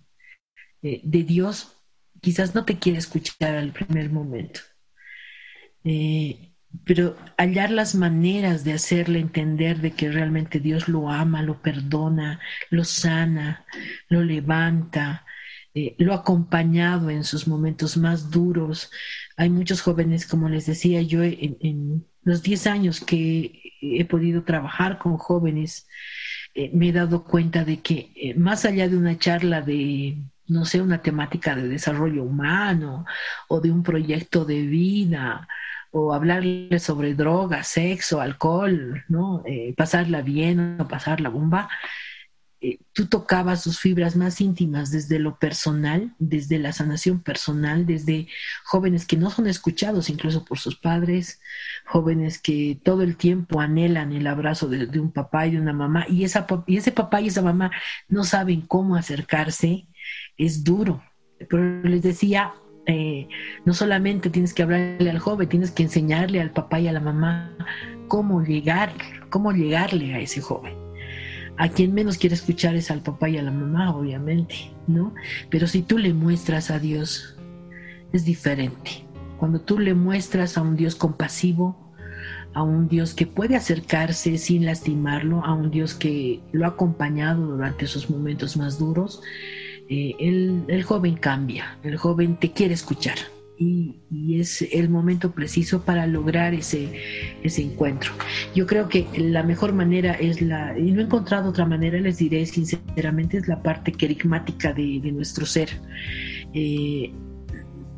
eh, 0.82 1.02
de 1.04 1.24
Dios, 1.24 1.79
quizás 2.22 2.56
no 2.56 2.66
te 2.66 2.78
quiere 2.80 3.00
escuchar 3.00 3.56
al 3.56 3.72
primer 3.72 4.10
momento 4.12 4.62
eh, 5.84 6.54
pero 6.86 7.18
hallar 7.38 7.72
las 7.72 7.96
maneras 7.96 8.64
de 8.64 8.74
hacerle 8.74 9.20
entender 9.20 9.80
de 9.82 9.92
que 9.92 10.12
realmente 10.12 10.60
Dios 10.60 10.88
lo 10.88 11.10
ama, 11.10 11.42
lo 11.42 11.62
perdona, 11.62 12.40
lo 12.70 12.84
sana, 12.84 13.66
lo 14.08 14.24
levanta, 14.24 15.26
eh, 15.74 15.96
lo 15.98 16.14
ha 16.14 16.18
acompañado 16.18 17.10
en 17.10 17.24
sus 17.24 17.48
momentos 17.48 17.98
más 17.98 18.30
duros. 18.30 18.92
Hay 19.38 19.50
muchos 19.50 19.82
jóvenes, 19.82 20.28
como 20.28 20.50
les 20.50 20.66
decía 20.68 21.02
yo, 21.02 21.24
en, 21.24 22.06
los 22.24 22.44
10 22.44 22.68
años 22.68 23.00
que 23.00 23.74
he 23.82 24.06
podido 24.06 24.44
trabajar 24.44 25.00
con 25.00 25.18
jóvenes, 25.18 25.88
eh, 26.54 26.70
me 26.74 26.90
he 26.90 26.92
dado 26.92 27.24
cuenta 27.24 27.64
de 27.66 27.82
que 27.82 28.34
más 28.38 28.66
allá 28.66 28.88
de 28.90 28.98
una 28.98 29.18
charla 29.18 29.62
de, 29.62 30.18
no 30.50 30.66
sé, 30.66 30.82
una 30.82 31.02
temática 31.02 31.56
de 31.56 31.68
desarrollo 31.68 32.24
humano 32.24 33.06
o 33.48 33.62
de 33.62 33.72
un 33.72 33.84
proyecto 33.84 34.46
de 34.46 34.62
vida, 34.62 35.48
o 35.92 36.14
hablarle 36.14 36.80
sobre 36.80 37.16
drogas, 37.16 37.68
sexo, 37.68 38.22
alcohol, 38.22 39.04
¿no? 39.08 39.44
Eh, 39.46 39.74
pasarla 39.76 40.22
bien 40.22 40.78
o 40.80 40.88
pasarla 40.88 41.30
bomba, 41.30 41.70
eh, 42.62 42.80
tú 42.92 43.06
tocabas 43.08 43.64
sus 43.64 43.80
fibras 43.80 44.18
más 44.18 44.42
íntimas 44.42 44.92
desde 44.92 45.18
lo 45.18 45.40
personal, 45.40 46.14
desde 46.20 46.60
la 46.60 46.74
sanación 46.74 47.22
personal, 47.24 47.86
desde 47.86 48.28
jóvenes 48.66 49.06
que 49.08 49.16
no 49.16 49.30
son 49.30 49.48
escuchados 49.48 50.10
incluso 50.10 50.44
por 50.44 50.60
sus 50.60 50.76
padres, 50.76 51.40
jóvenes 51.86 52.38
que 52.42 52.78
todo 52.84 53.02
el 53.02 53.16
tiempo 53.16 53.62
anhelan 53.62 54.12
el 54.12 54.28
abrazo 54.28 54.68
de, 54.68 54.88
de 54.88 55.00
un 55.00 55.14
papá 55.14 55.48
y 55.48 55.52
de 55.52 55.62
una 55.62 55.72
mamá, 55.72 56.06
y, 56.10 56.26
esa, 56.26 56.46
y 56.68 56.76
ese 56.76 56.92
papá 56.92 57.22
y 57.22 57.28
esa 57.28 57.42
mamá 57.42 57.72
no 58.10 58.26
saben 58.26 58.60
cómo 58.60 58.98
acercarse, 58.98 59.88
es 60.40 60.64
duro. 60.64 61.04
Pero 61.50 61.84
les 61.84 62.02
decía, 62.02 62.54
eh, 62.88 63.28
no 63.66 63.74
solamente 63.74 64.30
tienes 64.30 64.54
que 64.54 64.64
hablarle 64.64 65.10
al 65.10 65.20
joven, 65.20 65.48
tienes 65.48 65.72
que 65.72 65.84
enseñarle 65.84 66.42
al 66.42 66.52
papá 66.52 66.80
y 66.80 66.88
a 66.88 66.92
la 66.92 67.00
mamá 67.00 67.56
cómo 68.08 68.44
llegar, 68.44 68.92
cómo 69.30 69.52
llegarle 69.52 70.16
a 70.16 70.20
ese 70.20 70.42
joven. 70.42 70.74
A 71.58 71.70
quien 71.70 71.94
menos 71.94 72.18
quiere 72.18 72.36
escuchar 72.36 72.76
es 72.76 72.90
al 72.90 73.02
papá 73.02 73.30
y 73.30 73.38
a 73.38 73.44
la 73.44 73.52
mamá, 73.52 73.96
obviamente, 73.96 74.72
¿no? 74.88 75.14
Pero 75.50 75.68
si 75.68 75.82
tú 75.82 75.98
le 75.98 76.14
muestras 76.14 76.72
a 76.72 76.80
Dios, 76.80 77.38
es 78.14 78.26
diferente. 78.26 79.06
Cuando 79.38 79.60
tú 79.62 79.78
le 79.78 79.94
muestras 79.94 80.58
a 80.58 80.62
un 80.62 80.76
Dios 80.76 80.96
compasivo, 80.96 81.94
a 82.54 82.64
un 82.64 82.88
Dios 82.88 83.14
que 83.14 83.28
puede 83.28 83.56
acercarse 83.56 84.38
sin 84.38 84.66
lastimarlo, 84.66 85.44
a 85.46 85.54
un 85.54 85.70
Dios 85.70 85.94
que 85.94 86.42
lo 86.52 86.66
ha 86.66 86.70
acompañado 86.70 87.46
durante 87.46 87.86
esos 87.86 88.10
momentos 88.10 88.58
más 88.58 88.80
duros, 88.80 89.22
eh, 89.92 90.16
el, 90.20 90.84
joven 90.84 91.16
cambia, 91.16 91.80
el 91.84 91.98
joven 91.98 92.36
te 92.36 92.52
quiere 92.52 92.76
escuchar 92.76 93.18
y, 93.58 93.96
es 94.40 94.62
el 94.72 94.88
momento 94.88 95.32
preciso 95.32 95.82
para 95.82 96.06
lograr 96.06 96.54
ese, 96.54 97.02
ese 97.42 97.64
encuentro. 97.64 98.12
Yo 98.54 98.68
creo 98.68 98.88
que 98.88 99.08
la 99.18 99.42
mejor 99.42 99.74
manera 99.74 100.14
es 100.14 100.42
la, 100.42 100.78
y 100.78 100.92
no 100.92 101.02
he 101.02 101.06
encontrado 101.06 101.50
otra 101.50 101.66
manera, 101.66 102.00
les 102.00 102.20
diré 102.20 102.46
sinceramente, 102.46 103.38
es 103.38 103.48
la 103.48 103.64
parte 103.64 103.92
querigmática 103.92 104.72
de, 104.74 105.12
nuestro 105.12 105.48
ser. 105.48 105.70
Eh, 106.54 107.12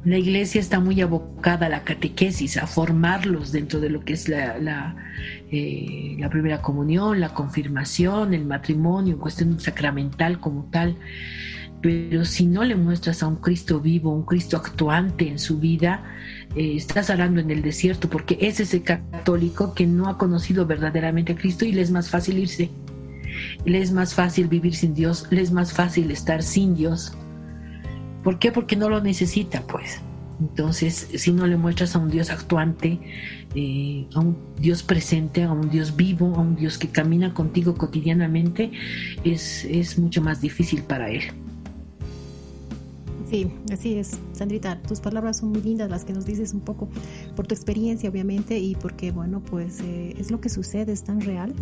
la 0.05 0.17
iglesia 0.17 0.61
está 0.61 0.79
muy 0.79 1.01
abocada 1.01 1.65
a 1.65 1.69
la 1.69 1.83
catequesis, 1.83 2.55
a 2.57 2.65
formarlos 2.65 3.51
dentro 3.51 3.81
de 3.81 3.89
lo 3.89 3.99
que 3.99 4.13
es 4.13 4.29
la, 4.29 4.57
la, 4.57 4.95
eh, 5.51 6.15
la 6.17 6.29
primera 6.29 6.61
comunión, 6.61 7.19
la 7.19 7.33
confirmación, 7.33 8.33
el 8.33 8.45
matrimonio, 8.45 9.19
cuestión 9.19 9.59
sacramental 9.59 10.39
como 10.39 10.69
tal 10.71 10.95
pero 11.81 12.25
si 12.25 12.45
no 12.45 12.63
le 12.63 12.75
muestras 12.75 13.23
a 13.23 13.27
un 13.27 13.37
Cristo 13.37 13.79
vivo, 13.79 14.13
un 14.13 14.23
Cristo 14.23 14.57
actuante 14.57 15.27
en 15.27 15.39
su 15.39 15.59
vida, 15.59 16.03
eh, 16.55 16.75
estás 16.75 17.09
hablando 17.09 17.41
en 17.41 17.49
el 17.49 17.63
desierto, 17.63 18.09
porque 18.09 18.37
es 18.39 18.59
ese 18.59 18.83
católico 18.83 19.73
que 19.73 19.87
no 19.87 20.07
ha 20.07 20.17
conocido 20.17 20.65
verdaderamente 20.67 21.33
a 21.33 21.35
Cristo 21.35 21.65
y 21.65 21.71
le 21.71 21.81
es 21.81 21.89
más 21.89 22.09
fácil 22.09 22.37
irse. 22.37 22.69
Le 23.65 23.81
es 23.81 23.91
más 23.91 24.13
fácil 24.13 24.47
vivir 24.47 24.75
sin 24.75 24.93
Dios, 24.93 25.25
le 25.31 25.41
es 25.41 25.51
más 25.51 25.73
fácil 25.73 26.11
estar 26.11 26.43
sin 26.43 26.75
Dios. 26.75 27.13
¿Por 28.23 28.37
qué? 28.37 28.51
Porque 28.51 28.75
no 28.75 28.87
lo 28.87 29.01
necesita, 29.01 29.61
pues. 29.61 30.01
Entonces, 30.39 31.07
si 31.15 31.31
no 31.31 31.47
le 31.47 31.57
muestras 31.57 31.95
a 31.95 31.99
un 31.99 32.09
Dios 32.09 32.29
actuante, 32.29 32.99
eh, 33.55 34.05
a 34.13 34.19
un 34.19 34.37
Dios 34.59 34.83
presente, 34.83 35.43
a 35.43 35.51
un 35.51 35.69
Dios 35.69 35.95
vivo, 35.95 36.35
a 36.35 36.39
un 36.39 36.55
Dios 36.55 36.77
que 36.77 36.89
camina 36.89 37.33
contigo 37.33 37.75
cotidianamente, 37.75 38.71
es, 39.23 39.65
es 39.65 39.97
mucho 39.97 40.21
más 40.21 40.41
difícil 40.41 40.83
para 40.83 41.09
él. 41.09 41.23
Sí, 43.31 43.49
así 43.71 43.93
es, 43.95 44.19
Sandrita. 44.33 44.81
Tus 44.81 44.99
palabras 44.99 45.37
son 45.37 45.51
muy 45.51 45.61
lindas, 45.61 45.89
las 45.89 46.03
que 46.03 46.11
nos 46.11 46.25
dices 46.25 46.53
un 46.53 46.59
poco 46.59 46.89
por 47.33 47.47
tu 47.47 47.55
experiencia, 47.55 48.09
obviamente, 48.09 48.59
y 48.59 48.75
porque, 48.75 49.13
bueno, 49.13 49.41
pues 49.41 49.79
eh, 49.79 50.13
es 50.19 50.31
lo 50.31 50.41
que 50.41 50.49
sucede, 50.49 50.91
es 50.91 51.05
tan 51.05 51.21
real 51.21 51.53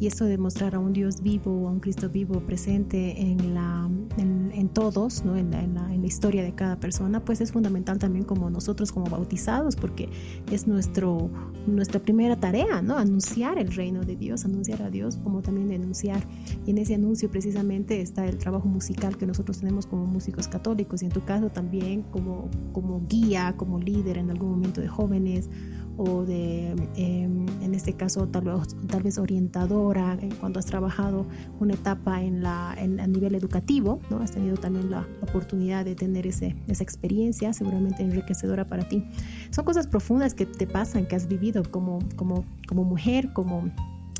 y 0.00 0.06
esto 0.06 0.24
de 0.24 0.38
mostrar 0.38 0.74
a 0.74 0.78
un 0.78 0.92
Dios 0.92 1.22
vivo, 1.22 1.68
a 1.68 1.70
un 1.70 1.80
Cristo 1.80 2.08
vivo 2.08 2.40
presente 2.40 3.20
en, 3.20 3.54
la, 3.54 3.88
en, 4.16 4.68
todos, 4.70 5.24
¿no? 5.24 5.36
En 5.36 5.52
la, 5.52 5.62
en, 5.62 5.74
la, 5.74 6.06
historia 6.06 6.42
de 6.42 6.52
cada 6.54 6.78
persona, 6.80 7.24
pues 7.24 7.40
es 7.40 7.52
fundamental 7.52 7.98
también 7.98 8.24
como 8.24 8.50
nosotros 8.50 8.92
como 8.92 9.06
bautizados, 9.06 9.76
porque 9.76 10.08
es 10.50 10.66
nuestro, 10.66 11.30
nuestra 11.66 12.00
primera 12.00 12.36
tarea, 12.36 12.82
¿no? 12.82 12.98
Anunciar 12.98 13.58
el 13.58 13.72
reino 13.72 14.02
de 14.02 14.16
Dios, 14.16 14.44
anunciar 14.44 14.82
a 14.82 14.90
Dios, 14.90 15.16
como 15.16 15.42
también 15.42 15.68
denunciar. 15.68 16.26
Y 16.66 16.72
en 16.72 16.78
ese 16.78 16.94
anuncio 16.94 17.30
precisamente 17.30 18.00
está 18.00 18.26
el 18.26 18.38
trabajo 18.38 18.68
musical 18.68 19.16
que 19.16 19.26
nosotros 19.26 19.60
tenemos 19.60 19.86
como 19.86 20.06
músicos 20.06 20.48
católicos 20.48 21.02
y 21.02 21.06
en 21.06 21.12
tu 21.12 21.24
caso 21.24 21.50
también 21.50 22.02
como, 22.02 22.50
como 22.72 23.06
guía, 23.08 23.54
como 23.56 23.78
líder 23.78 24.18
en 24.18 24.30
algún 24.30 24.50
momento 24.50 24.80
de 24.80 24.88
jóvenes 24.88 25.48
o 25.96 26.24
de, 26.24 26.70
em, 26.96 27.46
en 27.62 27.74
este 27.74 27.92
caso, 27.92 28.26
tal 28.28 28.44
vez, 28.44 28.76
tal 28.88 29.02
vez 29.02 29.18
orientadora, 29.18 30.18
eh, 30.20 30.28
cuando 30.40 30.58
has 30.58 30.66
trabajado 30.66 31.26
una 31.60 31.74
etapa 31.74 32.22
en 32.22 32.42
la, 32.42 32.74
en, 32.78 33.00
a 33.00 33.06
nivel 33.06 33.34
educativo, 33.34 34.00
¿no? 34.10 34.18
Has 34.18 34.32
tenido 34.32 34.56
también 34.56 34.90
la 34.90 35.06
oportunidad 35.22 35.84
de 35.84 35.94
tener 35.94 36.26
ese, 36.26 36.56
esa 36.68 36.82
experiencia, 36.82 37.52
seguramente 37.52 38.02
enriquecedora 38.02 38.66
para 38.66 38.88
ti. 38.88 39.04
Son 39.50 39.64
cosas 39.64 39.86
profundas 39.86 40.34
que 40.34 40.46
te 40.46 40.66
pasan, 40.66 41.06
que 41.06 41.16
has 41.16 41.28
vivido 41.28 41.62
como, 41.70 42.00
como, 42.16 42.44
como 42.66 42.84
mujer, 42.84 43.32
como 43.32 43.70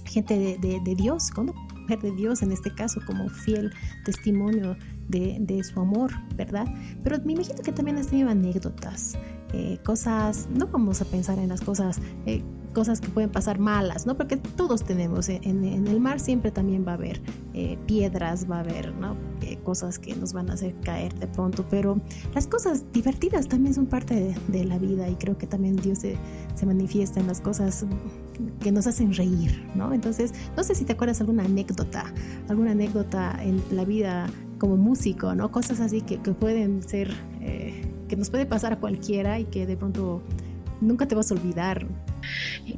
gente 0.04 0.38
de, 0.38 0.58
de, 0.58 0.80
de 0.80 0.94
Dios, 0.94 1.30
como 1.30 1.54
mujer 1.84 2.00
de 2.00 2.12
Dios 2.12 2.42
en 2.42 2.52
este 2.52 2.74
caso, 2.74 3.00
como 3.06 3.28
fiel 3.28 3.72
testimonio 4.04 4.76
de, 5.08 5.62
su 5.64 5.80
amor, 5.80 6.12
¿verdad? 6.36 6.66
Pero 7.02 7.18
me 7.24 7.32
imagino 7.32 7.62
que 7.62 7.72
también 7.72 7.98
has 7.98 8.08
tenido 8.08 8.30
anécdotas, 8.30 9.16
eh, 9.52 9.78
cosas, 9.84 10.48
no 10.52 10.66
vamos 10.66 11.00
a 11.00 11.04
pensar 11.04 11.38
en 11.38 11.48
las 11.48 11.60
cosas, 11.60 12.00
eh, 12.26 12.42
cosas 12.72 13.00
que 13.00 13.08
pueden 13.08 13.30
pasar 13.30 13.60
malas, 13.60 14.04
¿no? 14.04 14.16
Porque 14.16 14.36
todos 14.36 14.82
tenemos, 14.82 15.28
eh, 15.28 15.40
en, 15.44 15.64
el 15.64 16.00
mar 16.00 16.18
siempre 16.18 16.50
también 16.50 16.84
va 16.86 16.92
a 16.92 16.94
haber 16.94 17.20
piedras, 17.86 18.50
va 18.50 18.56
a 18.56 18.60
haber, 18.60 18.92
¿no? 18.96 19.16
Cosas 19.62 20.00
que 20.00 20.16
nos 20.16 20.32
van 20.32 20.50
a 20.50 20.54
hacer 20.54 20.74
caer 20.80 21.14
de 21.14 21.28
pronto, 21.28 21.64
pero 21.70 22.00
las 22.34 22.48
cosas 22.48 22.84
divertidas 22.92 23.46
también 23.46 23.74
son 23.74 23.86
parte 23.86 24.14
de, 24.14 24.34
de 24.48 24.64
la 24.64 24.76
vida 24.78 25.08
y 25.08 25.14
creo 25.14 25.38
que 25.38 25.46
también 25.46 25.76
Dios 25.76 26.00
se, 26.00 26.16
se, 26.56 26.66
manifiesta 26.66 27.20
en 27.20 27.28
las 27.28 27.40
cosas 27.40 27.86
que 28.60 28.72
nos 28.72 28.88
hacen 28.88 29.14
reír, 29.14 29.64
¿no? 29.76 29.92
Entonces, 29.92 30.32
no 30.56 30.64
sé 30.64 30.74
si 30.74 30.84
te 30.84 30.94
acuerdas 30.94 31.20
alguna 31.20 31.44
anécdota, 31.44 32.12
alguna 32.48 32.72
anécdota 32.72 33.38
en 33.40 33.62
la 33.70 33.84
vida 33.84 34.26
como 34.64 34.78
músico, 34.78 35.34
¿no? 35.34 35.50
Cosas 35.50 35.78
así 35.80 36.00
que, 36.00 36.16
pueden 36.16 36.82
ser 36.82 37.12
que 38.08 38.16
nos 38.16 38.30
puede 38.30 38.46
pasar 38.46 38.72
a 38.72 38.76
cualquiera 38.76 39.38
y 39.38 39.44
que 39.44 39.66
de 39.66 39.76
pronto 39.76 40.22
nunca 40.80 41.06
te 41.06 41.14
vas 41.14 41.30
a 41.30 41.34
olvidar. 41.34 41.86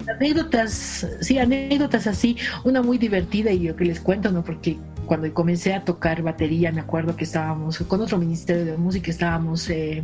Anécdotas, 0.08 1.06
sí, 1.20 1.38
anécdotas 1.38 2.08
así, 2.08 2.38
una 2.64 2.82
muy 2.82 2.98
divertida 2.98 3.52
y 3.52 3.60
yo 3.60 3.76
que 3.76 3.84
les 3.84 4.00
cuento, 4.00 4.32
¿no? 4.32 4.42
Porque 4.42 4.76
cuando 5.06 5.32
comencé 5.32 5.74
a 5.74 5.84
tocar 5.84 6.22
batería, 6.22 6.72
me 6.72 6.80
acuerdo 6.80 7.14
que 7.14 7.22
estábamos 7.22 7.78
con 7.78 8.00
otro 8.00 8.18
ministerio 8.18 8.64
de 8.64 8.76
música, 8.76 9.08
estábamos, 9.08 9.70
eh, 9.70 10.02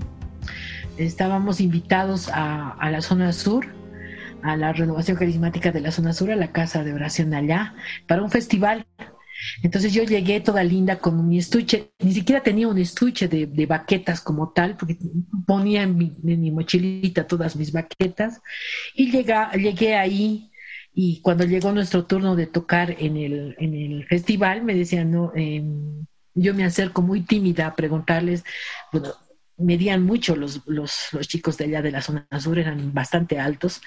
estábamos 0.99 1.61
invitados 1.61 2.28
a, 2.28 2.74
a 2.74 2.91
la 2.93 3.03
zona 3.03 3.33
sur, 3.33 3.66
a 4.45 4.57
la 4.57 4.72
renovación 4.72 5.16
carismática 5.16 5.72
de 5.72 5.80
la 5.80 5.91
zona 5.91 6.12
sur, 6.12 6.30
a 6.30 6.37
la 6.37 6.53
casa 6.53 6.85
de 6.85 6.95
oración 6.95 7.35
allá, 7.35 7.74
para 8.07 8.22
un 8.22 8.30
festival 8.30 8.87
entonces 9.62 9.93
yo 9.93 10.05
llegué 10.05 10.40
toda 10.40 10.62
linda 10.64 10.99
con 10.99 11.28
mi 11.28 11.38
estuche, 11.38 11.93
ni 12.01 12.12
siquiera 12.12 12.43
tenía 12.43 12.68
un 12.68 12.78
estuche 12.78 13.28
de, 13.28 13.47
de 13.47 13.66
baquetas 13.66 14.20
como 14.20 14.53
tal, 14.53 14.76
porque 14.76 14.99
ponía 15.47 15.82
en 15.82 15.97
mi, 15.97 16.12
en 16.26 16.40
mi, 16.40 16.51
mochilita 16.51 17.26
todas 17.26 17.57
mis 17.57 17.72
baquetas. 17.72 18.40
Y 18.95 19.11
llega, 19.11 19.53
llegué 19.53 19.97
ahí 19.97 20.51
y 20.95 21.20
cuando 21.20 21.45
llegó 21.45 21.72
nuestro 21.72 22.05
turno 22.05 22.36
de 22.36 22.47
tocar 22.47 22.97
en 22.99 23.16
el, 23.16 23.57
en 23.59 23.74
el 23.74 24.07
festival 24.07 24.62
me 24.62 24.74
decían, 24.74 25.11
no, 25.11 25.32
eh, 25.34 25.62
yo 26.34 26.55
me 26.55 26.64
acerco 26.64 27.03
muy 27.03 27.22
tímida 27.22 27.66
a 27.66 27.74
preguntarles, 27.74 28.45
bueno, 28.93 29.14
medían 29.57 30.03
mucho 30.05 30.36
los, 30.36 30.62
los, 30.66 31.09
los 31.12 31.28
chicos 31.28 31.57
de 31.57 31.66
allá 31.66 31.82
de 31.82 31.90
la 31.90 32.03
zona 32.03 32.26
sur, 32.40 32.59
eran 32.59 32.93
bastante 32.93 33.38
altos 33.38 33.80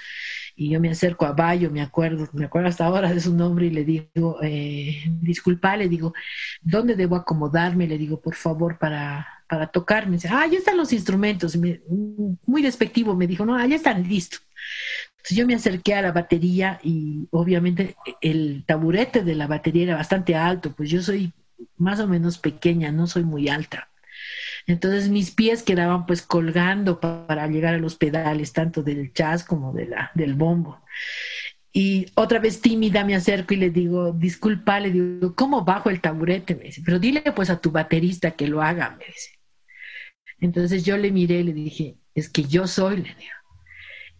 y 0.56 0.70
yo 0.70 0.80
me 0.80 0.90
acerco 0.90 1.26
a 1.26 1.32
Bayo, 1.32 1.70
me 1.70 1.82
acuerdo, 1.82 2.28
me 2.32 2.46
acuerdo 2.46 2.68
hasta 2.68 2.86
ahora 2.86 3.12
de 3.12 3.20
su 3.20 3.34
nombre 3.34 3.66
y 3.66 3.70
le 3.70 3.84
digo, 3.84 4.38
eh, 4.42 5.02
disculpa, 5.20 5.76
le 5.76 5.88
digo, 5.88 6.14
¿dónde 6.62 6.96
debo 6.96 7.16
acomodarme? 7.16 7.86
Le 7.86 7.98
digo, 7.98 8.20
por 8.20 8.34
favor, 8.34 8.78
para, 8.78 9.26
para 9.48 9.66
tocar. 9.66 10.06
Me 10.06 10.12
dice, 10.12 10.28
ah, 10.32 10.46
ya 10.46 10.58
están 10.58 10.78
los 10.78 10.94
instrumentos. 10.94 11.56
Me, 11.56 11.82
muy 12.46 12.62
despectivo, 12.62 13.14
me 13.14 13.26
dijo, 13.26 13.44
no, 13.44 13.54
ah, 13.54 13.66
ya 13.66 13.76
están 13.76 14.02
listos. 14.02 14.42
Entonces 15.10 15.36
yo 15.36 15.46
me 15.46 15.54
acerqué 15.54 15.94
a 15.94 16.02
la 16.02 16.12
batería 16.12 16.80
y 16.82 17.28
obviamente 17.32 17.94
el 18.22 18.64
taburete 18.66 19.22
de 19.24 19.34
la 19.34 19.46
batería 19.46 19.82
era 19.82 19.96
bastante 19.96 20.36
alto, 20.36 20.72
pues 20.74 20.88
yo 20.88 21.02
soy 21.02 21.34
más 21.76 22.00
o 22.00 22.08
menos 22.08 22.38
pequeña, 22.38 22.92
no 22.92 23.06
soy 23.06 23.24
muy 23.24 23.48
alta. 23.48 23.90
Entonces 24.66 25.08
mis 25.08 25.30
pies 25.30 25.62
quedaban 25.62 26.06
pues 26.06 26.22
colgando 26.22 26.98
para 26.98 27.46
llegar 27.46 27.74
a 27.74 27.78
los 27.78 27.96
pedales, 27.96 28.52
tanto 28.52 28.82
del 28.82 29.12
jazz 29.12 29.44
como 29.44 29.72
de 29.72 29.86
la, 29.86 30.10
del 30.14 30.34
bombo. 30.34 30.82
Y 31.72 32.06
otra 32.14 32.38
vez 32.38 32.60
tímida 32.60 33.04
me 33.04 33.14
acerco 33.14 33.54
y 33.54 33.58
le 33.58 33.70
digo, 33.70 34.12
disculpa, 34.12 34.80
le 34.80 34.90
digo, 34.90 35.34
¿cómo 35.34 35.64
bajo 35.64 35.90
el 35.90 36.00
taburete? 36.00 36.54
Me 36.54 36.64
dice, 36.64 36.82
pero 36.84 36.98
dile 36.98 37.20
pues 37.34 37.50
a 37.50 37.60
tu 37.60 37.70
baterista 37.70 38.30
que 38.30 38.48
lo 38.48 38.62
haga, 38.62 38.96
me 38.98 39.04
dice. 39.04 39.38
Entonces 40.40 40.84
yo 40.84 40.96
le 40.96 41.12
miré 41.12 41.40
y 41.40 41.44
le 41.44 41.52
dije, 41.52 41.96
es 42.14 42.28
que 42.28 42.44
yo 42.44 42.66
soy, 42.66 42.96
le 42.96 43.14
digo. 43.14 43.36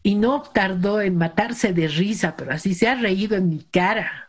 Y 0.03 0.15
no 0.15 0.43
tardó 0.43 1.01
en 1.01 1.17
matarse 1.17 1.73
de 1.73 1.89
risa, 1.89 2.37
pero 2.37 2.53
así 2.53 2.75
se 2.75 2.89
ha 2.89 2.95
reído 2.95 3.37
en 3.37 3.49
mi 3.49 3.65
cara. 3.65 4.26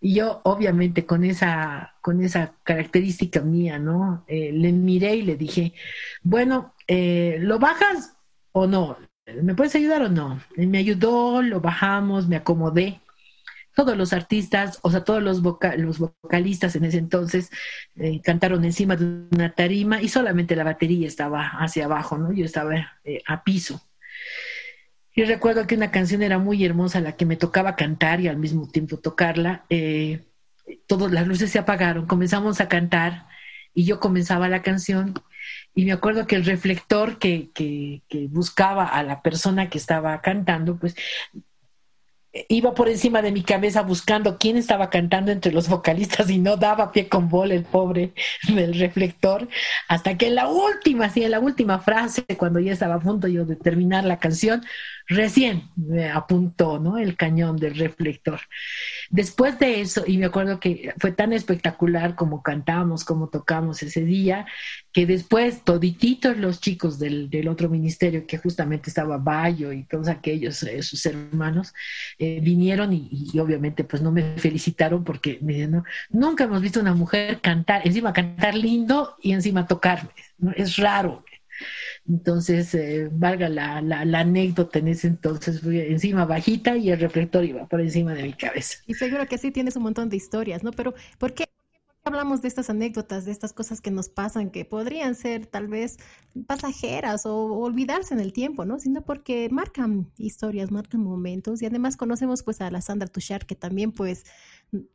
Y 0.00 0.14
yo, 0.14 0.40
obviamente, 0.44 1.06
con 1.06 1.24
esa, 1.24 1.94
con 2.00 2.22
esa 2.22 2.54
característica 2.62 3.40
mía, 3.40 3.78
¿no? 3.78 4.24
Eh, 4.28 4.52
le 4.52 4.72
miré 4.72 5.16
y 5.16 5.22
le 5.22 5.36
dije, 5.36 5.74
bueno, 6.22 6.74
eh, 6.86 7.38
¿lo 7.40 7.58
bajas 7.58 8.16
o 8.52 8.66
no? 8.66 8.96
¿Me 9.42 9.54
puedes 9.54 9.74
ayudar 9.74 10.02
o 10.02 10.08
no? 10.08 10.40
Me 10.56 10.78
ayudó, 10.78 11.42
lo 11.42 11.60
bajamos, 11.60 12.28
me 12.28 12.36
acomodé. 12.36 13.00
Todos 13.74 13.96
los 13.96 14.12
artistas, 14.12 14.78
o 14.82 14.90
sea, 14.90 15.04
todos 15.04 15.22
los, 15.22 15.42
voca 15.42 15.76
los 15.76 15.98
vocalistas 15.98 16.74
en 16.76 16.84
ese 16.84 16.98
entonces 16.98 17.50
eh, 17.96 18.20
cantaron 18.22 18.64
encima 18.64 18.96
de 18.96 19.28
una 19.30 19.54
tarima 19.54 20.00
y 20.00 20.08
solamente 20.08 20.56
la 20.56 20.64
batería 20.64 21.06
estaba 21.06 21.46
hacia 21.60 21.84
abajo, 21.84 22.18
¿no? 22.18 22.32
Yo 22.32 22.44
estaba 22.44 23.00
a 23.26 23.44
piso. 23.44 23.80
Y 25.18 25.24
recuerdo 25.24 25.66
que 25.66 25.74
una 25.74 25.90
canción 25.90 26.22
era 26.22 26.38
muy 26.38 26.64
hermosa, 26.64 27.00
la 27.00 27.16
que 27.16 27.26
me 27.26 27.34
tocaba 27.34 27.74
cantar 27.74 28.20
y 28.20 28.28
al 28.28 28.36
mismo 28.36 28.68
tiempo 28.68 28.98
tocarla. 28.98 29.64
Eh, 29.68 30.28
todas 30.86 31.10
las 31.10 31.26
luces 31.26 31.50
se 31.50 31.58
apagaron, 31.58 32.06
comenzamos 32.06 32.60
a 32.60 32.68
cantar 32.68 33.26
y 33.74 33.84
yo 33.84 33.98
comenzaba 33.98 34.48
la 34.48 34.62
canción 34.62 35.14
y 35.74 35.86
me 35.86 35.90
acuerdo 35.90 36.28
que 36.28 36.36
el 36.36 36.44
reflector 36.44 37.18
que, 37.18 37.50
que, 37.52 38.02
que 38.08 38.28
buscaba 38.28 38.84
a 38.86 39.02
la 39.02 39.20
persona 39.20 39.68
que 39.68 39.78
estaba 39.78 40.20
cantando, 40.20 40.76
pues 40.76 40.94
iba 42.48 42.74
por 42.74 42.88
encima 42.88 43.22
de 43.22 43.32
mi 43.32 43.42
cabeza 43.42 43.82
buscando 43.82 44.36
quién 44.38 44.56
estaba 44.56 44.90
cantando 44.90 45.32
entre 45.32 45.52
los 45.52 45.68
vocalistas 45.68 46.28
y 46.30 46.38
no 46.38 46.56
daba 46.56 46.92
pie 46.92 47.08
con 47.08 47.28
bola 47.28 47.54
el 47.54 47.64
pobre 47.64 48.12
del 48.48 48.78
reflector, 48.78 49.48
hasta 49.88 50.16
que 50.16 50.28
en 50.28 50.34
la 50.34 50.48
última, 50.48 51.08
sí, 51.08 51.24
en 51.24 51.30
la 51.30 51.40
última 51.40 51.80
frase, 51.80 52.24
cuando 52.36 52.60
ya 52.60 52.72
estaba 52.72 52.96
a 52.96 53.00
punto 53.00 53.28
yo 53.28 53.44
de 53.44 53.56
terminar 53.56 54.04
la 54.04 54.18
canción, 54.18 54.62
recién 55.06 55.70
me 55.74 56.10
apuntó, 56.10 56.78
¿no? 56.78 56.98
El 56.98 57.16
cañón 57.16 57.56
del 57.56 57.76
reflector. 57.76 58.40
Después 59.08 59.58
de 59.58 59.80
eso, 59.80 60.04
y 60.06 60.18
me 60.18 60.26
acuerdo 60.26 60.60
que 60.60 60.92
fue 60.98 61.12
tan 61.12 61.32
espectacular 61.32 62.14
como 62.14 62.42
cantamos, 62.42 63.04
como 63.04 63.28
tocamos 63.28 63.82
ese 63.82 64.02
día, 64.02 64.46
que 64.92 65.06
después 65.06 65.64
todititos 65.64 66.36
los 66.36 66.60
chicos 66.60 66.98
del, 66.98 67.30
del 67.30 67.48
otro 67.48 67.70
ministerio, 67.70 68.26
que 68.26 68.36
justamente 68.36 68.90
estaba 68.90 69.16
Bayo 69.16 69.72
y 69.72 69.84
todos 69.84 70.08
aquellos, 70.08 70.62
eh, 70.62 70.82
sus 70.82 71.06
hermanos, 71.06 71.72
eh, 72.18 72.40
vinieron 72.40 72.92
y, 72.92 73.38
obviamente 73.38 73.84
pues 73.84 74.02
no 74.02 74.10
me 74.10 74.36
felicitaron 74.38 75.04
porque 75.04 75.38
me 75.40 75.66
no, 75.68 75.84
nunca 76.10 76.44
hemos 76.44 76.60
visto 76.60 76.80
una 76.80 76.94
mujer 76.94 77.40
cantar, 77.40 77.86
encima 77.86 78.12
cantar 78.12 78.54
lindo 78.54 79.16
y 79.22 79.32
encima 79.32 79.66
tocar, 79.66 80.10
¿no? 80.38 80.52
es 80.52 80.76
raro. 80.76 81.24
Entonces, 82.08 82.74
eh, 82.74 83.08
valga 83.12 83.48
la, 83.48 83.80
la, 83.82 84.04
la, 84.04 84.20
anécdota 84.20 84.78
en 84.78 84.88
ese 84.88 85.08
entonces, 85.08 85.60
fui 85.60 85.80
encima 85.80 86.24
bajita 86.24 86.76
y 86.76 86.90
el 86.90 87.00
reflector 87.00 87.44
iba 87.44 87.66
por 87.66 87.80
encima 87.80 88.14
de 88.14 88.22
mi 88.22 88.32
cabeza. 88.32 88.78
Y 88.86 88.94
seguro 88.94 89.26
que 89.26 89.38
sí 89.38 89.50
tienes 89.50 89.76
un 89.76 89.82
montón 89.82 90.08
de 90.08 90.16
historias, 90.16 90.62
¿no? 90.62 90.72
Pero, 90.72 90.94
¿por 91.18 91.34
qué? 91.34 91.44
Hablamos 92.08 92.42
de 92.42 92.48
estas 92.48 92.68
anécdotas, 92.70 93.24
de 93.24 93.32
estas 93.32 93.52
cosas 93.52 93.80
que 93.80 93.90
nos 93.90 94.08
pasan, 94.08 94.50
que 94.50 94.64
podrían 94.64 95.14
ser 95.14 95.46
tal 95.46 95.68
vez 95.68 95.98
pasajeras 96.46 97.24
o, 97.26 97.36
olvidarse 97.36 98.14
en 98.14 98.20
el 98.20 98.32
tiempo, 98.32 98.64
¿no? 98.64 98.78
Sino 98.78 99.02
porque 99.02 99.48
marcan 99.50 100.10
historias, 100.18 100.70
marcan 100.70 101.02
momentos 101.02 101.62
y 101.62 101.66
además 101.66 101.96
conocemos 101.96 102.42
pues 102.42 102.60
a 102.60 102.70
la 102.70 102.80
Sandra 102.80 103.08
que 103.46 103.54
también 103.54 103.92
pues 103.92 104.24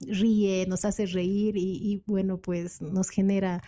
ríe, 0.02 0.66
nos 0.68 0.86
hace 0.86 1.06
reír 1.06 1.58
y, 1.58 1.80
y 1.82 2.04
bueno 2.06 2.38
pues 2.38 2.82
nos 2.82 3.10
genera 3.10 3.62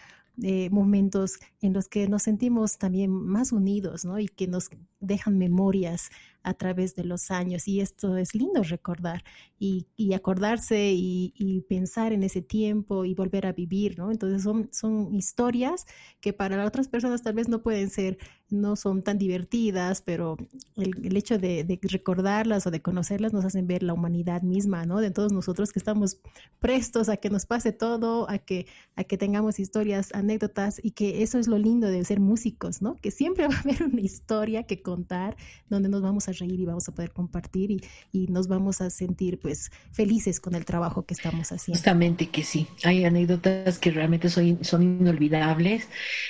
eh, 0.43 0.69
momentos 0.69 1.39
en 1.61 1.71
los 1.71 1.87
que 1.87 2.09
nos 2.09 2.23
sentimos 2.23 2.77
también 2.77 3.09
más 3.09 3.53
unidos, 3.53 4.03
¿no? 4.03 4.19
Y 4.19 4.27
que 4.27 4.47
nos 4.47 4.69
dejan 4.99 5.37
memorias 5.37 6.09
a 6.45 6.53
través 6.53 6.95
de 6.95 7.03
los 7.03 7.31
años. 7.31 7.67
Y 7.67 7.81
esto 7.81 8.17
es 8.17 8.35
lindo 8.35 8.61
recordar 8.63 9.23
y, 9.59 9.87
y 9.97 10.13
acordarse 10.13 10.91
y, 10.93 11.33
y, 11.35 11.61
pensar 11.61 12.13
en 12.13 12.23
ese 12.23 12.41
tiempo 12.41 13.03
y 13.03 13.15
volver 13.15 13.47
a 13.47 13.51
vivir, 13.51 13.97
¿no? 13.97 14.11
Entonces 14.11 14.43
son, 14.43 14.69
son 14.71 15.13
historias 15.13 15.85
que 16.21 16.33
para 16.33 16.63
otras 16.65 16.87
personas 16.87 17.23
tal 17.23 17.33
vez 17.33 17.49
no 17.49 17.63
pueden 17.63 17.89
ser, 17.89 18.19
no 18.49 18.75
son 18.75 19.01
tan 19.01 19.17
divertidas, 19.17 20.01
pero 20.01 20.37
el, 20.75 21.05
el 21.05 21.17
hecho 21.17 21.37
de, 21.37 21.79
recordarlas 21.81 22.67
o 22.67 22.71
de 22.71 22.81
conocerlas 22.81 23.33
nos 23.33 23.45
hacen 23.45 23.67
ver 23.67 23.83
la 23.83 23.93
humanidad 23.93 24.43
misma, 24.43 24.85
¿no? 24.85 24.99
De 24.99 25.11
todos 25.11 25.31
nosotros 25.31 25.71
que 25.71 25.79
estamos 25.79 26.19
prestos 26.59 27.09
a 27.09 27.17
que 27.17 27.29
nos 27.29 27.45
pase 27.45 27.71
todo, 27.71 28.29
a 28.29 28.37
que, 28.37 28.67
a 28.95 29.03
que 29.03 29.17
tengamos 29.17 29.59
historias, 29.59 30.13
anécdotas 30.13 30.79
y 30.83 30.91
que 30.91 31.23
eso 31.23 31.39
es 31.39 31.47
lo 31.47 31.57
lindo 31.57 31.87
de 31.87 32.05
ser 32.05 32.19
músicos, 32.19 32.81
¿no? 32.81 32.95
Que 32.95 33.11
siempre 33.11 33.47
va 33.47 33.55
a 33.55 33.59
haber 33.59 33.83
una 33.83 34.01
historia 34.01 34.63
que 34.63 34.81
contar 34.81 35.35
donde 35.69 35.89
nos 35.89 36.01
vamos 36.01 36.27
a 36.29 36.31
reír 36.31 36.59
y 36.59 36.65
vamos 36.65 36.87
a 36.87 36.93
poder 36.93 37.11
compartir 37.11 37.71
y, 37.71 37.81
y 38.11 38.27
nos 38.27 38.47
vamos 38.47 38.81
a 38.81 38.89
sentir 38.89 39.39
pues 39.39 39.71
felices 39.91 40.39
con 40.39 40.55
el 40.55 40.65
trabajo 40.65 41.03
que 41.05 41.13
estamos 41.13 41.51
haciendo. 41.51 41.77
Justamente 41.77 42.29
que 42.29 42.43
sí, 42.43 42.67
hay 42.83 43.05
anécdotas 43.05 43.79
que 43.79 43.91
realmente 43.91 44.29
son, 44.29 44.63
son 44.63 44.83
inolvidables 44.83 45.87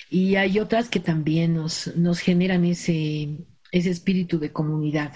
y 0.09 0.35
hay 0.35 0.59
otras 0.59 0.89
que 0.89 0.99
también 0.99 1.55
nos, 1.55 1.95
nos 2.05 2.19
generan 2.19 2.63
ese 2.65 3.45
ese 3.71 3.89
espíritu 3.89 4.39
de 4.39 4.51
comunidad. 4.51 5.13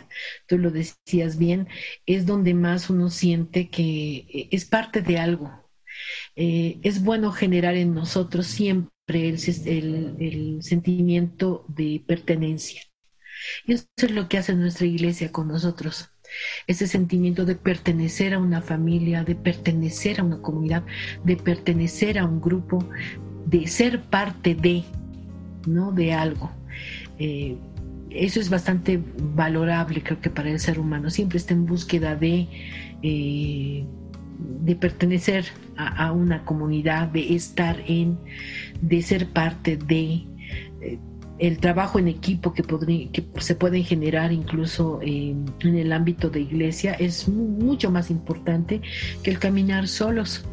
Tú 0.47 0.57
lo 0.57 0.71
decías 0.71 1.37
bien, 1.37 1.67
es 2.05 2.25
donde 2.25 2.53
más 2.53 2.89
uno 2.89 3.09
siente 3.09 3.69
que 3.69 4.27
eh, 4.27 4.49
es 4.51 4.65
parte 4.65 5.01
de 5.01 5.17
algo. 5.17 5.69
Eh, 6.35 6.79
es 6.83 7.03
bueno 7.03 7.31
generar 7.31 7.75
en 7.75 7.93
nosotros 7.93 8.47
siempre 8.47 9.29
el, 9.29 10.59
sentimiento 10.61 11.65
de 11.67 12.03
pertenencia. 12.05 12.81
Y 13.65 13.73
eso 13.73 13.85
es 13.95 14.11
lo 14.11 14.27
que 14.27 14.37
hace 14.37 14.53
nuestra 14.53 14.85
iglesia 14.85 15.31
con 15.31 15.47
nosotros. 15.47 16.09
Ese 16.67 16.85
sentimiento 16.85 17.45
de 17.45 17.55
pertenecer 17.55 18.33
a 18.33 18.39
una 18.39 18.61
familia, 18.61 19.23
de 19.23 19.35
pertenecer 19.35 20.19
a 20.19 20.23
una 20.23 20.41
comunidad, 20.41 20.83
de 21.23 21.37
pertenecer 21.37 22.19
a 22.19 22.25
un 22.25 22.41
grupo, 22.41 22.85
de 23.45 23.67
ser 23.67 24.03
parte 24.03 24.53
de, 24.53 24.83
¿no? 25.65 25.91
De 25.91 26.13
algo. 26.13 26.58
Eh, 27.19 27.57
eso 28.09 28.39
es 28.39 28.49
bastante 28.49 28.99
valorable, 29.35 30.01
creo 30.01 30.19
que 30.19 30.29
para 30.29 30.49
el 30.49 30.59
ser 30.59 30.79
humano. 30.79 31.09
Siempre 31.09 31.37
está 31.37 31.53
en 31.53 31.65
búsqueda 31.65 32.15
de, 32.15 32.47
eh, 33.03 33.85
de 34.63 34.75
pertenecer 34.75 35.45
a, 35.77 36.11
una 36.11 36.43
comunidad, 36.43 37.07
de 37.09 37.35
estar 37.35 37.81
en, 37.87 38.17
de 38.81 39.01
ser 39.01 39.27
parte 39.27 39.77
de. 39.77 40.25
Eh, 40.81 40.97
el 41.37 41.57
trabajo 41.59 41.99
en 41.99 42.09
equipo 42.09 42.53
que, 42.53 42.63
que 42.63 43.23
se 43.39 43.55
pueden 43.55 43.85
generar 43.85 44.33
incluso 44.33 44.99
en, 45.01 45.45
el 45.63 45.93
ámbito 45.93 46.29
de 46.29 46.41
iglesia 46.41 46.93
es 46.95 47.29
mucho 47.29 47.89
más 47.91 48.11
importante 48.11 48.81
que 49.23 49.31
el 49.31 49.39
caminar 49.39 49.87
solos. 49.87 50.43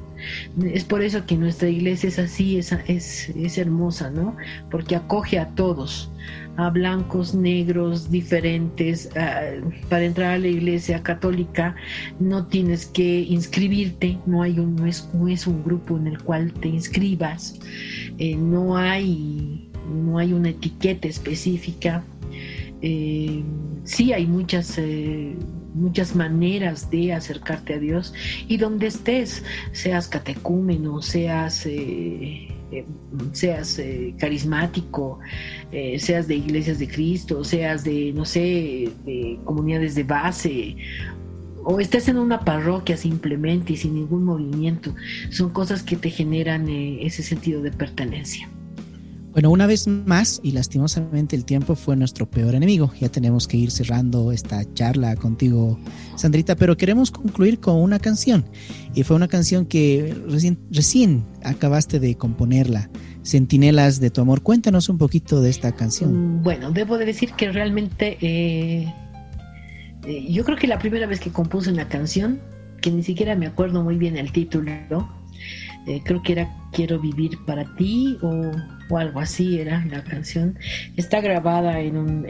Es 0.62 0.84
por 0.84 1.02
eso 1.02 1.26
que 1.26 1.36
nuestra 1.36 1.68
iglesia 1.68 2.08
es 2.08 2.20
así, 2.20 2.56
es, 2.56 2.70
es, 2.86 3.30
es 3.30 3.58
hermosa, 3.58 4.10
¿no? 4.10 4.36
Porque 4.70 4.94
acoge 4.94 5.40
a 5.40 5.48
todos 5.48 6.08
a 6.56 6.70
blancos, 6.70 7.34
negros, 7.34 8.10
diferentes. 8.10 9.08
para 9.88 10.04
entrar 10.04 10.32
a 10.32 10.38
la 10.38 10.48
iglesia 10.48 11.02
católica 11.02 11.76
no 12.18 12.46
tienes 12.46 12.86
que 12.86 13.20
inscribirte, 13.20 14.18
no, 14.26 14.42
hay 14.42 14.58
un, 14.58 14.76
no, 14.76 14.86
es, 14.86 15.08
no 15.14 15.28
es 15.28 15.46
un 15.46 15.62
grupo 15.62 15.96
en 15.96 16.06
el 16.08 16.22
cual 16.22 16.52
te 16.52 16.68
inscribas, 16.68 17.58
eh, 18.18 18.36
no, 18.36 18.76
hay, 18.76 19.70
no 20.04 20.18
hay 20.18 20.32
una 20.32 20.50
etiqueta 20.50 21.08
específica. 21.08 22.02
Eh, 22.82 23.42
sí 23.84 24.12
hay 24.12 24.26
muchas, 24.26 24.76
eh, 24.78 25.34
muchas 25.74 26.14
maneras 26.16 26.90
de 26.90 27.12
acercarte 27.12 27.74
a 27.74 27.78
Dios 27.78 28.12
y 28.48 28.56
donde 28.56 28.88
estés, 28.88 29.44
seas 29.72 30.08
catecúmeno, 30.08 31.02
seas 31.02 31.66
eh, 31.66 32.48
seas 33.32 33.78
eh, 33.78 34.14
carismático, 34.18 35.18
eh, 35.72 35.98
seas 35.98 36.28
de 36.28 36.36
iglesias 36.36 36.78
de 36.78 36.88
Cristo, 36.88 37.44
seas 37.44 37.84
de, 37.84 38.12
no 38.12 38.24
sé, 38.24 38.90
de 39.04 39.38
comunidades 39.44 39.94
de 39.94 40.02
base, 40.02 40.76
o 41.64 41.80
estés 41.80 42.08
en 42.08 42.18
una 42.18 42.40
parroquia 42.40 42.96
simplemente 42.96 43.72
y 43.72 43.76
sin 43.76 43.94
ningún 43.94 44.24
movimiento, 44.24 44.94
son 45.30 45.50
cosas 45.50 45.82
que 45.82 45.96
te 45.96 46.10
generan 46.10 46.68
ese 46.68 47.22
sentido 47.22 47.60
de 47.62 47.72
pertenencia. 47.72 48.48
Bueno, 49.36 49.50
una 49.50 49.66
vez 49.66 49.86
más, 49.86 50.40
y 50.42 50.52
lastimosamente 50.52 51.36
el 51.36 51.44
tiempo 51.44 51.74
fue 51.74 51.94
nuestro 51.94 52.24
peor 52.24 52.54
enemigo. 52.54 52.90
Ya 52.98 53.10
tenemos 53.10 53.46
que 53.46 53.58
ir 53.58 53.70
cerrando 53.70 54.32
esta 54.32 54.64
charla 54.72 55.14
contigo, 55.14 55.78
Sandrita, 56.16 56.56
pero 56.56 56.78
queremos 56.78 57.10
concluir 57.10 57.60
con 57.60 57.76
una 57.76 57.98
canción. 57.98 58.46
Y 58.94 59.02
fue 59.02 59.14
una 59.14 59.28
canción 59.28 59.66
que 59.66 60.16
recién, 60.26 60.58
recién 60.70 61.22
acabaste 61.44 62.00
de 62.00 62.14
componerla. 62.16 62.88
Centinelas 63.24 64.00
de 64.00 64.08
tu 64.08 64.22
amor. 64.22 64.40
Cuéntanos 64.40 64.88
un 64.88 64.96
poquito 64.96 65.42
de 65.42 65.50
esta 65.50 65.72
canción. 65.72 66.38
Mm, 66.38 66.42
bueno, 66.42 66.70
debo 66.70 66.96
de 66.96 67.04
decir 67.04 67.32
que 67.32 67.52
realmente 67.52 68.16
eh, 68.22 68.90
eh, 70.06 70.32
yo 70.32 70.46
creo 70.46 70.56
que 70.56 70.66
la 70.66 70.78
primera 70.78 71.06
vez 71.06 71.20
que 71.20 71.30
compuse 71.30 71.70
una 71.70 71.88
canción, 71.90 72.40
que 72.80 72.90
ni 72.90 73.02
siquiera 73.02 73.36
me 73.36 73.46
acuerdo 73.46 73.84
muy 73.84 73.98
bien 73.98 74.16
el 74.16 74.32
título, 74.32 74.72
eh, 75.86 76.02
creo 76.04 76.22
que 76.22 76.32
era 76.32 76.52
Quiero 76.72 76.98
vivir 77.00 77.38
para 77.46 77.64
ti 77.76 78.18
o, 78.20 78.52
algo 78.96 79.20
así 79.20 79.58
era 79.58 79.82
la 79.86 80.04
canción. 80.04 80.58
Está 80.96 81.22
grabada 81.22 81.80
en, 81.80 81.96
un, 81.96 82.26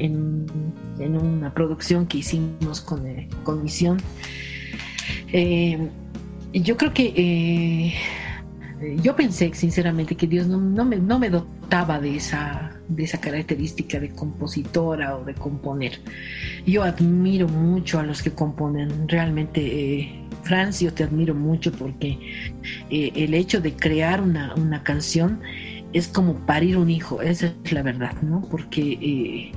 en, 1.01 1.17
una 1.17 1.53
producción 1.53 2.07
que 2.07 2.19
hicimos 2.19 2.81
con, 2.81 3.07
eh, 3.09 3.29
con 3.43 3.65
Misión. 3.65 4.01
Eh, 5.33 5.89
yo 6.53 6.77
creo 6.77 6.95
que 6.95 7.93
yo 9.03 9.17
pensé 9.17 9.53
sinceramente 9.55 10.15
que 10.15 10.29
Dios 10.29 10.47
no, 10.47 10.59
no, 10.59 10.85
me, 10.85 10.97
no 10.97 11.19
me 11.19 11.29
dotaba 11.29 11.99
de 11.99 12.17
esa, 12.17 12.73
de 12.89 13.05
esa 13.05 13.19
característica 13.21 13.99
de 13.99 14.11
compositora 14.11 15.17
o 15.17 15.25
de 15.25 15.35
componer. 15.35 15.99
Yo 16.67 16.85
admiro 16.85 17.49
mucho 17.49 17.99
a 17.99 18.05
los 18.05 18.23
que 18.23 18.31
componen, 18.31 19.09
realmente 19.09 20.26
Franz, 20.47 20.81
yo 20.81 20.93
te 20.93 21.05
admiro 21.05 21.35
mucho 21.35 21.73
porque 21.73 22.19
eh, 22.91 23.13
el 23.15 23.35
hecho 23.35 23.61
de 23.61 23.73
crear 23.75 24.21
una, 24.21 24.83
canción 24.85 25.41
es 25.93 26.09
como 26.09 26.35
parir 26.47 26.77
un 26.77 26.91
hijo, 26.91 27.21
esa 27.21 27.53
es 27.65 27.73
la 27.73 27.83
verdad, 27.83 28.15
¿no? 28.23 28.47
Porque 28.51 28.93
eh, 29.01 29.53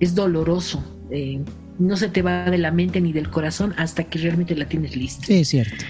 es 0.00 0.14
doloroso. 0.14 0.84
Eh, 1.10 1.42
no 1.78 1.96
se 1.96 2.08
te 2.08 2.22
va 2.22 2.50
de 2.50 2.58
la 2.58 2.72
mente 2.72 3.00
ni 3.00 3.12
del 3.12 3.30
corazón 3.30 3.72
hasta 3.76 4.02
que 4.02 4.18
realmente 4.18 4.56
la 4.56 4.68
tienes 4.68 4.96
lista. 4.96 5.24
Sí, 5.26 5.34
es 5.40 5.48
cierto. 5.48 5.84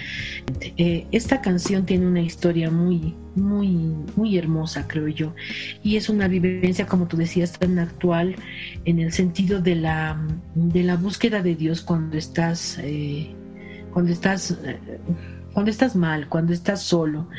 esta 0.77 1.41
canción 1.41 1.85
tiene 1.87 2.05
una 2.05 2.21
historia 2.21 2.69
muy, 2.69 3.15
muy, 3.35 3.67
muy 4.15 4.37
hermosa, 4.37 4.87
creo 4.87 5.07
yo, 5.07 5.33
y 5.83 5.97
es 5.97 6.07
una 6.07 6.27
vivencia, 6.27 6.85
como 6.85 7.07
tú 7.07 7.17
decías, 7.17 7.53
tan 7.53 7.79
actual 7.79 8.35
en 8.85 8.99
el 8.99 9.11
sentido 9.11 9.61
de 9.61 9.75
la, 9.77 10.21
de 10.53 10.83
la 10.83 10.95
búsqueda 10.95 11.41
de 11.41 11.55
Dios 11.55 11.81
cuando 11.81 12.17
estás 12.17 12.77
cuando 13.91 14.11
estás, 14.11 14.51
eh, 14.63 14.79
cuando 15.53 15.71
estás 15.71 15.95
mal, 15.95 16.29
cuando 16.29 16.53
estás 16.53 16.81
solo. 16.81 17.29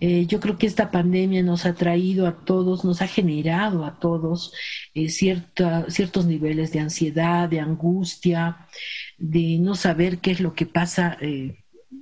Eh, 0.00 0.26
yo 0.26 0.40
creo 0.40 0.58
que 0.58 0.66
esta 0.66 0.90
pandemia 0.90 1.42
nos 1.42 1.66
ha 1.66 1.74
traído 1.74 2.26
a 2.26 2.44
todos, 2.44 2.84
nos 2.84 3.02
ha 3.02 3.06
generado 3.06 3.84
a 3.84 3.98
todos 3.98 4.52
eh, 4.94 5.08
ciertos 5.08 6.26
niveles 6.26 6.72
de 6.72 6.80
ansiedad, 6.80 7.48
de 7.48 7.60
angustia, 7.60 8.66
de 9.18 9.58
no 9.58 9.74
saber 9.74 10.18
qué 10.18 10.32
es 10.32 10.40
lo 10.40 10.54
que 10.54 10.66
pasa 10.66 11.16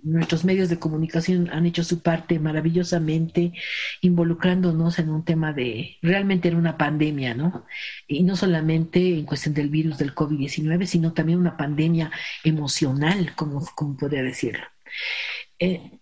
nuestros 0.03 0.45
medios 0.45 0.68
de 0.68 0.78
comunicación 0.78 1.49
han 1.51 1.66
hecho 1.66 1.84
su 1.84 2.01
parte 2.01 2.38
maravillosamente, 2.38 3.53
involucrándonos 4.01 4.99
en 4.99 5.11
un 5.11 5.24
tema 5.24 5.53
de, 5.53 5.97
realmente 6.03 6.49
en 6.49 6.57
una 6.57 6.76
pandemia, 6.76 7.34
¿no? 7.34 7.66
Y 8.07 8.22
no 8.24 8.36
solamente 8.36 9.18
en 9.18 9.24
cuestión 9.26 9.55
del 9.55 9.68
virus 9.68 9.99
del 9.99 10.14
COVID-19, 10.14 10.86
sino 10.86 11.12
también 11.12 11.38
una 11.38 11.57
pandemia 11.57 12.11
emocional, 12.45 13.34
como, 13.34 13.64
como 13.74 13.97
podría 13.97 14.22
decirlo. 14.22 14.64
Eh, 15.59 15.99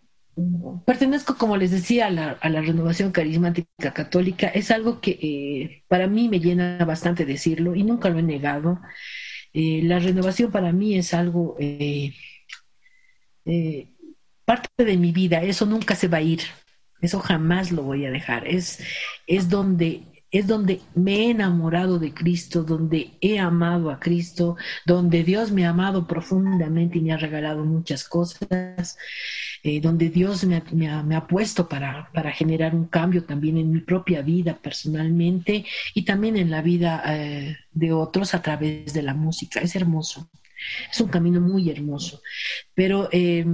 pertenezco, 0.86 1.36
como 1.36 1.56
les 1.56 1.70
decía, 1.70 2.06
a 2.06 2.10
la, 2.10 2.60
renovación 2.60 3.12
carismática 3.12 3.92
católica. 3.92 4.48
Es 4.48 4.70
algo 4.70 5.00
que 5.00 5.10
eh, 5.22 5.84
para 5.88 6.06
mí 6.06 6.28
me 6.28 6.40
llena 6.40 6.84
bastante 6.84 7.24
decirlo 7.24 7.74
y 7.74 7.82
nunca 7.84 8.08
lo 8.08 8.18
he 8.18 8.22
negado. 8.22 8.80
Eh, 9.52 9.80
la 9.84 9.98
renovación 9.98 10.50
para 10.52 10.72
mí 10.72 10.96
es 10.96 11.12
algo 11.12 11.56
parte 14.44 14.84
de 14.84 14.96
mi 14.96 15.12
vida, 15.12 15.42
eso 15.42 15.66
nunca 15.66 15.94
se 15.94 16.08
va 16.08 16.18
a 16.18 16.22
ir, 16.22 16.40
eso 17.00 17.20
jamás 17.20 17.72
lo 17.72 17.82
voy 17.82 18.04
a 18.06 18.10
dejar, 18.10 18.46
es, 18.46 18.80
es 19.26 19.48
donde 19.48 20.04
es 20.30 20.46
donde 20.46 20.80
me 20.94 21.16
he 21.16 21.30
enamorado 21.30 21.98
de 21.98 22.14
Cristo, 22.14 22.62
donde 22.62 23.10
he 23.20 23.38
amado 23.38 23.90
a 23.90 23.98
Cristo, 23.98 24.56
donde 24.86 25.24
Dios 25.24 25.50
me 25.50 25.66
ha 25.66 25.70
amado 25.70 26.06
profundamente 26.06 26.98
y 26.98 27.00
me 27.00 27.12
ha 27.12 27.16
regalado 27.16 27.64
muchas 27.64 28.04
cosas, 28.04 28.96
eh, 29.62 29.80
donde 29.80 30.08
Dios 30.08 30.44
me 30.44 31.16
ha, 31.16 31.26
puesto 31.26 31.68
para, 31.68 32.10
para, 32.12 32.30
generar 32.30 32.74
un 32.74 32.86
cambio 32.86 33.24
también 33.24 33.56
en 33.58 33.72
mi 33.72 33.80
propia 33.80 34.22
vida 34.22 34.56
personalmente 34.56 35.64
y 35.94 36.04
también 36.04 36.36
en 36.36 36.50
la 36.50 36.62
vida 36.62 37.02
eh, 37.06 37.56
de 37.72 37.92
otros 37.92 38.34
a 38.34 38.42
través 38.42 38.94
de 38.94 39.02
la 39.02 39.14
música. 39.14 39.60
Es 39.60 39.74
hermoso. 39.74 40.30
Es 40.90 41.00
un 41.00 41.08
camino 41.08 41.40
muy 41.40 41.70
hermoso. 41.70 42.20
Pero, 42.74 43.08
eh, 43.12 43.44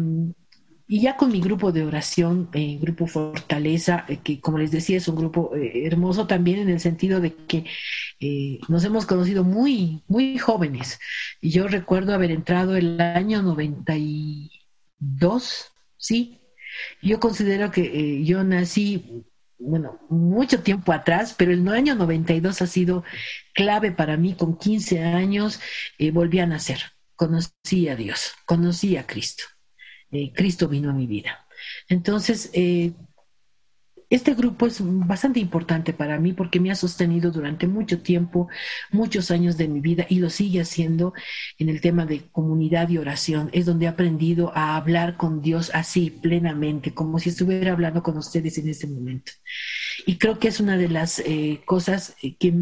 y 0.88 1.00
ya 1.00 1.16
con 1.16 1.32
mi 1.32 1.40
grupo 1.40 1.72
de 1.72 1.84
oración, 1.84 2.48
eh, 2.52 2.78
Grupo 2.80 3.06
Fortaleza, 3.06 4.04
eh, 4.08 4.18
que 4.22 4.40
como 4.40 4.58
les 4.58 4.70
decía 4.70 4.98
es 4.98 5.08
un 5.08 5.16
grupo 5.16 5.50
hermoso 5.54 6.28
también 6.28 6.60
en 6.60 6.68
el 6.68 6.78
sentido 6.80 7.20
de 7.20 7.34
que 7.34 7.64
nos 8.68 8.84
hemos 8.84 9.06
conocido 9.06 9.42
muy, 9.44 10.02
muy 10.08 10.38
jóvenes. 10.38 10.98
Y 11.40 11.50
yo 11.50 11.68
recuerdo 11.68 12.14
haber 12.14 12.30
entrado 12.30 12.76
el 12.76 13.00
año 13.00 13.42
92, 13.42 15.72
¿sí? 15.96 16.40
Yo 17.02 17.20
considero 17.20 17.70
que 17.70 18.24
yo 18.24 18.44
nací 18.44 19.24
bueno, 19.58 19.98
mucho 20.08 20.62
tiempo 20.62 20.92
atrás, 20.92 21.34
pero 21.36 21.52
el 21.52 21.66
año 21.68 21.94
92 21.94 22.62
ha 22.62 22.66
sido 22.66 23.04
clave 23.54 23.92
para 23.92 24.16
mí. 24.16 24.34
Con 24.34 24.58
15 24.58 25.02
años 25.02 25.60
eh, 25.98 26.10
volví 26.10 26.40
a 26.40 26.46
nacer, 26.46 26.80
conocí 27.16 27.88
a 27.88 27.96
Dios, 27.96 28.32
conocí 28.44 28.96
a 28.96 29.06
Cristo. 29.06 29.44
Eh, 30.10 30.32
Cristo 30.32 30.68
vino 30.68 30.90
a 30.90 30.94
mi 30.94 31.06
vida. 31.06 31.46
Entonces, 31.88 32.50
eh, 32.52 32.92
este 34.08 34.34
grupo 34.34 34.68
es 34.68 34.78
bastante 34.80 35.40
importante 35.40 35.92
para 35.92 36.20
mí 36.20 36.32
porque 36.32 36.60
me 36.60 36.70
ha 36.70 36.76
sostenido 36.76 37.32
durante 37.32 37.66
mucho 37.66 38.00
tiempo, 38.02 38.48
muchos 38.92 39.32
años 39.32 39.56
de 39.56 39.66
mi 39.66 39.80
vida 39.80 40.06
y 40.08 40.20
lo 40.20 40.30
sigue 40.30 40.60
haciendo 40.60 41.12
en 41.58 41.70
el 41.70 41.80
tema 41.80 42.06
de 42.06 42.30
comunidad 42.30 42.88
y 42.88 42.98
oración. 42.98 43.50
Es 43.52 43.66
donde 43.66 43.86
he 43.86 43.88
aprendido 43.88 44.52
a 44.54 44.76
hablar 44.76 45.16
con 45.16 45.42
Dios 45.42 45.72
así, 45.74 46.10
plenamente, 46.10 46.94
como 46.94 47.18
si 47.18 47.30
estuviera 47.30 47.72
hablando 47.72 48.04
con 48.04 48.16
ustedes 48.16 48.58
en 48.58 48.68
este 48.68 48.86
momento. 48.86 49.32
Y 50.06 50.18
creo 50.18 50.38
que 50.38 50.48
es 50.48 50.60
una 50.60 50.76
de 50.76 50.88
las 50.88 51.18
eh, 51.18 51.62
cosas 51.64 52.14
que 52.38 52.54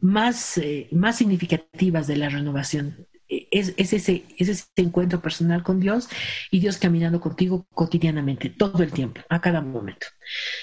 más, 0.00 0.60
más 0.90 1.16
significativas 1.16 2.08
de 2.08 2.16
la 2.16 2.28
renovación 2.28 3.06
es, 3.54 3.72
ese, 3.76 4.24
ese 4.36 4.64
encuentro 4.76 5.20
personal 5.22 5.62
con 5.62 5.78
Dios 5.80 6.08
y 6.50 6.58
Dios 6.58 6.78
caminando 6.78 7.20
contigo 7.20 7.66
cotidianamente, 7.72 8.50
todo 8.50 8.82
el 8.82 8.92
tiempo, 8.92 9.20
a 9.28 9.40
cada 9.40 9.60
momento. 9.60 10.06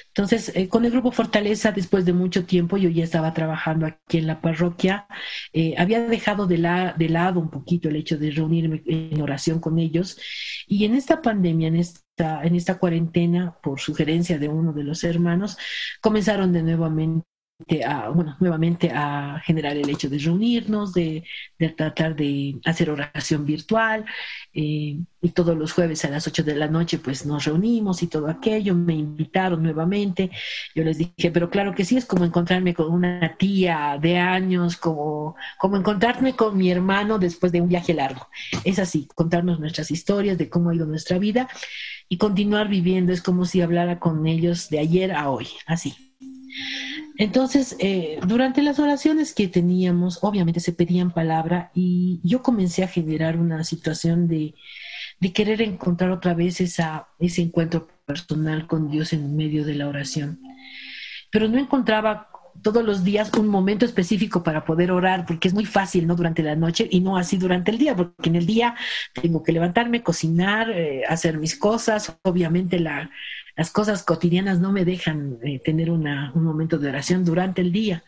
Entonces, 0.07 0.51
eh, 0.55 0.67
con 0.67 0.83
el 0.83 0.91
grupo 0.91 1.11
Fortaleza, 1.11 1.71
después 1.71 2.03
de 2.05 2.13
mucho 2.13 2.45
tiempo, 2.45 2.77
yo 2.77 2.89
ya 2.89 3.03
estaba 3.03 3.33
trabajando 3.33 3.85
aquí 3.85 4.17
en 4.17 4.27
la 4.27 4.41
parroquia, 4.41 5.07
eh, 5.53 5.75
había 5.77 6.01
dejado 6.05 6.47
de, 6.47 6.57
la, 6.57 6.93
de 6.97 7.09
lado 7.09 7.39
un 7.39 7.49
poquito 7.49 7.87
el 7.87 7.95
hecho 7.95 8.17
de 8.17 8.31
reunirme 8.31 8.83
en 8.85 9.21
oración 9.21 9.59
con 9.59 9.79
ellos 9.79 10.19
y 10.67 10.85
en 10.85 10.95
esta 10.95 11.21
pandemia, 11.21 11.69
en 11.69 11.77
esta, 11.77 12.43
en 12.43 12.55
esta 12.55 12.77
cuarentena, 12.77 13.57
por 13.63 13.79
sugerencia 13.79 14.37
de 14.37 14.49
uno 14.49 14.73
de 14.73 14.83
los 14.83 15.03
hermanos, 15.03 15.57
comenzaron 16.01 16.51
de 16.51 16.63
nuevamente 16.63 17.30
a, 17.85 18.09
bueno, 18.09 18.35
nuevamente 18.39 18.91
a 18.93 19.41
generar 19.43 19.77
el 19.77 19.89
hecho 19.89 20.09
de 20.09 20.17
reunirnos, 20.17 20.93
de, 20.93 21.23
tratar 21.75 22.15
de 22.15 22.59
hacer 22.65 22.89
oración 22.89 23.45
virtual. 23.45 24.05
Eh, 24.53 24.97
y 25.21 25.29
todos 25.29 25.55
los 25.55 25.71
jueves 25.71 26.03
a 26.03 26.09
las 26.09 26.27
8 26.27 26.43
de 26.43 26.55
la 26.55 26.67
noche 26.67 26.97
pues 26.97 27.25
nos 27.25 27.45
reunimos 27.45 28.01
y 28.01 28.07
todo 28.07 28.27
aquello. 28.27 28.75
Me 28.75 28.95
invitaron 28.95 29.61
nuevamente. 29.63 30.31
Yo 30.75 30.83
les 30.83 30.97
dije, 30.97 31.31
pero 31.31 31.49
claro 31.49 31.75
que 31.75 31.85
sí, 31.85 31.97
es 31.97 32.05
como 32.05 32.25
encontrarme 32.25 32.73
con 32.73 32.91
una 32.91 33.35
tía 33.37 33.97
de 34.01 34.17
años, 34.17 34.77
como, 34.77 35.35
como 35.59 35.77
encontrarme 35.77 36.35
con 36.35 36.57
mi 36.57 36.71
hermano 36.71 37.19
después 37.19 37.51
de 37.51 37.61
un 37.61 37.69
viaje 37.69 37.93
largo. 37.93 38.27
Es 38.63 38.79
así, 38.79 39.07
contarnos 39.15 39.59
nuestras 39.59 39.91
historias 39.91 40.37
de 40.37 40.49
cómo 40.49 40.69
ha 40.69 40.75
ido 40.75 40.85
nuestra 40.85 41.19
vida 41.19 41.47
y 42.09 42.17
continuar 42.17 42.67
viviendo. 42.67 43.13
Es 43.13 43.21
como 43.21 43.45
si 43.45 43.61
hablara 43.61 43.99
con 43.99 44.25
ellos 44.27 44.69
de 44.69 44.79
ayer 44.79 45.11
a 45.11 45.29
hoy, 45.29 45.47
así. 45.65 45.95
Entonces, 47.21 47.75
eh, 47.77 48.19
durante 48.25 48.63
las 48.63 48.79
oraciones 48.79 49.35
que 49.35 49.47
teníamos, 49.47 50.23
obviamente 50.23 50.59
se 50.59 50.73
pedían 50.73 51.11
palabra 51.11 51.69
y 51.75 52.19
yo 52.23 52.41
comencé 52.41 52.83
a 52.83 52.87
generar 52.87 53.37
una 53.37 53.63
situación 53.63 54.27
de, 54.27 54.55
querer 55.31 55.61
encontrar 55.61 56.09
otra 56.09 56.33
vez 56.33 56.61
esa, 56.61 57.09
ese 57.19 57.43
encuentro 57.43 57.87
personal 58.07 58.65
con 58.65 58.89
Dios 58.89 59.13
en 59.13 59.35
medio 59.35 59.63
de 59.65 59.75
la 59.75 59.87
oración. 59.87 60.39
Pero 61.29 61.47
no 61.47 61.59
encontraba 61.59 62.30
todos 62.61 62.83
los 62.83 63.03
días 63.03 63.31
un 63.37 63.47
momento 63.47 63.85
específico 63.85 64.43
para 64.43 64.65
poder 64.65 64.91
orar, 64.91 65.25
porque 65.25 65.47
es 65.47 65.53
muy 65.53 65.65
fácil, 65.65 66.07
¿no? 66.07 66.15
Durante 66.15 66.43
la 66.43 66.55
noche 66.55 66.87
y 66.89 66.99
no 67.01 67.17
así 67.17 67.37
durante 67.37 67.71
el 67.71 67.77
día, 67.77 67.95
porque 67.95 68.29
en 68.29 68.35
el 68.35 68.45
día 68.45 68.75
tengo 69.13 69.43
que 69.43 69.51
levantarme, 69.51 70.03
cocinar, 70.03 70.69
eh, 70.69 71.03
hacer 71.07 71.37
mis 71.37 71.57
cosas, 71.57 72.17
obviamente 72.23 72.79
la, 72.79 73.09
las 73.55 73.71
cosas 73.71 74.03
cotidianas 74.03 74.59
no 74.59 74.71
me 74.71 74.85
dejan 74.85 75.37
eh, 75.43 75.59
tener 75.59 75.91
un 75.91 76.03
momento 76.35 76.77
de 76.77 76.89
oración 76.89 77.25
durante 77.25 77.61
el 77.61 77.71
día. 77.71 78.03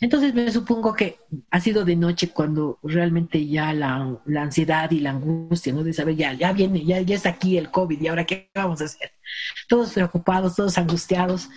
Entonces 0.00 0.34
me 0.34 0.50
supongo 0.50 0.94
que 0.94 1.18
ha 1.50 1.60
sido 1.60 1.84
de 1.84 1.94
noche 1.94 2.30
cuando 2.30 2.80
realmente 2.82 3.46
ya 3.46 3.72
la, 3.72 4.18
ansiedad 4.36 4.90
y 4.90 5.00
la 5.00 5.10
angustia, 5.10 5.72
¿no? 5.72 5.84
De 5.84 5.92
saber, 5.92 6.16
ya, 6.16 6.32
ya 6.32 6.52
viene, 6.52 6.84
ya, 6.84 7.00
ya 7.00 7.14
está 7.14 7.28
aquí 7.30 7.56
el 7.56 7.70
COVID 7.70 8.00
y 8.00 8.08
ahora 8.08 8.24
qué 8.24 8.50
vamos 8.54 8.80
a 8.80 8.86
hacer. 8.86 9.12
Todos 9.68 9.92
preocupados, 9.92 10.56
todos 10.56 10.76
angustiados. 10.78 11.48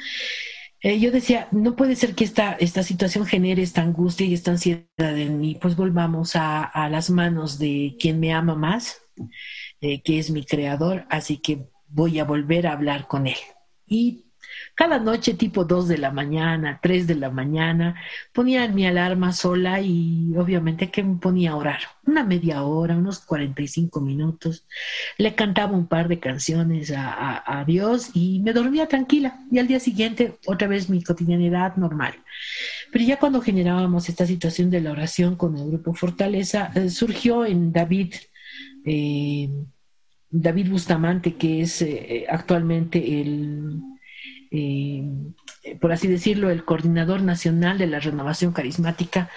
Eh, 0.86 1.00
yo 1.00 1.10
decía, 1.10 1.48
no 1.52 1.76
puede 1.76 1.96
ser 1.96 2.14
que 2.14 2.24
esta, 2.24 2.54
esta 2.54 2.84
situación 2.84 3.26
genere 3.26 3.64
esta 3.64 3.82
angustia 3.82 4.28
y 4.28 4.36
esta 4.36 4.52
ansiedad 4.52 4.86
en 5.00 5.40
mí. 5.40 5.58
Pues 5.60 5.76
volvamos 5.76 6.34
a, 6.36 6.88
las 6.92 7.10
manos 7.10 7.58
de 7.58 7.96
quien 8.00 8.20
me 8.20 8.32
ama 8.32 8.54
más, 8.54 9.02
eh, 9.82 10.04
que 10.04 10.20
es 10.20 10.30
mi 10.30 10.46
creador. 10.46 11.08
Así 11.10 11.40
que 11.40 11.66
voy 11.88 12.20
a 12.20 12.24
volver 12.24 12.68
a 12.68 12.74
hablar 12.74 13.08
con 13.08 13.26
él. 13.26 13.38
Cada 14.76 15.00
noche, 15.00 15.34
tipo 15.36 15.64
2 15.64 15.88
de 15.88 15.98
la 15.98 16.12
mañana, 16.12 16.80
3 16.84 17.08
de 17.08 17.16
la 17.16 17.30
mañana, 17.30 17.96
ponía 18.34 18.68
mi 18.68 18.86
alarma 18.86 19.32
sola 19.32 19.80
y 19.80 20.36
obviamente 20.36 20.92
que 20.92 21.02
me 21.02 21.16
ponía 21.16 21.52
a 21.52 21.56
orar. 21.56 21.80
Una 22.06 22.26
media 22.26 22.62
hora, 22.64 22.98
unos 22.98 23.20
45 23.20 24.02
minutos. 24.02 24.68
Le 25.18 25.34
cantaba 25.34 25.72
un 25.72 25.88
par 25.88 26.10
de 26.10 26.20
canciones 26.20 26.94
a, 26.96 27.64
Dios 27.66 28.12
y 28.14 28.42
me 28.42 28.52
dormía 28.52 28.88
tranquila. 28.88 29.40
Y 29.50 29.60
al 29.60 29.68
día 29.68 29.80
siguiente, 29.80 30.38
otra 30.46 30.68
vez 30.68 30.90
mi 30.90 31.02
cotidianidad 31.02 31.78
normal. 31.78 32.14
Pero 32.92 33.06
ya 33.06 33.18
cuando 33.18 33.40
generábamos 33.42 34.10
esta 34.10 34.26
situación 34.26 34.70
de 34.70 34.82
la 34.82 34.92
oración 34.92 35.38
con 35.38 35.56
el 35.58 35.68
grupo 35.68 35.94
Fortaleza, 35.94 36.72
eh, 36.76 36.90
surgió 36.90 37.46
en 37.46 37.72
David. 37.72 38.14
Eh, 38.86 39.50
David 40.30 40.70
Bustamante, 40.70 41.36
que 41.36 41.62
es 41.62 41.82
eh, 41.82 42.26
actualmente 42.30 43.22
el, 43.22 43.80
eh, 44.56 45.76
por 45.82 45.91
así 45.91 46.08
decirlo, 46.08 46.49
el 46.49 46.64
coordinador 46.64 47.22
nacional 47.22 47.78
de 47.78 47.88
la 47.88 47.99
renovación 47.99 48.53
carismática, 48.53 49.30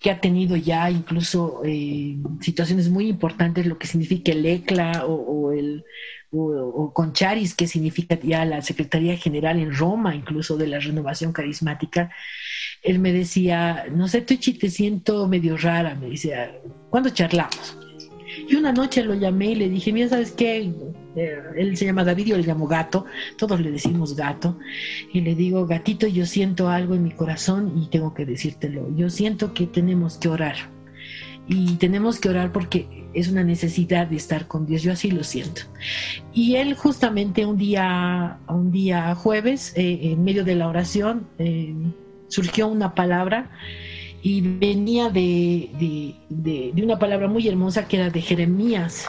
que 0.00 0.10
ha 0.10 0.20
tenido 0.20 0.56
ya 0.56 0.90
incluso 0.90 1.62
eh, 1.64 2.16
situaciones 2.40 2.88
muy 2.88 3.08
importantes, 3.08 3.66
lo 3.66 3.78
que 3.78 3.86
significa 3.86 4.32
el 4.32 4.46
ECLA 4.46 5.04
o, 5.06 5.52
el 5.52 5.84
o, 6.30 6.92
Concharis, 6.94 7.54
que 7.54 7.66
significa 7.66 8.18
ya 8.20 8.44
la 8.44 8.62
Secretaría 8.62 9.16
General 9.16 9.58
en 9.58 9.74
Roma, 9.74 10.14
incluso 10.14 10.56
de 10.56 10.68
la 10.68 10.80
renovación 10.80 11.32
carismática. 11.32 12.10
Él 12.82 12.98
me 12.98 13.12
decía, 13.12 13.84
no 13.94 14.08
sé, 14.08 14.22
Tuchi, 14.22 14.54
te 14.54 14.70
siento 14.70 15.28
medio 15.28 15.56
rara, 15.56 15.94
me 15.94 16.10
decía, 16.10 16.58
¿cuándo 16.90 17.10
charlamos? 17.10 17.76
Y 18.48 18.54
una 18.54 18.72
noche 18.72 19.04
lo 19.04 19.14
llamé 19.14 19.52
y 19.52 19.54
le 19.54 19.68
dije, 19.68 19.92
mira, 19.92 20.08
¿sabes 20.08 20.32
qué? 20.32 20.72
Eh, 21.16 21.38
él 21.56 21.76
se 21.76 21.84
llama 21.84 22.04
David, 22.04 22.26
yo 22.26 22.36
le 22.36 22.42
llamo 22.42 22.66
gato, 22.66 23.04
todos 23.36 23.60
le 23.60 23.70
decimos 23.70 24.16
gato. 24.16 24.58
Y 25.12 25.20
le 25.20 25.34
digo, 25.34 25.66
gatito, 25.66 26.06
yo 26.06 26.26
siento 26.26 26.68
algo 26.68 26.94
en 26.94 27.02
mi 27.02 27.10
corazón 27.12 27.72
y 27.76 27.88
tengo 27.88 28.14
que 28.14 28.26
decírtelo. 28.26 28.88
Yo 28.96 29.10
siento 29.10 29.54
que 29.54 29.66
tenemos 29.66 30.16
que 30.16 30.28
orar. 30.28 30.56
Y 31.48 31.74
tenemos 31.76 32.20
que 32.20 32.28
orar 32.28 32.52
porque 32.52 33.04
es 33.14 33.28
una 33.28 33.42
necesidad 33.42 34.06
de 34.06 34.16
estar 34.16 34.46
con 34.46 34.64
Dios, 34.64 34.82
yo 34.82 34.92
así 34.92 35.10
lo 35.10 35.24
siento. 35.24 35.62
Y 36.32 36.56
él 36.56 36.74
justamente 36.74 37.44
un 37.44 37.56
día, 37.58 38.38
un 38.48 38.70
día 38.70 39.14
jueves, 39.14 39.72
eh, 39.76 39.98
en 40.02 40.24
medio 40.24 40.44
de 40.44 40.54
la 40.54 40.68
oración, 40.68 41.26
eh, 41.38 41.74
surgió 42.28 42.68
una 42.68 42.94
palabra 42.94 43.50
y 44.22 44.40
venía 44.40 45.10
de, 45.10 46.14
una 46.80 46.98
palabra 46.98 47.26
muy 47.26 47.48
hermosa 47.48 47.88
que 47.88 47.96
era 47.96 48.08
de 48.08 48.20
Jeremías. 48.20 49.08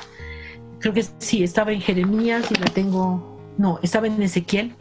Creo 0.80 0.94
que 0.94 1.06
sí, 1.20 1.44
estaba 1.44 1.72
en 1.72 1.82
Jeremías 1.82 2.52
y 2.52 2.56
la 2.56 2.66
tengo, 2.66 3.40
no, 3.58 3.80
estaba 3.84 4.08
en 4.08 4.22
Ezequiel. 4.22 4.76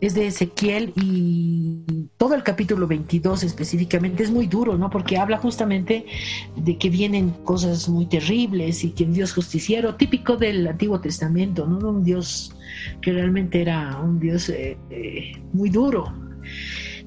Es 0.00 0.14
de 0.14 0.26
Ezequiel 0.26 0.92
y 0.94 2.08
todo 2.18 2.34
el 2.34 2.42
capítulo 2.42 2.86
22 2.86 3.42
específicamente 3.44 4.22
es 4.22 4.30
muy 4.30 4.46
duro, 4.46 4.76
¿no? 4.76 4.90
Porque 4.90 5.16
habla 5.16 5.38
justamente 5.38 6.04
de 6.54 6.76
que 6.76 6.90
vienen 6.90 7.30
cosas 7.30 7.88
muy 7.88 8.06
terribles 8.06 8.84
y 8.84 8.90
que 8.90 9.04
un 9.04 9.14
Dios 9.14 9.32
justiciero, 9.32 9.94
típico 9.94 10.36
del 10.36 10.66
Antiguo 10.68 11.00
Testamento, 11.00 11.66
¿no? 11.66 11.78
Un 11.88 12.04
Dios 12.04 12.54
que 13.00 13.12
realmente 13.12 13.62
era 13.62 13.98
un 14.00 14.20
Dios 14.20 14.50
eh, 14.50 14.76
eh, 14.90 15.32
muy 15.52 15.70
duro. 15.70 16.12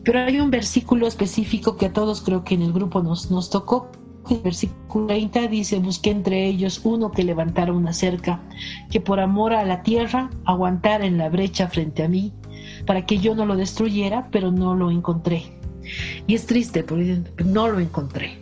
Pero 0.08 0.22
hay 0.22 0.40
un 0.40 0.52
versículo 0.52 1.06
específico 1.06 1.76
que 1.76 1.88
a 1.88 1.92
todos 1.92 2.22
creo 2.22 2.46
que 2.46 2.56
en 2.56 2.62
el 2.62 2.72
grupo 2.72 3.04
nos, 3.04 3.30
nos 3.30 3.50
tocó. 3.50 3.92
El 4.30 4.40
versículo 4.40 5.08
30 5.08 5.48
dice, 5.48 5.80
busqué 5.80 6.12
entre 6.12 6.46
ellos 6.48 6.80
uno 6.86 7.12
que 7.12 7.26
levantara 7.26 7.74
una 7.74 7.92
cerca, 7.92 8.40
que 8.90 9.02
por 9.02 9.20
amor 9.20 9.52
a 9.52 9.66
la 9.66 9.84
tierra 9.84 10.30
aguantara 10.46 11.06
en 11.06 11.18
la 11.18 11.28
brecha 11.28 11.68
frente 11.68 12.04
a 12.04 12.08
mí, 12.08 12.32
para 12.86 13.06
que 13.06 13.18
yo 13.18 13.36
no 13.36 13.46
lo 13.46 13.58
destruyera, 13.58 14.30
pero 14.32 14.50
no 14.50 14.76
lo 14.76 14.92
encontré. 14.92 15.44
Y 16.26 16.36
es 16.36 16.46
triste, 16.46 16.86
porque 16.86 17.20
no 17.44 17.68
lo 17.68 17.82
encontré. 17.82 18.40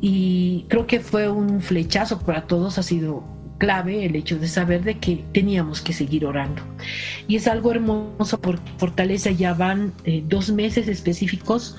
Y 0.00 0.66
creo 0.68 0.86
que 0.86 1.00
fue 1.00 1.28
un 1.28 1.60
flechazo 1.60 2.20
para 2.20 2.46
todos, 2.46 2.78
ha 2.78 2.84
sido 2.84 3.24
clave 3.62 4.04
el 4.04 4.16
hecho 4.16 4.40
de 4.40 4.48
saber 4.48 4.82
de 4.82 4.98
que 4.98 5.24
teníamos 5.32 5.80
que 5.80 5.92
seguir 5.92 6.26
orando. 6.26 6.60
Y 7.28 7.36
es 7.36 7.46
algo 7.46 7.70
hermoso 7.70 8.40
porque 8.40 8.68
Fortaleza 8.76 9.30
ya 9.30 9.54
van 9.54 9.92
eh, 10.02 10.24
dos 10.26 10.50
meses 10.50 10.88
específicos 10.88 11.76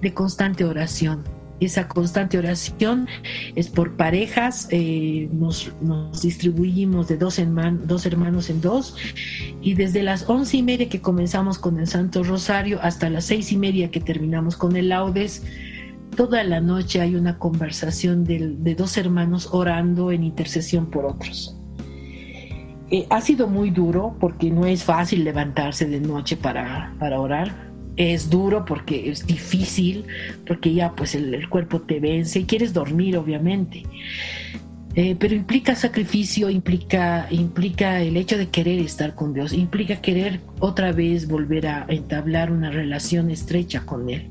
de 0.00 0.14
constante 0.14 0.64
oración. 0.64 1.24
esa 1.58 1.88
constante 1.88 2.38
oración 2.38 3.08
es 3.56 3.68
por 3.68 3.96
parejas, 3.96 4.68
eh, 4.70 5.28
nos, 5.32 5.72
distribuimos 6.22 7.08
de 7.08 7.16
dos, 7.16 7.40
dos 7.82 8.06
hermanos 8.06 8.48
en 8.48 8.60
dos 8.60 8.96
y 9.60 9.74
desde 9.74 10.04
las 10.04 10.28
once 10.28 10.58
y 10.58 10.62
media 10.62 10.88
que 10.88 11.00
comenzamos 11.00 11.58
con 11.58 11.80
el 11.80 11.88
Santo 11.88 12.22
Rosario 12.22 12.78
hasta 12.80 13.10
las 13.10 13.24
seis 13.24 13.50
y 13.50 13.56
media 13.56 13.90
que 13.90 13.98
terminamos 13.98 14.56
con 14.56 14.76
el 14.76 14.90
laudes, 14.90 15.42
toda 16.14 16.42
la 16.44 16.60
noche 16.60 17.00
hay 17.00 17.14
una 17.14 17.38
conversación 17.38 18.24
de, 18.24 18.74
dos 18.74 18.96
hermanos 18.96 19.48
orando 19.52 20.12
en 20.12 20.24
intercesión 20.24 20.90
por 20.90 21.06
otros. 21.06 21.56
Eh, 22.90 23.06
ha 23.10 23.20
sido 23.20 23.48
muy 23.48 23.70
duro 23.70 24.16
porque 24.20 24.50
no 24.50 24.66
es 24.66 24.84
fácil 24.84 25.24
levantarse 25.24 25.86
de 25.86 26.00
noche 26.00 26.36
para, 26.36 26.94
para 26.98 27.20
orar 27.20 27.64
es 27.96 28.30
duro 28.30 28.64
porque 28.64 29.10
es 29.10 29.26
difícil, 29.26 30.04
porque 30.46 30.74
ya 30.74 30.94
pues 30.94 31.14
el, 31.14 31.48
cuerpo 31.48 31.80
te 31.80 32.00
vence 32.00 32.40
y 32.40 32.44
quieres 32.44 32.72
dormir 32.72 33.16
obviamente. 33.16 33.84
Eh, 34.96 35.16
pero 35.18 35.34
implica 35.34 35.74
sacrificio, 35.74 36.48
implica, 36.50 37.26
implica 37.30 38.00
el 38.00 38.16
hecho 38.16 38.38
de 38.38 38.48
querer 38.48 38.80
estar 38.80 39.14
con 39.16 39.34
Dios, 39.34 39.52
implica 39.52 39.96
querer 39.96 40.40
otra 40.60 40.92
vez 40.92 41.26
volver 41.26 41.66
a 41.66 41.84
entablar 41.88 42.52
una 42.52 42.70
relación 42.70 43.30
estrecha 43.30 43.84
con 43.84 44.08
Él. 44.08 44.30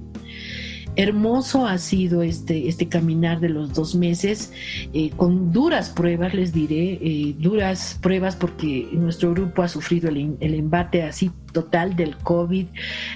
Hermoso 0.96 1.66
ha 1.66 1.78
sido 1.80 2.22
este, 2.22 2.68
este 2.68 2.88
caminar 2.88 3.40
de 3.40 3.50
los 3.50 3.74
dos 3.74 3.96
meses, 3.96 4.54
eh, 4.94 5.10
con 5.16 5.52
duras 5.52 5.90
pruebas, 5.90 6.34
les 6.36 6.54
diré, 6.54 7.00
eh, 7.02 7.36
duras 7.40 7.98
pruebas 8.02 8.36
porque 8.36 8.88
nuestro 8.92 9.34
grupo 9.34 9.64
ha 9.64 9.68
sufrido 9.68 10.10
el, 10.10 10.38
el 10.40 10.54
embate 10.54 11.02
así 11.02 11.32
total 11.52 11.96
del 11.96 12.16
COVID, 12.18 12.68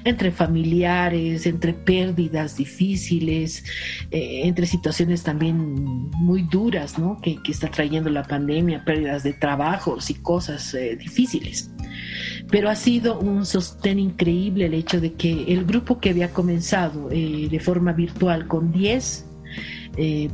entre 0.05 0.31
familiares, 0.31 1.45
entre 1.45 1.73
pérdidas 1.73 2.57
difíciles, 2.57 3.63
eh, 4.09 4.41
entre 4.45 4.65
situaciones 4.65 5.21
también 5.23 5.57
muy 6.17 6.43
duras 6.43 6.97
¿no? 6.97 7.19
que, 7.21 7.39
está 7.47 7.69
trayendo 7.69 8.09
la 8.09 8.23
pandemia, 8.23 8.83
pérdidas 8.85 9.23
de 9.23 9.33
trabajos 9.33 10.09
y 10.09 10.15
cosas 10.15 10.75
difíciles. 10.99 11.71
Pero 12.49 12.69
ha 12.69 12.75
sido 12.75 13.19
un 13.19 13.45
sostén 13.45 13.99
increíble 13.99 14.67
el 14.67 14.73
hecho 14.73 15.01
de 15.01 15.13
que 15.13 15.45
el 15.53 15.65
grupo 15.65 15.99
que 15.99 16.11
había 16.11 16.31
comenzado 16.31 17.09
eh, 17.11 17.47
de 17.49 17.59
forma 17.59 17.93
virtual 17.93 18.47
con 18.47 18.71
10, 18.71 19.25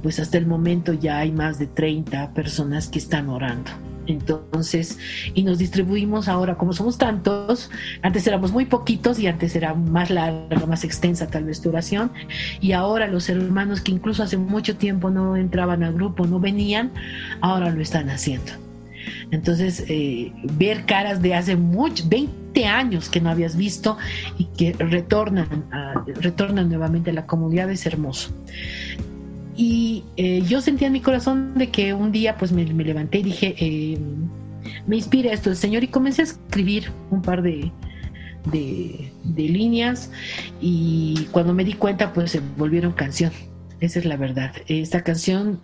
pues 0.01 0.19
hasta 0.19 0.37
el 0.37 0.45
momento 0.45 0.93
ya 0.93 1.19
hay 1.19 1.31
más 1.31 1.57
de 1.57 1.67
30 1.67 2.33
personas 2.33 2.89
que 2.89 2.99
están 2.99 3.29
orando. 3.29 3.71
Entonces, 4.07 4.99
y 5.33 5.43
nos 5.43 5.57
distribuimos 5.57 6.27
ahora, 6.27 6.55
como 6.55 6.73
somos 6.73 6.97
tantos, 6.97 7.69
antes 8.01 8.27
éramos 8.27 8.51
muy 8.51 8.65
poquitos 8.65 9.19
y 9.19 9.27
antes 9.27 9.55
era 9.55 9.73
más 9.73 10.09
larga, 10.09 10.65
más 10.65 10.83
extensa 10.83 11.27
tal 11.27 11.45
vez 11.45 11.61
tu 11.61 11.69
oración, 11.69 12.11
y 12.59 12.73
ahora 12.73 13.07
los 13.07 13.29
hermanos 13.29 13.81
que 13.81 13.91
incluso 13.91 14.23
hace 14.23 14.37
mucho 14.37 14.75
tiempo 14.75 15.09
no 15.09 15.37
entraban 15.37 15.83
al 15.83 15.93
grupo, 15.93 16.27
no 16.27 16.39
venían, 16.39 16.91
ahora 17.41 17.69
lo 17.69 17.81
están 17.81 18.09
haciendo. 18.09 18.51
Entonces, 19.31 19.85
eh, 19.87 20.31
ver 20.57 20.85
caras 20.85 21.21
de 21.21 21.35
hace 21.35 21.55
mucho, 21.55 22.03
20 22.07 22.65
años 22.65 23.09
que 23.09 23.19
no 23.19 23.29
habías 23.29 23.55
visto 23.55 23.97
y 24.37 24.45
que 24.45 24.73
retornan, 24.73 25.65
retornan 26.05 26.69
nuevamente 26.69 27.09
a 27.09 27.13
la 27.13 27.25
comunidad 27.25 27.69
es 27.71 27.85
hermoso. 27.85 28.31
Y 29.55 30.03
eh, 30.17 30.41
yo 30.47 30.61
sentía 30.61 30.87
en 30.87 30.93
mi 30.93 31.01
corazón 31.01 31.53
de 31.55 31.69
que 31.69 31.93
un 31.93 32.11
día 32.11 32.37
pues 32.37 32.51
me, 32.51 32.65
levanté 32.65 33.19
y 33.19 33.23
dije, 33.23 33.55
eh, 33.59 33.99
me 34.87 34.95
inspira 34.95 35.31
esto 35.31 35.49
el 35.49 35.55
Señor 35.55 35.83
y 35.83 35.87
comencé 35.87 36.21
a 36.21 36.25
escribir 36.25 36.91
un 37.11 37.21
par 37.21 37.41
de, 37.43 37.71
de, 38.51 39.11
líneas 39.35 40.11
y 40.59 41.27
cuando 41.31 41.53
me 41.53 41.63
di 41.63 41.73
cuenta 41.73 42.13
pues 42.13 42.31
se 42.31 42.41
volvieron 42.57 42.93
canción. 42.93 43.31
Esa 43.79 43.99
es 43.99 44.05
la 44.05 44.15
verdad. 44.15 44.53
Esta 44.67 45.03
canción, 45.03 45.59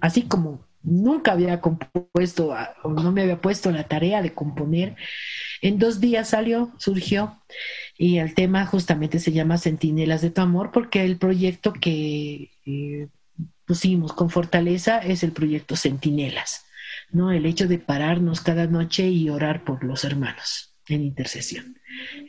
así 0.00 0.22
como 0.22 0.60
nunca 0.82 1.32
había 1.32 1.60
compuesto 1.60 2.54
o 2.82 2.90
no 2.90 3.12
me 3.12 3.22
había 3.22 3.40
puesto 3.40 3.70
la 3.70 3.84
tarea 3.84 4.22
de 4.22 4.34
componer, 4.34 4.96
en 5.60 5.78
dos 5.78 6.00
días 6.00 6.30
salió, 6.30 6.72
surgió 6.78 7.38
y 7.96 8.18
el 8.18 8.34
tema 8.34 8.66
justamente 8.66 9.18
se 9.18 9.32
llama 9.32 9.58
Centinelas 9.58 10.22
de 10.22 10.30
tu 10.30 10.40
amor 10.40 10.70
porque 10.72 11.04
el 11.04 11.18
proyecto 11.18 11.72
que 11.72 12.50
pusimos 13.66 14.12
con 14.12 14.30
fortaleza 14.30 14.98
es 14.98 15.22
el 15.22 15.32
proyecto 15.32 15.76
Centinelas, 15.76 16.64
¿no? 17.10 17.30
El 17.30 17.46
hecho 17.46 17.68
de 17.68 17.78
pararnos 17.78 18.40
cada 18.40 18.66
noche 18.66 19.08
y 19.08 19.30
orar 19.30 19.64
por 19.64 19.84
los 19.84 20.04
hermanos 20.04 20.74
en 20.88 21.02
intercesión. 21.02 21.78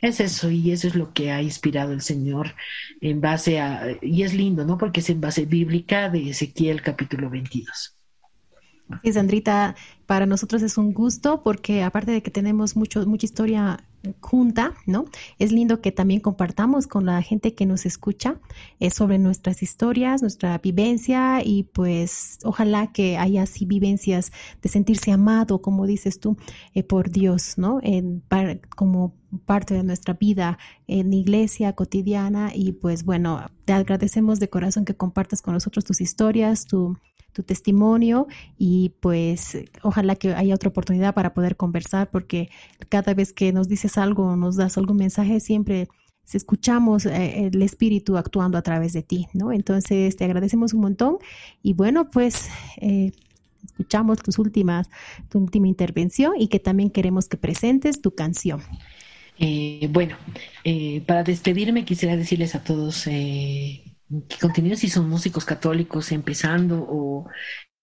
Es 0.00 0.20
eso 0.20 0.50
y 0.50 0.70
eso 0.70 0.86
es 0.86 0.94
lo 0.94 1.12
que 1.12 1.32
ha 1.32 1.42
inspirado 1.42 1.92
el 1.92 2.02
Señor 2.02 2.54
en 3.00 3.20
base 3.20 3.60
a, 3.60 3.98
y 4.00 4.22
es 4.22 4.34
lindo, 4.34 4.64
¿no? 4.64 4.78
Porque 4.78 5.00
es 5.00 5.10
en 5.10 5.20
base 5.20 5.44
bíblica 5.44 6.08
de 6.08 6.30
Ezequiel 6.30 6.82
capítulo 6.82 7.30
22. 7.30 7.93
Sí, 9.02 9.12
Sandrita, 9.12 9.76
para 10.06 10.26
nosotros 10.26 10.62
es 10.62 10.76
un 10.76 10.92
gusto 10.92 11.42
porque 11.42 11.82
aparte 11.82 12.12
de 12.12 12.22
que 12.22 12.30
tenemos 12.30 12.76
mucho, 12.76 13.06
mucha 13.06 13.26
historia 13.26 13.82
junta, 14.20 14.74
¿no? 14.86 15.06
Es 15.38 15.52
lindo 15.52 15.80
que 15.80 15.92
también 15.92 16.20
compartamos 16.20 16.86
con 16.86 17.06
la 17.06 17.22
gente 17.22 17.54
que 17.54 17.64
nos 17.64 17.86
escucha 17.86 18.40
eh, 18.80 18.90
sobre 18.90 19.18
nuestras 19.18 19.62
historias, 19.62 20.20
nuestra 20.20 20.58
vivencia 20.58 21.42
y 21.42 21.64
pues 21.64 22.38
ojalá 22.44 22.92
que 22.92 23.16
haya 23.16 23.42
así 23.42 23.64
vivencias 23.64 24.32
de 24.60 24.68
sentirse 24.68 25.12
amado, 25.12 25.62
como 25.62 25.86
dices 25.86 26.20
tú, 26.20 26.36
eh, 26.74 26.82
por 26.82 27.10
Dios, 27.10 27.56
¿no? 27.56 27.78
En, 27.82 28.22
como 28.76 29.14
parte 29.46 29.74
de 29.74 29.82
nuestra 29.82 30.14
vida 30.14 30.58
en 30.86 31.12
iglesia 31.12 31.72
cotidiana 31.72 32.52
y 32.54 32.72
pues 32.72 33.04
bueno, 33.04 33.50
te 33.64 33.72
agradecemos 33.72 34.38
de 34.38 34.50
corazón 34.50 34.84
que 34.84 34.94
compartas 34.94 35.40
con 35.40 35.54
nosotros 35.54 35.84
tus 35.84 36.00
historias, 36.00 36.66
tu 36.66 36.98
tu 37.34 37.42
testimonio 37.42 38.26
y 38.56 38.94
pues 39.00 39.58
ojalá 39.82 40.14
que 40.16 40.32
haya 40.34 40.54
otra 40.54 40.70
oportunidad 40.70 41.14
para 41.14 41.34
poder 41.34 41.56
conversar 41.56 42.10
porque 42.10 42.48
cada 42.88 43.12
vez 43.12 43.32
que 43.32 43.52
nos 43.52 43.68
dices 43.68 43.98
algo, 43.98 44.36
nos 44.36 44.56
das 44.56 44.78
algún 44.78 44.96
mensaje, 44.96 45.40
siempre 45.40 45.88
escuchamos 46.32 47.04
eh, 47.04 47.48
el 47.52 47.60
espíritu 47.60 48.16
actuando 48.16 48.56
a 48.56 48.62
través 48.62 48.92
de 48.94 49.02
ti, 49.02 49.26
¿no? 49.34 49.52
Entonces 49.52 50.16
te 50.16 50.24
agradecemos 50.24 50.72
un 50.72 50.80
montón 50.80 51.18
y 51.62 51.74
bueno, 51.74 52.10
pues 52.10 52.48
eh, 52.80 53.12
escuchamos 53.64 54.22
tus 54.22 54.38
últimas, 54.38 54.88
tu 55.28 55.40
última 55.40 55.68
intervención 55.68 56.34
y 56.38 56.46
que 56.48 56.60
también 56.60 56.90
queremos 56.90 57.28
que 57.28 57.36
presentes 57.36 58.00
tu 58.00 58.14
canción. 58.14 58.62
Eh, 59.38 59.88
bueno, 59.90 60.16
para 61.06 61.24
despedirme 61.24 61.84
quisiera 61.84 62.16
decirles 62.16 62.54
a 62.54 62.62
todos 62.62 63.08
que 64.28 64.38
continúen 64.38 64.76
si 64.76 64.88
son 64.88 65.08
músicos 65.08 65.44
católicos 65.44 66.12
empezando 66.12 66.84
o 66.88 67.26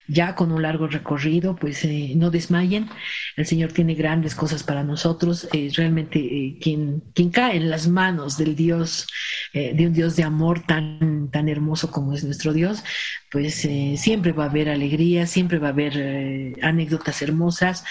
ya 0.08 0.34
con 0.34 0.52
un 0.52 0.62
largo 0.62 0.88
recorrido, 0.88 1.56
pues 1.56 1.84
eh, 1.84 2.12
no 2.16 2.30
desmayen. 2.30 2.88
El 3.36 3.46
Señor 3.46 3.72
tiene 3.72 3.94
grandes 3.94 4.34
cosas 4.34 4.62
para 4.62 4.82
nosotros. 4.82 5.48
realmente 5.76 6.18
eh, 6.18 6.58
quien, 6.60 7.02
quien 7.14 7.30
cae 7.30 7.56
en 7.56 7.70
las 7.70 7.88
manos 7.88 8.36
del 8.36 8.56
Dios, 8.56 9.06
eh, 9.52 9.72
de 9.74 9.86
un 9.86 9.92
Dios 9.92 10.16
de 10.16 10.24
amor 10.24 10.64
tan, 10.66 11.30
tan 11.30 11.48
hermoso 11.48 11.90
como 11.90 12.12
es 12.14 12.24
nuestro 12.24 12.52
Dios, 12.52 12.82
pues 13.30 13.66
siempre 13.96 14.32
va 14.32 14.44
a 14.44 14.50
haber 14.50 14.68
alegría, 14.68 15.26
siempre 15.26 15.58
va 15.58 15.68
a 15.68 15.72
haber 15.72 16.54
anécdotas 16.62 17.22
hermosas 17.22 17.84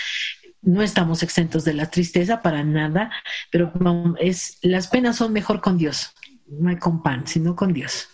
no 0.64 0.84
estamos 0.84 1.24
exentos 1.24 1.66
de 1.66 1.74
la 1.74 1.90
tristeza 1.90 2.44
para 2.44 2.64
nada, 2.64 3.10
pero 3.50 3.74
es, 4.20 4.60
las 4.62 4.88
penas 4.90 5.16
son 5.16 5.34
mejor 5.34 5.60
con 5.60 5.80
Dios 5.80 6.14
no 6.52 6.78
con 6.80 7.02
pan, 7.02 7.28
sino 7.28 7.56
con 7.56 7.74
Dios. 7.74 8.10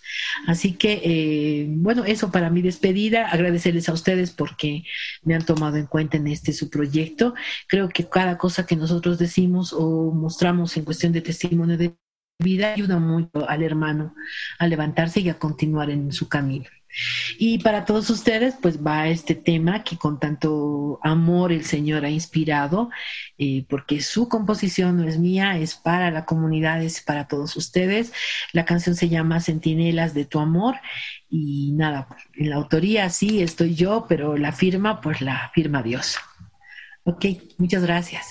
Así 0.47 0.73
que, 0.73 1.01
eh, 1.03 1.68
bueno, 1.69 2.05
eso 2.05 2.31
para 2.31 2.49
mi 2.49 2.61
despedida, 2.61 3.27
agradecerles 3.27 3.89
a 3.89 3.93
ustedes 3.93 4.31
porque 4.31 4.84
me 5.23 5.35
han 5.35 5.45
tomado 5.45 5.77
en 5.77 5.88
cuenta 5.88 6.18
en 6.18 6.27
este 6.27 6.53
su 6.53 6.69
proyecto. 6.69 7.34
Creo 7.68 7.89
que 7.89 8.07
cada 8.07 8.38
cosa 8.38 8.65
que 8.65 8.76
nosotros 8.76 9.18
decimos 9.18 9.73
o 9.73 10.11
mostramos 10.14 10.77
en 10.77 10.85
cuestión 10.85 11.14
de 11.14 11.22
testimonio 11.22 11.77
de 11.77 11.95
vida 12.39 12.73
ayuda 12.73 12.99
mucho 12.99 13.49
al 13.49 13.64
hermano 13.64 14.14
a 14.59 14.68
levantarse 14.68 15.19
y 15.22 15.30
a 15.30 15.39
continuar 15.39 15.89
en 15.89 16.11
su 16.11 16.30
camino. 16.30 16.65
Y 17.38 17.60
para 17.60 17.86
todos 17.86 18.10
ustedes, 18.10 18.56
pues 18.61 18.86
va 18.86 19.07
este 19.07 19.36
tema 19.36 19.84
que 19.84 19.98
con 19.98 20.19
tanto 20.19 20.99
amor 21.03 21.52
el 21.52 21.65
Señor 21.65 22.06
ha 22.06 22.10
inspirado, 22.10 22.90
eh, 23.38 23.65
porque 23.69 24.02
su 24.02 24.28
composición 24.30 24.98
no 24.98 25.07
es 25.07 25.18
mía, 25.18 25.57
es 25.57 25.76
para 25.76 26.11
la 26.11 26.26
comunidad, 26.26 26.82
es 26.84 27.02
para 27.02 27.28
todos 27.28 27.56
ustedes. 27.56 28.14
La 28.53 28.65
canción 28.65 28.95
se 28.95 29.10
llama 29.10 29.40
Centinelas 29.40 30.14
de 30.14 30.26
tu 30.26 30.40
amor 30.40 30.76
y 31.30 31.72
nada, 31.74 32.07
en 32.36 32.49
la 32.49 32.56
autoría 32.56 33.10
sí 33.10 33.41
estoy 33.41 33.76
yo, 33.76 34.06
pero 34.07 34.38
la 34.38 34.52
firma, 34.52 35.02
pues 35.02 35.22
la 35.22 35.52
firma 35.53 35.84
Dios. 35.84 36.18
Ok, 37.03 37.26
muchas 37.57 37.84
gracias. 37.84 38.28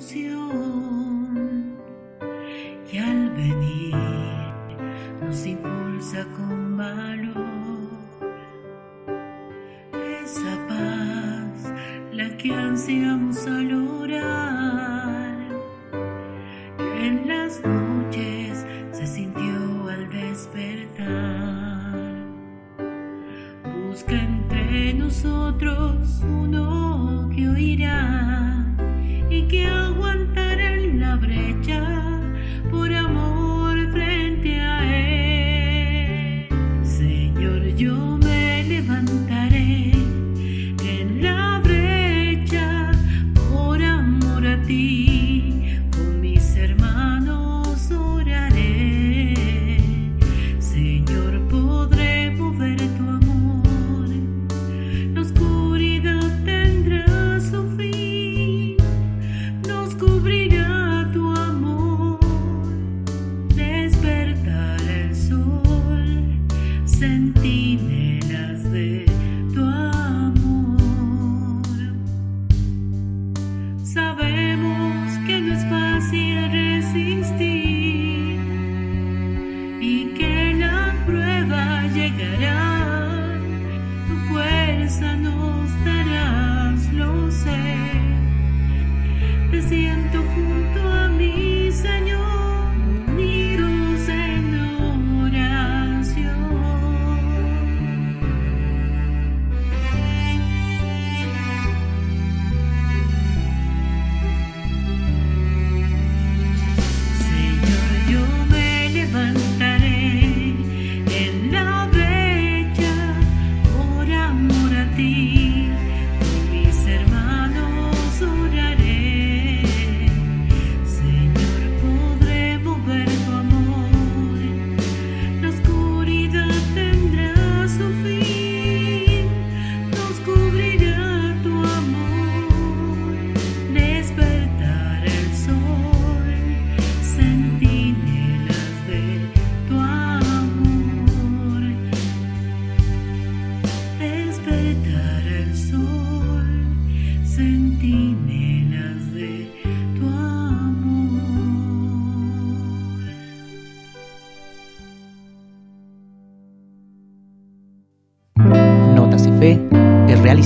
y 0.00 0.28
al 2.98 3.30
venir 3.30 3.96
nos 5.20 5.44
impulsa 5.44 6.24
con 6.36 6.76
valor 6.76 7.34
esa 10.22 10.56
paz 10.68 11.72
la 12.12 12.36
que 12.36 12.54
ansiamos 12.54 13.44
al 13.48 13.72
orar 13.74 15.36
en 16.78 17.26
las 17.26 17.60
noches 17.64 18.64
se 18.92 19.04
sintió 19.04 19.88
al 19.88 20.08
despertar. 20.10 21.08
Busca 23.88 24.12
entre 24.12 24.94
nosotros 24.94 26.22
uno 26.22 27.28
que 27.34 27.48
oirá. 27.48 28.27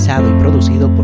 realizado 0.05 0.37
producido 0.37 0.93
por 0.95 1.02